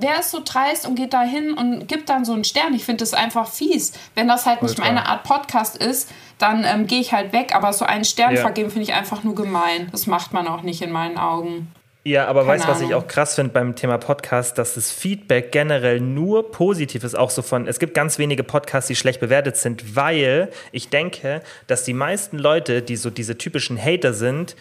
[0.00, 2.74] wer ist so dreist und geht da hin und gibt dann so einen Stern?
[2.74, 3.92] Ich finde das einfach fies.
[4.14, 4.84] Wenn das halt nicht Ultra.
[4.86, 7.54] meine Art Podcast ist, dann ähm, gehe ich halt weg.
[7.54, 8.40] Aber so einen Stern Ja.
[8.40, 9.88] vergeben finde ich einfach nur gemein.
[9.92, 11.72] Das macht man auch nicht in meinen Augen.
[12.02, 15.52] Ja, aber weißt du, was ich auch krass finde beim Thema Podcast, dass das Feedback
[15.52, 19.58] generell nur positiv ist, auch so von, es gibt ganz wenige Podcasts, die schlecht bewertet
[19.58, 24.56] sind, weil ich denke, dass die meisten Leute, die so diese typischen Hater sind,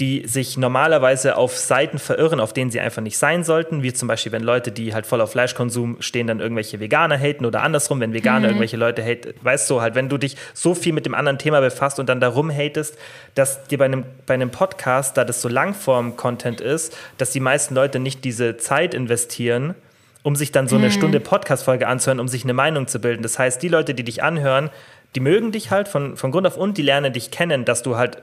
[0.00, 4.08] die sich normalerweise auf Seiten verirren, auf denen sie einfach nicht sein sollten, wie zum
[4.08, 8.00] Beispiel, wenn Leute, die halt voll auf Fleischkonsum stehen, dann irgendwelche Veganer haten oder andersrum,
[8.00, 11.14] wenn Veganer irgendwelche Leute haten, weißt du halt, wenn du dich so viel mit dem
[11.14, 12.98] anderen Thema befasst und dann darum hatest,
[13.36, 17.76] dass dir bei einem, bei einem Podcast, da das so Langform-Content ist, dass die meisten
[17.76, 19.76] Leute nicht diese Zeit investieren,
[20.24, 23.22] um sich dann so eine Stunde Podcast-Folge anzuhören, um sich eine Meinung zu bilden.
[23.22, 24.70] Das heißt, die Leute, die dich anhören,
[25.14, 27.96] die mögen dich halt von, von Grund auf und die lernen dich kennen, dass du
[27.96, 28.18] halt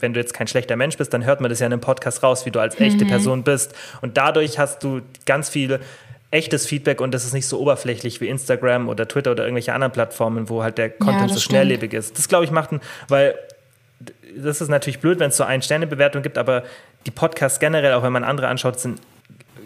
[0.00, 2.22] wenn du jetzt kein schlechter Mensch bist, dann hört man das ja in einem Podcast
[2.22, 3.74] raus, wie du als echte Person bist.
[4.00, 5.80] Und dadurch hast du ganz viel
[6.30, 9.92] echtes Feedback und das ist nicht so oberflächlich wie Instagram oder Twitter oder irgendwelche anderen
[9.92, 11.52] Plattformen, wo halt der Content das so stimmt.
[11.52, 12.18] schnelllebig ist.
[12.18, 13.36] Das glaube ich macht, ein, weil
[14.36, 16.64] das ist natürlich blöd, wenn es so eine Sternebewertung gibt, aber
[17.06, 19.00] die Podcasts generell, auch wenn man andere anschaut, sind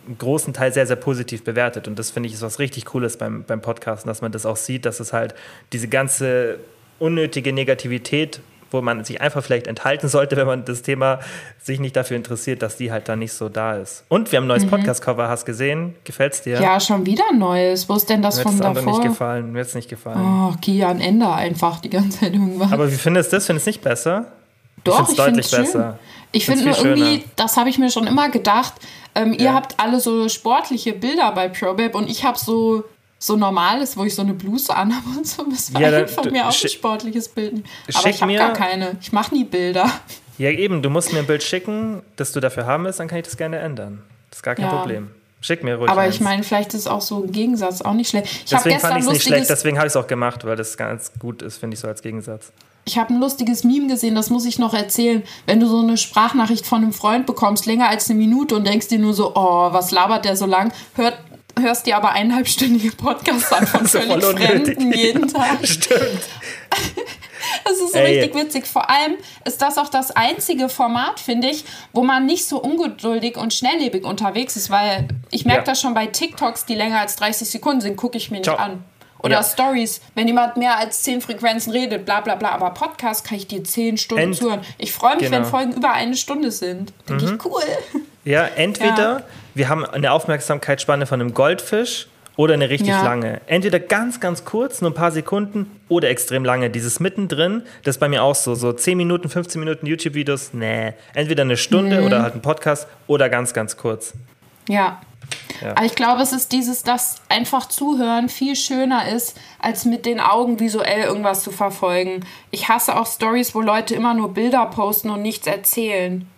[0.07, 1.89] im großen Teil sehr, sehr positiv bewertet.
[1.89, 4.57] Und das finde ich ist was richtig Cooles beim, beim Podcasten, dass man das auch
[4.57, 5.35] sieht, dass es halt
[5.73, 6.59] diese ganze
[6.99, 8.41] unnötige Negativität,
[8.71, 11.19] wo man sich einfach vielleicht enthalten sollte, wenn man das Thema
[11.63, 14.05] sich nicht dafür interessiert, dass die halt da nicht so da ist.
[14.09, 15.95] Und wir haben ein neues Podcast-Cover, hast gesehen?
[16.05, 16.61] Gefällt's dir?
[16.61, 17.89] Ja, schon wieder ein neues.
[17.89, 18.99] Wo ist denn das Mir hat von das andere davor?
[19.01, 19.53] nicht gefallen.
[19.53, 20.53] Mir hat es nicht gefallen.
[20.53, 22.73] Oh, Kian, Ende einfach die ganze Zeit irgendwas.
[22.73, 23.47] Aber wie findest du das?
[23.47, 24.27] Findest du es nicht besser?
[24.85, 25.65] Doch, ich deutlich finde es schön.
[25.65, 25.99] besser.
[26.31, 27.23] Ich finde nur irgendwie, schöner.
[27.37, 28.75] das habe ich mir schon immer gedacht.
[29.15, 29.55] Ähm, Ihr Ja.
[29.55, 32.85] habt alle so sportliche Bilder bei ProBabe und ich habe so
[33.19, 35.45] so normales, wo ich so eine Bluse anhabe und so.
[35.51, 37.65] Das war Ja, dann- von mir auch ein sportliches Bild.
[37.95, 38.97] Aber ich habe gar keine.
[39.01, 39.91] Ich mache nie Bilder.
[40.39, 43.19] Ja, eben, du musst mir ein Bild schicken, das du dafür haben willst, dann kann
[43.19, 44.03] ich das gerne ändern.
[44.31, 44.71] Das ist gar kein Ja.
[44.77, 45.11] Problem.
[45.41, 46.17] Schick mir ruhig Aber eins.
[46.17, 48.27] ich meine, vielleicht ist auch so ein Gegensatz auch nicht schlecht.
[48.47, 50.57] Ich habe Deswegen fand ich es nicht schlecht, deswegen habe ich es auch gemacht, weil
[50.57, 52.53] das ganz gut ist, finde ich so als Gegensatz.
[52.85, 55.23] Ich habe ein lustiges Meme gesehen, das muss ich noch erzählen.
[55.47, 58.89] Wenn du so eine Sprachnachricht von einem Freund bekommst, länger als eine Minute und denkst
[58.89, 61.19] dir nur so, oh, was labert der so lang, hört,
[61.61, 64.47] hörst dir aber eineinhalbstündige Podcasts an von So völlig.
[64.47, 65.59] Fremden jeden Tag.
[65.67, 66.01] Stimmt.
[67.65, 68.19] Das ist so Ey.
[68.21, 68.67] richtig witzig.
[68.67, 73.37] Vor allem ist das auch das einzige Format, finde ich, wo man nicht so ungeduldig
[73.37, 75.65] und schnelllebig unterwegs ist, weil ich merke Ja.
[75.65, 78.57] das schon bei TikToks, die länger als 30 Sekunden sind, gucke ich mir nicht Ciao.
[78.59, 78.85] an.
[79.21, 79.43] Oder Ja.
[79.45, 82.51] Stories, wenn jemand mehr als 10 Frequenzen redet, bla bla bla.
[82.51, 84.61] Aber Podcast kann ich dir 10 Stunden Ent- zuhören.
[84.79, 85.49] Ich freue mich, wenn Genau.
[85.49, 86.93] Folgen über eine Stunde sind.
[87.09, 87.63] Denke ich, cool.
[88.25, 89.25] Ja, entweder
[89.59, 92.07] wir haben eine Aufmerksamkeitsspanne von einem Goldfisch
[92.37, 93.03] oder eine richtig Ja.
[93.03, 93.41] lange.
[93.47, 96.71] Entweder ganz, ganz kurz, nur ein paar Sekunden oder extrem lange.
[96.71, 98.55] Dieses mittendrin, das ist bei mir auch so.
[98.55, 100.95] So 10 Minuten, 15 Minuten YouTube-Videos, nee.
[101.15, 102.07] Entweder eine Stunde Mhm.
[102.07, 104.15] oder halt ein Podcast oder ganz, ganz kurz.
[104.69, 105.01] Ja.
[105.61, 105.73] Ja.
[105.73, 110.21] Aber ich glaube, es ist dieses, dass einfach zuhören viel schöner ist, als mit den
[110.21, 112.25] Augen visuell irgendwas zu verfolgen.
[112.53, 116.29] Ich hasse auch Stories, wo Leute immer nur Bilder posten und nichts erzählen.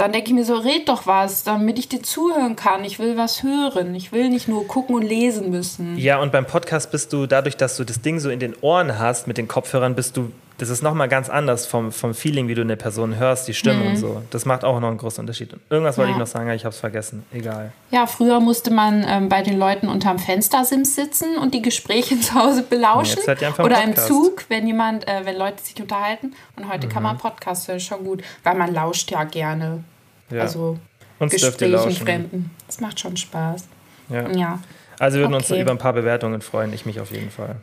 [0.00, 2.84] Dann denke ich mir so, red doch was, damit ich dir zuhören kann.
[2.84, 3.94] Ich will was hören.
[3.94, 5.96] Ich will nicht nur gucken und lesen müssen.
[5.98, 8.98] Ja, und beim Podcast bist du, dadurch, dass du das Ding so in den Ohren
[8.98, 12.54] hast, mit den Kopfhörern, bist du, das ist nochmal ganz anders vom, vom Feeling, wie
[12.54, 14.20] du eine Person hörst, die Stimme und so.
[14.30, 15.54] Das macht auch noch einen großen Unterschied.
[15.54, 16.18] Und irgendwas wollte Mhm.
[16.18, 16.24] Ja.
[16.24, 17.24] ich noch sagen, ich habe es vergessen.
[17.32, 17.72] Egal.
[17.90, 22.34] Ja, früher musste man ähm, bei den Leuten unterm Fenstersims sitzen und die Gespräche zu
[22.34, 23.20] Hause belauschen.
[23.58, 23.96] Oder im.
[23.96, 26.34] Zug, wenn jemand, äh, wenn Leute sich unterhalten.
[26.56, 27.20] Und heute kann man Mhm.
[27.20, 28.22] Podcast hören, schon gut.
[28.44, 29.82] Weil man lauscht ja gerne.
[30.30, 30.42] Ja.
[30.42, 30.78] Also
[31.18, 31.92] Uns Gesprächen.
[31.92, 32.50] Fremden.
[32.66, 33.64] Das macht schon Spaß.
[34.08, 34.28] Ja.
[34.30, 34.58] Ja.
[34.98, 35.60] Also wir würden uns Okay.
[35.62, 37.56] über ein paar Bewertungen freuen, ich mich auf jeden Fall.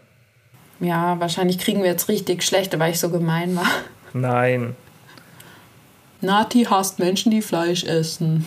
[0.79, 3.65] Ja, wahrscheinlich kriegen wir jetzt richtig schlechte, weil ich so gemein war.
[4.13, 4.75] Nein.
[6.21, 8.45] Nati hasst Menschen, die Fleisch essen.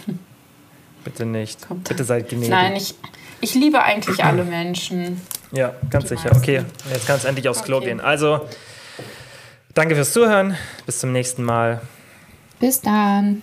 [1.05, 1.67] Bitte nicht.
[1.67, 1.89] Kommt.
[1.89, 2.49] Bitte seid gnädig.
[2.51, 2.95] Nein, ich,
[3.41, 5.21] ich liebe eigentlich alle Menschen.
[5.53, 6.29] Ja, ganz Die sicher.
[6.31, 6.39] meisten.
[6.39, 7.87] Okay, jetzt kannst du endlich aufs Klo Okay.
[7.87, 8.01] gehen.
[8.01, 8.41] Also,
[9.75, 10.57] danke fürs Zuhören.
[10.87, 11.81] Bis zum nächsten Mal.
[12.59, 13.43] Bis dann.